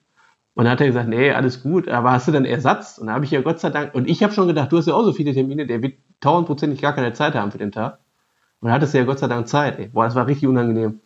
Und 0.55 0.65
dann 0.65 0.73
hat 0.73 0.81
er 0.81 0.87
gesagt, 0.87 1.09
nee, 1.09 1.33
alles 1.33 1.63
gut, 1.63 1.89
aber 1.89 2.13
hast 2.13 2.29
du 2.29 2.33
dann 2.33 2.45
Ersatz? 2.45 2.99
Und 2.99 3.09
da 3.09 3.15
habe 3.15 3.25
ich 3.25 3.31
ja 3.33 3.41
Gott 3.41 3.59
sei 3.61 3.71
Dank, 3.71 3.95
und 3.95 4.09
ich 4.09 4.23
habe 4.23 4.33
schon 4.33 4.47
gedacht, 4.47 4.71
du 4.71 4.79
hast 4.79 4.87
ja 4.87 4.95
auch 4.95 5.05
so 5.05 5.13
viele 5.13 5.35
Termine, 5.35 5.67
der 5.67 5.83
wird 5.83 5.95
tausendprozentig 6.21 6.81
gar 6.81 6.95
keine 6.95 7.13
Zeit 7.13 7.35
haben 7.35 7.51
für 7.51 7.59
den 7.59 7.73
Tag. 7.73 7.99
Und 8.61 8.69
dann 8.69 8.73
hattest 8.73 8.95
du 8.95 8.99
ja 8.99 9.05
Gott 9.05 9.19
sei 9.19 9.27
Dank 9.27 9.49
Zeit, 9.49 9.79
ey. 9.79 9.89
Boah, 9.89 10.05
das 10.05 10.15
war 10.15 10.27
richtig 10.27 10.49
unangenehm. 10.49 11.01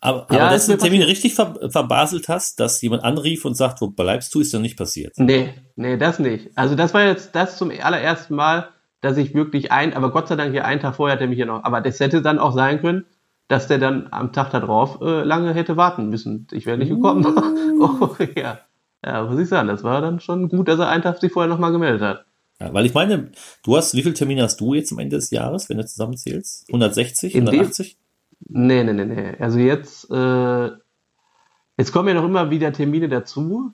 Aber, 0.00 0.26
ja, 0.30 0.40
aber 0.40 0.50
dass 0.50 0.66
du 0.66 0.72
den 0.72 0.80
Termin 0.80 1.02
richtig 1.02 1.34
ver 1.34 1.70
verbaselt 1.70 2.28
hast, 2.28 2.60
dass 2.60 2.82
jemand 2.82 3.04
anrief 3.04 3.46
und 3.46 3.54
sagt, 3.54 3.80
wo 3.80 3.86
bleibst 3.86 4.34
du, 4.34 4.40
ist 4.40 4.52
doch 4.52 4.60
nicht 4.60 4.76
passiert. 4.76 5.14
Nee, 5.16 5.54
nee, 5.76 5.96
das 5.96 6.18
nicht. 6.18 6.50
Also 6.56 6.74
das 6.74 6.92
war 6.92 7.04
jetzt 7.04 7.34
das 7.34 7.56
zum 7.56 7.70
allerersten 7.70 8.34
Mal, 8.34 8.68
dass 9.00 9.16
ich 9.16 9.34
wirklich 9.34 9.72
ein, 9.72 9.94
aber 9.94 10.10
Gott 10.10 10.28
sei 10.28 10.36
Dank 10.36 10.52
hier 10.52 10.66
einen 10.66 10.80
Tag 10.80 10.96
vorher 10.96 11.14
hat 11.14 11.22
er 11.22 11.28
mich 11.28 11.38
ja 11.38 11.46
noch, 11.46 11.64
aber 11.64 11.80
das 11.80 12.00
hätte 12.00 12.20
dann 12.20 12.38
auch 12.38 12.52
sein 12.52 12.82
können, 12.82 13.06
dass 13.48 13.66
der 13.66 13.78
dann 13.78 14.08
am 14.10 14.32
Tag 14.32 14.50
darauf 14.50 15.00
äh, 15.00 15.22
lange 15.22 15.52
hätte 15.54 15.76
warten 15.76 16.08
müssen. 16.08 16.46
Ich 16.52 16.66
wäre 16.66 16.78
nicht 16.78 16.88
gekommen. 16.88 17.26
Uh. 17.26 17.88
oh, 18.00 18.16
ja. 18.36 18.60
ja, 19.04 19.22
muss 19.24 19.38
ich 19.38 19.48
sagen, 19.48 19.68
das 19.68 19.84
war 19.84 20.00
dann 20.00 20.20
schon 20.20 20.48
gut, 20.48 20.68
dass 20.68 20.78
er 20.78 20.88
einen 20.88 21.02
Tag 21.02 21.20
sich 21.20 21.32
vorher 21.32 21.52
nochmal 21.52 21.72
gemeldet 21.72 22.02
hat. 22.02 22.24
Ja, 22.60 22.72
weil 22.72 22.86
ich 22.86 22.94
meine, 22.94 23.30
du 23.64 23.76
hast, 23.76 23.94
wie 23.94 24.02
viele 24.02 24.14
Termine 24.14 24.42
hast 24.42 24.60
du 24.60 24.74
jetzt 24.74 24.92
am 24.92 24.98
Ende 24.98 25.16
des 25.16 25.30
Jahres, 25.30 25.68
wenn 25.68 25.78
du 25.78 25.86
zusammenzählst? 25.86 26.68
160, 26.68 27.34
180? 27.34 27.98
Nee, 28.48 28.84
nee, 28.84 28.92
nee, 28.92 29.04
nee. 29.04 29.36
Also 29.38 29.58
jetzt, 29.58 30.10
äh, 30.10 30.70
jetzt 31.76 31.92
kommen 31.92 32.08
ja 32.08 32.14
noch 32.14 32.24
immer 32.24 32.50
wieder 32.50 32.72
Termine 32.72 33.08
dazu. 33.08 33.72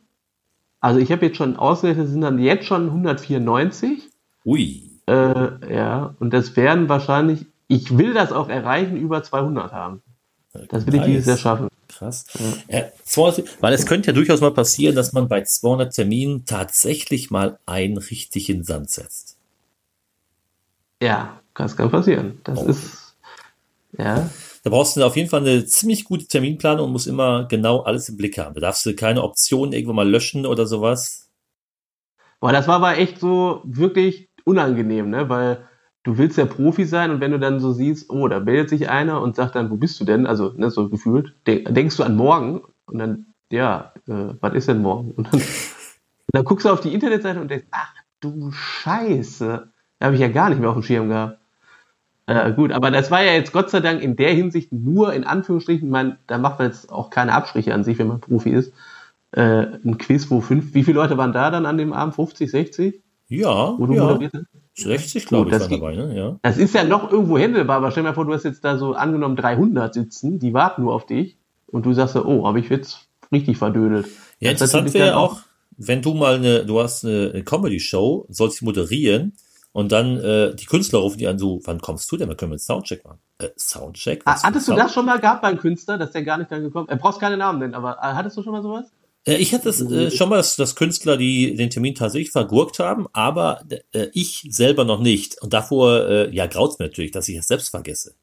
Also 0.80 0.98
ich 0.98 1.12
habe 1.12 1.26
jetzt 1.26 1.37
schon 1.37 1.56
ausgerechnet, 1.56 2.09
sind 2.09 2.22
dann 2.22 2.38
jetzt 2.38 2.66
schon 2.66 2.87
194. 2.87 4.09
Ui. 4.46 4.90
Äh, 5.06 5.74
ja, 5.74 6.14
und 6.18 6.33
das 6.33 6.56
werden 6.56 6.88
wahrscheinlich, 6.88 7.46
ich 7.70 7.96
will 7.96 8.14
das 8.14 8.33
auch 8.33 8.48
erreichen, 8.48 8.96
über 8.96 9.22
200 9.22 9.72
haben. 9.72 10.02
Das 10.68 10.87
will 10.87 10.94
nice. 10.94 11.06
ich 11.06 11.12
dieses 11.12 11.26
Jahr 11.26 11.37
schaffen. 11.37 11.68
Krass. 11.87 12.24
Ja. 12.68 12.78
Äh, 12.78 12.90
200, 13.04 13.62
weil 13.62 13.72
es 13.72 13.87
könnte 13.87 14.09
ja 14.09 14.12
durchaus 14.12 14.40
mal 14.40 14.52
passieren, 14.52 14.96
dass 14.96 15.12
man 15.12 15.28
bei 15.28 15.44
200 15.44 15.94
Terminen 15.94 16.44
tatsächlich 16.44 17.30
mal 17.30 17.61
einen 17.66 17.96
richtig 17.96 18.50
in 18.50 18.59
den 18.59 18.64
Sand 18.64 18.90
setzt. 18.90 19.37
Ja, 21.00 21.40
das 21.54 21.76
kann 21.76 21.92
passieren. 21.92 22.40
Das 22.42 22.59
oh. 22.59 22.66
ist, 22.66 23.14
ja. 23.96 24.28
Da 24.64 24.70
brauchst 24.70 24.96
du 24.96 25.04
auf 25.04 25.16
jeden 25.16 25.30
Fall 25.30 25.40
eine 25.40 25.64
ziemlich 25.64 26.04
gute 26.04 26.26
Terminplanung 26.26 26.87
und 26.87 26.92
musst 26.92 27.06
immer 27.06 27.46
genau 27.46 27.83
alles 27.83 28.09
im 28.09 28.16
Blick 28.16 28.37
haben. 28.37 28.54
Da 28.56 28.62
darfst 28.62 28.85
du 28.85 28.96
keine 28.96 29.22
Optionen 29.22 29.72
irgendwo 29.72 29.92
mal 29.92 30.09
löschen 30.09 30.44
oder 30.44 30.66
sowas. 30.66 31.28
Boah, 32.40 32.50
das 32.50 32.66
war 32.66 32.76
aber 32.76 32.98
echt 32.98 33.20
so 33.20 33.61
wirklich 33.62 34.28
unangenehm, 34.44 35.09
ne? 35.09 35.28
Weil 35.28 35.69
du 36.03 36.19
willst 36.19 36.39
ja 36.39 36.47
Profi 36.47 36.85
sein 36.85 37.11
und 37.11 37.21
wenn 37.21 37.33
du 37.33 37.39
dann 37.39 37.61
so 37.61 37.73
siehst, 37.73 38.11
oh, 38.11 38.29
da 38.29 38.41
meldet 38.41 38.71
sich 38.71 38.89
einer 38.89 39.21
und 39.21 39.37
sagt 39.37 39.55
dann, 39.55 39.71
wo 39.71 39.77
bist 39.77 40.01
du 40.01 40.05
denn? 40.05 40.27
Also, 40.27 40.53
ne, 40.57 40.71
so 40.71 40.89
gefühlt, 40.89 41.35
denkst 41.47 41.97
du 41.97 42.03
an 42.03 42.17
morgen 42.17 42.63
und 42.87 42.99
dann, 42.99 43.27
ja, 43.51 43.93
äh, 44.09 44.35
was 44.41 44.55
ist 44.55 44.69
denn 44.69 44.83
morgen? 44.83 45.13
Und 45.13 45.33
dann, 45.33 45.41
und 45.41 45.45
dann 46.33 46.45
guckst 46.45 46.67
du 46.67 46.71
auf 46.71 46.81
die 46.81 46.95
Internetseite 46.95 47.41
und 47.41 47.51
denkst, 47.51 47.67
ach 47.71 47.93
du 48.21 48.51
Scheiße, 48.53 49.69
da 49.99 50.07
habe 50.07 50.15
ich 50.15 50.21
ja 50.21 50.29
gar 50.29 50.51
nicht 50.51 50.61
mehr 50.61 50.71
auf 50.71 50.77
dem 50.77 50.83
Schirm 50.83 51.09
gehabt. 51.09 51.39
Äh, 52.27 52.53
gut, 52.53 52.71
aber 52.71 52.91
das 52.91 53.11
war 53.11 53.23
ja 53.23 53.33
jetzt 53.33 53.53
Gott 53.53 53.71
sei 53.71 53.81
Dank 53.81 54.03
in 54.03 54.17
der 54.17 54.33
Hinsicht 54.33 54.73
nur 54.73 55.13
in 55.13 55.25
Anführungsstrichen, 55.25 55.91
man, 55.91 56.19
da 56.27 56.39
macht 56.39 56.59
man 56.59 56.69
jetzt 56.69 56.91
auch 56.93 57.11
keine 57.11 57.33
Abstriche 57.33 57.75
an 57.75 57.83
sich, 57.83 57.99
wenn 57.99 58.07
man 58.07 58.21
Profi 58.21 58.51
ist. 58.51 58.73
Äh, 59.33 59.67
ein 59.85 59.99
Quiz, 59.99 60.31
wo 60.31 60.41
fünf, 60.41 60.75
wie 60.75 60.85
viele 60.85 60.97
Leute 60.97 61.19
waren 61.19 61.33
da 61.33 61.51
dann 61.51 61.67
an 61.67 61.77
dem 61.77 61.93
Abend? 61.93 62.15
50, 62.15 62.51
60? 62.51 63.03
Ja, 63.29 63.75
wo 63.79 63.87
du 63.87 63.95
ja. 63.95 64.19
60, 64.83 65.27
glaube 65.27 65.51
ich, 65.51 65.61
waren 65.61 65.71
dabei, 65.71 65.95
ne? 65.95 66.16
Ja. 66.16 66.38
Das 66.43 66.59
ist 66.59 66.75
ja 66.75 66.85
noch 66.85 67.11
irgendwo 67.11 67.38
händelbar, 67.38 67.79
aber 67.79 67.90
stell 67.90 68.03
dir 68.03 68.11
mal 68.11 68.14
vor, 68.14 68.25
du 68.25 68.33
hast 68.33 68.45
jetzt 68.45 68.64
da 68.64 68.79
so 68.79 68.95
angenommen 68.95 69.37
300 69.37 69.95
sitzen, 69.95 70.38
die 70.38 70.55
warten 70.55 70.83
nur 70.83 70.95
auf 70.95 71.07
dich 71.07 71.37
und 71.66 71.87
du 71.87 71.93
sagst 71.93 72.14
so, 72.14 72.25
oh, 72.25 72.47
habe 72.47 72.61
ich 72.61 72.69
jetzt 72.69 73.09
richtig 73.33 73.59
verdödelt. 73.59 74.07
Ja, 74.40 74.53
das 74.53 74.62
interessant 74.62 74.95
wäre 74.95 75.16
auch, 75.16 75.40
wenn 75.77 76.03
du 76.03 76.14
mal 76.14 76.37
eine, 76.37 76.64
du 76.64 76.81
hast 76.81 77.05
eine 77.05 77.43
Comedy-Show, 77.43 78.27
sollst 78.29 78.59
sie 78.59 78.64
moderieren 78.64 79.33
und 79.73 79.93
dann 79.93 80.16
äh, 80.19 80.55
die 80.55 80.66
Künstler 80.66 80.99
rufen 80.99 81.19
die 81.19 81.27
an, 81.27 81.38
so, 81.38 81.61
wann 81.64 81.81
kommst 81.81 82.11
du 82.11 82.16
denn? 82.16 82.29
Wir 82.29 82.37
können 82.37 82.51
wir 82.51 82.55
einen 82.55 82.59
Soundcheck 82.59 83.05
machen. 83.05 83.19
Äh, 83.38 83.49
Soundcheck? 83.57 84.23
Ah, 84.25 84.43
hattest 84.43 84.69
du 84.69 84.73
Sound 84.73 84.81
das 84.81 84.93
schon 84.93 85.07
mal 85.07 85.21
gehabt 85.21 85.43
beim 85.43 85.59
Künstler, 85.59 85.97
dass 85.97 86.11
der 86.11 86.25
gar 86.25 86.38
nicht 86.38 86.51
dann 86.51 86.62
gekommen 86.62 86.87
ist? 86.87 86.93
Er 86.93 86.97
brauchst 86.97 87.21
keine 87.21 87.37
Namen 87.37 87.61
nennen, 87.61 87.75
aber 87.75 87.99
äh, 87.99 88.14
hattest 88.14 88.37
du 88.37 88.43
schon 88.43 88.53
mal 88.53 88.62
sowas? 88.62 88.93
Äh, 89.26 89.37
ich 89.37 89.52
hatte 89.52 89.68
es 89.68 89.80
äh, 89.80 90.11
schon 90.11 90.28
mal, 90.28 90.37
dass, 90.37 90.56
dass 90.56 90.76
Künstler, 90.76 91.16
die 91.16 91.54
den 91.54 91.70
Termin 91.70 91.94
tatsächlich 91.94 92.30
vergurkt 92.30 92.78
haben, 92.78 93.06
aber 93.12 93.62
äh, 93.92 94.09
ich 94.12 94.46
selber 94.50 94.85
noch 94.85 95.00
nicht. 95.00 95.40
Und 95.42 95.52
davor, 95.52 96.09
äh, 96.09 96.35
ja, 96.35 96.46
graut's 96.46 96.78
mir 96.78 96.87
natürlich, 96.87 97.11
dass 97.11 97.28
ich 97.28 97.37
es 97.37 97.48
selbst 97.48 97.70
vergesse. 97.70 98.14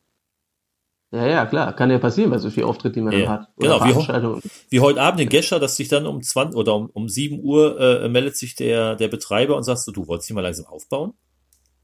Ja, 1.11 1.25
ja, 1.25 1.45
klar, 1.45 1.73
kann 1.73 1.89
ja 1.89 1.99
passieren 1.99 2.31
bei 2.31 2.37
so 2.37 2.49
viel 2.49 2.65
Auftritt, 2.65 2.97
die 2.97 3.01
man 3.01 3.17
ja. 3.17 3.29
hat. 3.29 3.47
Oder 3.55 3.79
genau, 3.79 4.37
wie, 4.37 4.49
wie, 4.69 4.79
heute 4.81 5.01
Abend 5.01 5.21
in 5.21 5.29
Gescher, 5.29 5.57
dass 5.57 5.77
sich 5.77 5.87
dann 5.87 6.05
um 6.05 6.21
20 6.21 6.57
oder 6.57 6.75
um, 6.75 6.89
um 6.91 7.07
7 7.07 7.39
Uhr 7.41 7.79
äh, 7.79 8.09
meldet 8.09 8.35
sich 8.35 8.55
der, 8.55 8.95
der 8.97 9.07
Betreiber 9.07 9.55
und 9.55 9.63
sagst 9.63 9.87
du, 9.87 9.93
du 9.93 10.05
wolltest 10.07 10.29
dich 10.29 10.35
mal 10.35 10.41
langsam 10.41 10.65
aufbauen? 10.65 11.13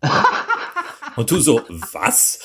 Und 1.15 1.31
du 1.31 1.39
so, 1.39 1.61
was? 1.91 2.39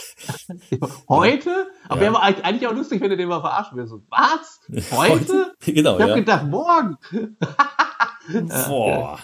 Heute? 1.09 1.69
Aber 1.89 2.03
ja. 2.03 2.13
wäre 2.13 2.23
eigentlich 2.23 2.67
auch 2.67 2.75
lustig, 2.75 3.01
wenn 3.01 3.11
du 3.11 3.17
den 3.17 3.29
mal 3.29 3.41
verarschen 3.41 3.77
würdest. 3.77 3.93
So, 3.93 4.03
was? 4.09 4.61
Heute? 4.91 5.55
genau, 5.65 5.97
ich 5.97 6.03
hab 6.03 6.09
ja. 6.11 6.15
gedacht, 6.17 6.47
morgen. 6.47 6.99
Boah. 8.69 9.19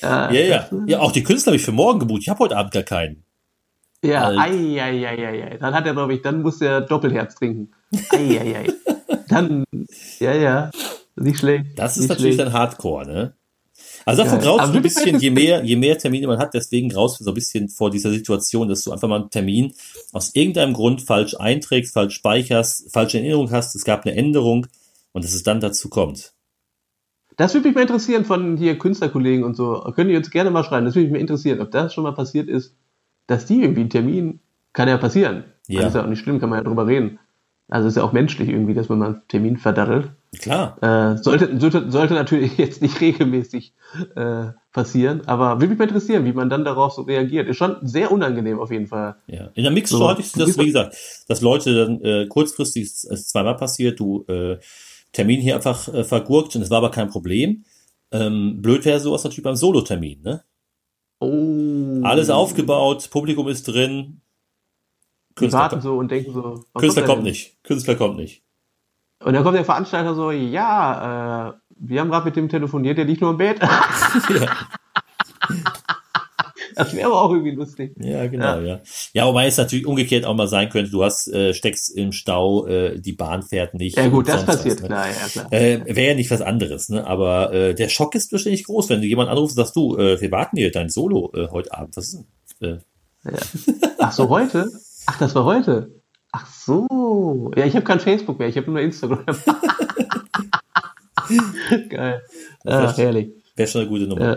Ja, 0.00 0.30
ja. 0.30 0.68
ja. 0.86 0.98
Auch 1.00 1.12
die 1.12 1.24
Künstler 1.24 1.50
habe 1.50 1.56
ich 1.56 1.64
für 1.64 1.72
morgen 1.72 1.98
gebucht. 1.98 2.22
Ich 2.22 2.28
habe 2.28 2.38
heute 2.40 2.56
Abend 2.56 2.72
gar 2.72 2.84
keinen. 2.84 3.24
Ja, 4.04 4.26
halt. 4.26 4.38
ei, 4.38 4.80
ei, 4.80 5.08
ei, 5.08 5.26
ei, 5.26 5.44
ei. 5.50 5.56
Dann 5.58 5.74
hat 5.74 5.84
er, 5.86 5.92
glaube 5.92 6.14
ich, 6.14 6.22
dann 6.22 6.42
muss 6.42 6.60
er 6.60 6.82
Doppelherz 6.82 7.34
trinken. 7.34 7.72
Ei, 8.10 8.38
ei, 8.38 8.56
ei. 8.56 8.72
Dann, 9.28 9.64
ja, 10.20 10.32
ja. 10.32 10.70
Nicht 11.16 11.40
schlecht. 11.40 11.76
Das 11.76 11.96
ist 11.96 12.08
natürlich 12.08 12.36
schlecht. 12.36 12.52
dann 12.52 12.58
Hardcore, 12.58 13.06
ne? 13.06 13.34
Also 14.08 14.24
davon 14.24 14.38
graust 14.38 14.72
du 14.72 14.78
ein 14.78 14.82
bisschen, 14.82 15.18
je 15.18 15.30
mehr, 15.30 15.62
je 15.62 15.76
mehr 15.76 15.98
Termine 15.98 16.26
man 16.26 16.38
hat, 16.38 16.54
deswegen 16.54 16.88
graust 16.88 17.20
du 17.20 17.24
so 17.24 17.30
ein 17.30 17.34
bisschen 17.34 17.68
vor 17.68 17.90
dieser 17.90 18.10
Situation, 18.10 18.66
dass 18.66 18.82
du 18.82 18.90
einfach 18.90 19.06
mal 19.06 19.20
einen 19.20 19.28
Termin 19.28 19.74
aus 20.12 20.34
irgendeinem 20.34 20.72
Grund 20.72 21.02
falsch 21.02 21.34
einträgst, 21.38 21.92
falsch 21.92 22.14
speicherst, 22.14 22.90
falsche 22.90 23.18
Erinnerung 23.18 23.50
hast, 23.50 23.76
es 23.76 23.84
gab 23.84 24.06
eine 24.06 24.16
Änderung 24.16 24.66
und 25.12 25.24
dass 25.26 25.34
es 25.34 25.42
dann 25.42 25.60
dazu 25.60 25.90
kommt. 25.90 26.32
Das 27.36 27.52
würde 27.52 27.68
mich 27.68 27.74
mal 27.74 27.82
interessieren 27.82 28.24
von 28.24 28.56
hier 28.56 28.78
Künstlerkollegen 28.78 29.44
und 29.44 29.54
so. 29.56 29.78
Können 29.94 30.08
die 30.08 30.16
uns 30.16 30.30
gerne 30.30 30.50
mal 30.50 30.64
schreiben. 30.64 30.86
Das 30.86 30.94
würde 30.94 31.04
mich 31.04 31.12
mal 31.12 31.20
interessieren, 31.20 31.60
ob 31.60 31.70
das 31.70 31.92
schon 31.92 32.04
mal 32.04 32.12
passiert 32.12 32.48
ist, 32.48 32.74
dass 33.26 33.44
die 33.44 33.60
irgendwie 33.60 33.82
einen 33.82 33.90
Termin, 33.90 34.40
kann 34.72 34.88
ja 34.88 34.96
passieren. 34.96 35.44
Ja. 35.66 35.80
Das 35.80 35.90
ist 35.90 35.96
ja 35.96 36.04
auch 36.04 36.08
nicht 36.08 36.20
schlimm, 36.20 36.40
kann 36.40 36.48
man 36.48 36.60
ja 36.60 36.64
drüber 36.64 36.86
reden. 36.86 37.18
Also 37.68 37.88
ist 37.88 37.98
ja 37.98 38.04
auch 38.04 38.12
menschlich 38.12 38.48
irgendwie, 38.48 38.72
dass 38.72 38.88
man 38.88 38.98
mal 39.00 39.06
einen 39.06 39.28
Termin 39.28 39.58
verdattelt. 39.58 40.12
Klar. 40.36 40.76
Äh, 40.82 41.16
sollte, 41.22 41.58
sollte, 41.58 41.90
sollte 41.90 42.14
natürlich 42.14 42.58
jetzt 42.58 42.82
nicht 42.82 43.00
regelmäßig 43.00 43.72
äh, 44.14 44.48
passieren, 44.72 45.22
aber 45.26 45.56
würde 45.56 45.68
mich 45.68 45.78
mal 45.78 45.88
interessieren, 45.88 46.24
wie 46.24 46.32
man 46.32 46.50
dann 46.50 46.64
darauf 46.64 46.92
so 46.92 47.02
reagiert. 47.02 47.48
Ist 47.48 47.56
schon 47.56 47.76
sehr 47.82 48.12
unangenehm 48.12 48.60
auf 48.60 48.70
jeden 48.70 48.86
Fall. 48.86 49.16
Ja. 49.26 49.50
In 49.54 49.62
der 49.62 49.72
Mixshow 49.72 49.98
so, 49.98 50.08
hatte 50.08 50.20
ich 50.20 50.32
das, 50.32 50.58
wie 50.58 50.66
gesagt, 50.66 50.96
dass 51.28 51.40
Leute 51.40 51.74
dann 51.74 52.00
äh, 52.02 52.26
kurzfristig, 52.26 52.84
es 52.84 53.28
zweimal 53.28 53.56
passiert, 53.56 53.98
du 53.98 54.24
äh, 54.28 54.58
Termin 55.12 55.40
hier 55.40 55.54
einfach 55.54 55.88
äh, 55.88 56.04
vergurkt 56.04 56.54
und 56.56 56.62
es 56.62 56.70
war 56.70 56.78
aber 56.78 56.90
kein 56.90 57.08
Problem. 57.08 57.64
Ähm, 58.10 58.60
blöd 58.60 58.84
wäre 58.84 59.00
sowas 59.00 59.24
natürlich 59.24 59.44
beim 59.44 59.56
Solo-Termin, 59.56 60.22
ne? 60.22 60.44
Oh. 61.20 62.00
Alles 62.04 62.30
aufgebaut, 62.30 63.08
Publikum 63.10 63.48
ist 63.48 63.64
drin, 63.64 64.20
Künstler 65.38 65.60
warten 65.60 65.80
so 65.80 65.96
und 65.96 66.10
denken 66.10 66.32
so. 66.32 66.64
Künstler 66.74 67.02
kommt, 67.02 67.16
kommt 67.16 67.22
nicht. 67.24 67.62
Künstler 67.62 67.94
kommt 67.94 68.16
nicht. 68.16 68.42
Und 69.24 69.34
dann 69.34 69.42
kommt 69.42 69.56
der 69.56 69.64
Veranstalter 69.64 70.14
so, 70.14 70.30
ja, 70.30 71.48
äh, 71.48 71.52
wir 71.80 72.00
haben 72.00 72.10
gerade 72.10 72.26
mit 72.26 72.36
dem 72.36 72.48
telefoniert, 72.48 72.98
der 72.98 73.04
liegt 73.04 73.20
nur 73.20 73.30
im 73.30 73.36
Bett. 73.36 73.60
Das 76.78 76.94
wäre 76.94 77.06
aber 77.06 77.22
auch 77.22 77.32
irgendwie 77.32 77.56
lustig. 77.56 77.92
Ja, 78.00 78.26
genau, 78.28 78.60
ja. 78.60 78.62
Ja, 78.62 78.80
ja 79.12 79.26
wobei 79.26 79.46
es 79.46 79.56
natürlich 79.56 79.84
umgekehrt 79.84 80.24
auch 80.24 80.34
mal 80.34 80.46
sein 80.46 80.68
könnte, 80.68 80.92
du 80.92 81.02
hast, 81.02 81.26
äh, 81.26 81.52
steckst 81.52 81.96
im 81.96 82.12
Stau, 82.12 82.66
äh, 82.66 83.00
die 83.00 83.12
Bahn 83.12 83.42
fährt 83.42 83.74
nicht. 83.74 83.96
Ja 83.96 84.06
gut, 84.08 84.28
das 84.28 84.46
passiert, 84.46 84.76
was, 84.76 84.82
ne? 84.82 84.86
klar, 84.88 85.06
ja 85.08 85.28
klar. 85.28 85.52
Äh, 85.52 85.80
wäre 85.86 86.10
ja 86.10 86.14
nicht 86.14 86.30
was 86.30 86.40
anderes, 86.40 86.88
ne? 86.88 87.04
Aber 87.04 87.52
äh, 87.52 87.74
der 87.74 87.88
Schock 87.88 88.14
ist 88.14 88.30
wahrscheinlich 88.30 88.62
groß, 88.62 88.90
wenn 88.90 89.00
du 89.00 89.08
jemanden 89.08 89.32
anrufst 89.32 89.58
und 89.58 89.64
sagst, 89.64 89.74
du, 89.74 89.96
äh, 89.96 90.20
wir 90.20 90.30
warten 90.30 90.56
hier 90.56 90.70
dein 90.70 90.88
Solo 90.88 91.32
äh, 91.34 91.48
heute 91.48 91.74
Abend. 91.74 91.96
Was 91.96 92.14
ist 92.14 92.24
denn? 92.60 92.70
Äh? 92.70 92.78
Ja. 93.24 93.38
Ach 93.98 94.12
so, 94.12 94.28
heute? 94.28 94.68
Ach, 95.06 95.18
das 95.18 95.34
war 95.34 95.44
heute. 95.44 95.97
Ach 96.32 96.46
so. 96.46 97.50
Ja, 97.56 97.64
ich 97.64 97.74
habe 97.74 97.84
kein 97.84 98.00
Facebook 98.00 98.38
mehr, 98.38 98.48
ich 98.48 98.56
habe 98.56 98.70
nur 98.70 98.80
Instagram. 98.80 99.24
Geil. 101.88 102.22
Ja, 102.64 102.96
herrlich. 102.96 103.30
Wäre 103.56 103.68
schon 103.68 103.82
eine 103.82 103.90
gute 103.90 104.06
Nummer. 104.06 104.22
Ja. 104.22 104.36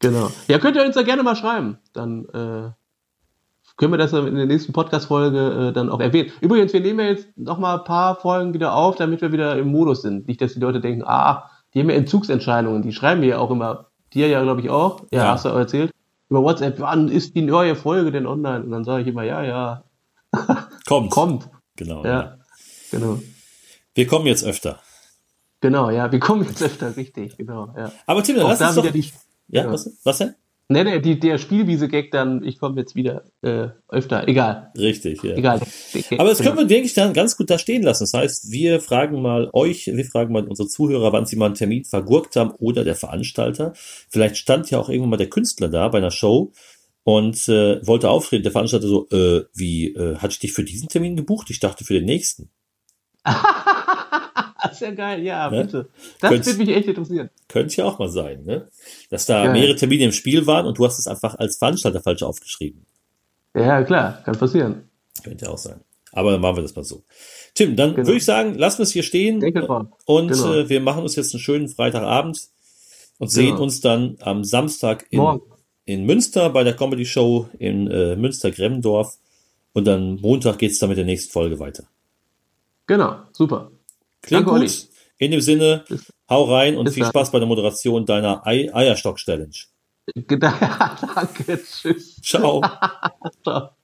Genau. 0.00 0.30
Ja, 0.48 0.58
könnt 0.58 0.76
ihr 0.76 0.84
uns 0.84 0.94
da 0.94 1.02
gerne 1.02 1.22
mal 1.22 1.36
schreiben. 1.36 1.78
Dann 1.92 2.24
äh, 2.26 2.70
können 3.76 3.92
wir 3.92 3.98
das 3.98 4.12
in 4.12 4.34
der 4.34 4.46
nächsten 4.46 4.72
Podcast-Folge 4.72 5.68
äh, 5.68 5.72
dann 5.72 5.90
auch 5.90 6.00
erwähnen. 6.00 6.32
Übrigens, 6.40 6.72
wir 6.72 6.80
nehmen 6.80 7.00
ja 7.00 7.06
jetzt 7.06 7.28
noch 7.36 7.58
mal 7.58 7.78
ein 7.78 7.84
paar 7.84 8.16
Folgen 8.16 8.54
wieder 8.54 8.74
auf, 8.74 8.96
damit 8.96 9.20
wir 9.20 9.32
wieder 9.32 9.56
im 9.58 9.68
Modus 9.68 10.02
sind. 10.02 10.28
Nicht, 10.28 10.40
dass 10.40 10.54
die 10.54 10.60
Leute 10.60 10.80
denken, 10.80 11.02
ah, 11.04 11.50
die 11.72 11.80
haben 11.80 11.90
ja 11.90 11.96
Entzugsentscheidungen. 11.96 12.82
Die 12.82 12.92
schreiben 12.92 13.20
mir 13.20 13.26
ja 13.26 13.38
auch 13.38 13.50
immer, 13.50 13.86
dir 14.12 14.28
ja, 14.28 14.42
glaube 14.42 14.60
ich, 14.60 14.70
auch. 14.70 15.02
Ja, 15.12 15.24
ja, 15.24 15.32
hast 15.32 15.44
du 15.44 15.50
auch 15.50 15.58
erzählt. 15.58 15.92
Über 16.28 16.42
WhatsApp, 16.42 16.80
wann 16.80 17.08
ist 17.08 17.36
die 17.36 17.42
neue 17.42 17.76
Folge 17.76 18.10
denn 18.10 18.26
online? 18.26 18.64
Und 18.64 18.70
dann 18.70 18.84
sage 18.84 19.02
ich 19.02 19.08
immer, 19.08 19.22
ja, 19.22 19.42
ja. 19.42 19.84
Kommt. 20.86 21.10
Kommt. 21.10 21.50
Genau. 21.76 22.04
Ja, 22.04 22.10
ja. 22.10 22.38
genau. 22.90 23.20
Wir 23.94 24.06
kommen 24.06 24.26
jetzt 24.26 24.44
öfter. 24.44 24.80
Genau, 25.60 25.90
ja, 25.90 26.12
wir 26.12 26.20
kommen 26.20 26.44
jetzt 26.44 26.62
öfter, 26.62 26.96
richtig, 26.96 27.36
genau, 27.36 27.72
ja. 27.76 27.90
Aber 28.06 28.22
Tim, 28.22 28.36
dann 28.36 28.46
lass 28.46 28.58
da 28.58 28.68
uns 28.68 28.76
doch... 28.76 28.90
Die, 28.90 29.00
ja, 29.48 29.64
ja, 29.64 29.72
was, 29.72 29.90
was 30.04 30.18
denn? 30.18 30.34
Nee, 30.68 30.82
nee, 30.82 31.00
die, 31.00 31.20
der 31.20 31.38
Spielwiese-Gag 31.38 32.10
dann, 32.10 32.42
ich 32.42 32.58
komme 32.58 32.80
jetzt 32.80 32.96
wieder 32.96 33.22
äh, 33.42 33.68
öfter, 33.88 34.26
egal. 34.26 34.72
Richtig, 34.76 35.22
ja. 35.22 35.36
Egal. 35.36 35.60
Aber 36.18 36.28
das 36.28 36.40
können 36.40 36.58
wir, 36.58 36.64
denke 36.66 36.86
ich, 36.86 36.94
dann 36.94 37.12
ganz 37.12 37.36
gut 37.36 37.50
da 37.50 37.58
stehen 37.58 37.84
lassen. 37.84 38.02
Das 38.02 38.14
heißt, 38.14 38.50
wir 38.50 38.80
fragen 38.80 39.22
mal 39.22 39.48
euch, 39.52 39.86
wir 39.86 40.04
fragen 40.04 40.32
mal 40.32 40.46
unsere 40.46 40.68
Zuhörer, 40.68 41.12
wann 41.12 41.24
sie 41.24 41.36
mal 41.36 41.46
einen 41.46 41.54
Termin 41.54 41.84
vergurkt 41.84 42.34
haben 42.34 42.50
oder 42.58 42.82
der 42.82 42.96
Veranstalter. 42.96 43.74
Vielleicht 43.76 44.38
stand 44.38 44.68
ja 44.70 44.80
auch 44.80 44.88
irgendwann 44.88 45.10
mal 45.10 45.16
der 45.18 45.30
Künstler 45.30 45.68
da 45.68 45.86
bei 45.88 45.98
einer 45.98 46.10
Show 46.10 46.52
und 47.06 47.48
äh, 47.48 47.86
wollte 47.86 48.10
auftreten. 48.10 48.42
Der 48.42 48.50
Veranstalter 48.50 48.88
so, 48.88 49.08
äh, 49.10 49.44
wie, 49.54 49.94
äh, 49.94 50.16
hatte 50.16 50.32
ich 50.32 50.38
dich 50.40 50.52
für 50.52 50.64
diesen 50.64 50.88
Termin 50.88 51.14
gebucht? 51.14 51.50
Ich 51.50 51.60
dachte 51.60 51.84
für 51.84 51.94
den 51.94 52.04
nächsten. 52.04 52.50
Sehr 54.72 54.92
geil, 54.92 55.22
ja, 55.22 55.48
ne? 55.48 55.64
bitte. 55.64 55.88
Das 56.20 56.30
Könnt, 56.30 56.46
würde 56.46 56.58
mich 56.58 56.68
echt 56.70 56.88
interessieren. 56.88 57.30
Könnte 57.46 57.76
ja 57.76 57.84
auch 57.84 58.00
mal 58.00 58.08
sein, 58.08 58.42
ne? 58.44 58.68
Dass 59.08 59.24
da 59.24 59.44
geil. 59.44 59.52
mehrere 59.52 59.76
Termine 59.76 60.06
im 60.06 60.12
Spiel 60.12 60.48
waren 60.48 60.66
und 60.66 60.78
du 60.78 60.84
hast 60.84 60.98
es 60.98 61.06
einfach 61.06 61.36
als 61.36 61.58
Veranstalter 61.58 62.00
falsch 62.00 62.24
aufgeschrieben. 62.24 62.84
Ja, 63.54 63.84
klar, 63.84 64.20
kann 64.24 64.36
passieren. 64.36 64.90
Könnte 65.22 65.44
ja 65.44 65.52
auch 65.52 65.58
sein. 65.58 65.80
Aber 66.10 66.32
dann 66.32 66.40
machen 66.40 66.56
wir 66.56 66.62
das 66.62 66.74
mal 66.74 66.84
so. 66.84 67.04
Tim, 67.54 67.76
dann 67.76 67.94
genau. 67.94 68.08
würde 68.08 68.18
ich 68.18 68.24
sagen, 68.24 68.54
lassen 68.54 68.78
wir 68.78 68.82
es 68.82 68.90
hier 68.90 69.04
stehen. 69.04 69.36
Und 70.06 70.28
genau. 70.28 70.54
äh, 70.54 70.68
wir 70.68 70.80
machen 70.80 71.04
uns 71.04 71.14
jetzt 71.14 71.32
einen 71.32 71.40
schönen 71.40 71.68
Freitagabend 71.68 72.48
und 73.18 73.30
sehen 73.30 73.52
genau. 73.52 73.62
uns 73.62 73.80
dann 73.80 74.16
am 74.20 74.42
Samstag 74.42 75.06
in, 75.10 75.20
in 75.86 76.04
Münster 76.04 76.50
bei 76.50 76.64
der 76.64 76.74
Comedy 76.74 77.06
Show 77.06 77.48
in 77.58 77.90
äh, 77.90 78.16
Münster-Gremmendorf. 78.16 79.16
Und 79.72 79.86
dann 79.86 80.20
Montag 80.20 80.58
geht 80.58 80.72
es 80.72 80.78
dann 80.78 80.88
mit 80.90 80.98
der 80.98 81.04
nächsten 81.04 81.32
Folge 81.32 81.58
weiter. 81.58 81.84
Genau, 82.86 83.20
super. 83.32 83.70
Klingt 84.22 84.46
Danke, 84.46 84.60
gut. 84.60 84.60
Olli. 84.60 84.70
In 85.18 85.30
dem 85.30 85.40
Sinne, 85.40 85.84
Bis, 85.88 86.12
hau 86.28 86.44
rein 86.44 86.76
und 86.76 86.90
viel 86.90 87.02
dann. 87.02 87.10
Spaß 87.10 87.30
bei 87.30 87.38
der 87.38 87.48
Moderation 87.48 88.04
deiner 88.04 88.46
Ei 88.46 88.72
Eierstock-Challenge. 88.74 89.56
Danke, 90.16 91.62
tschüss. 91.62 92.20
Ciao. 92.22 92.62
Ciao. 93.42 93.76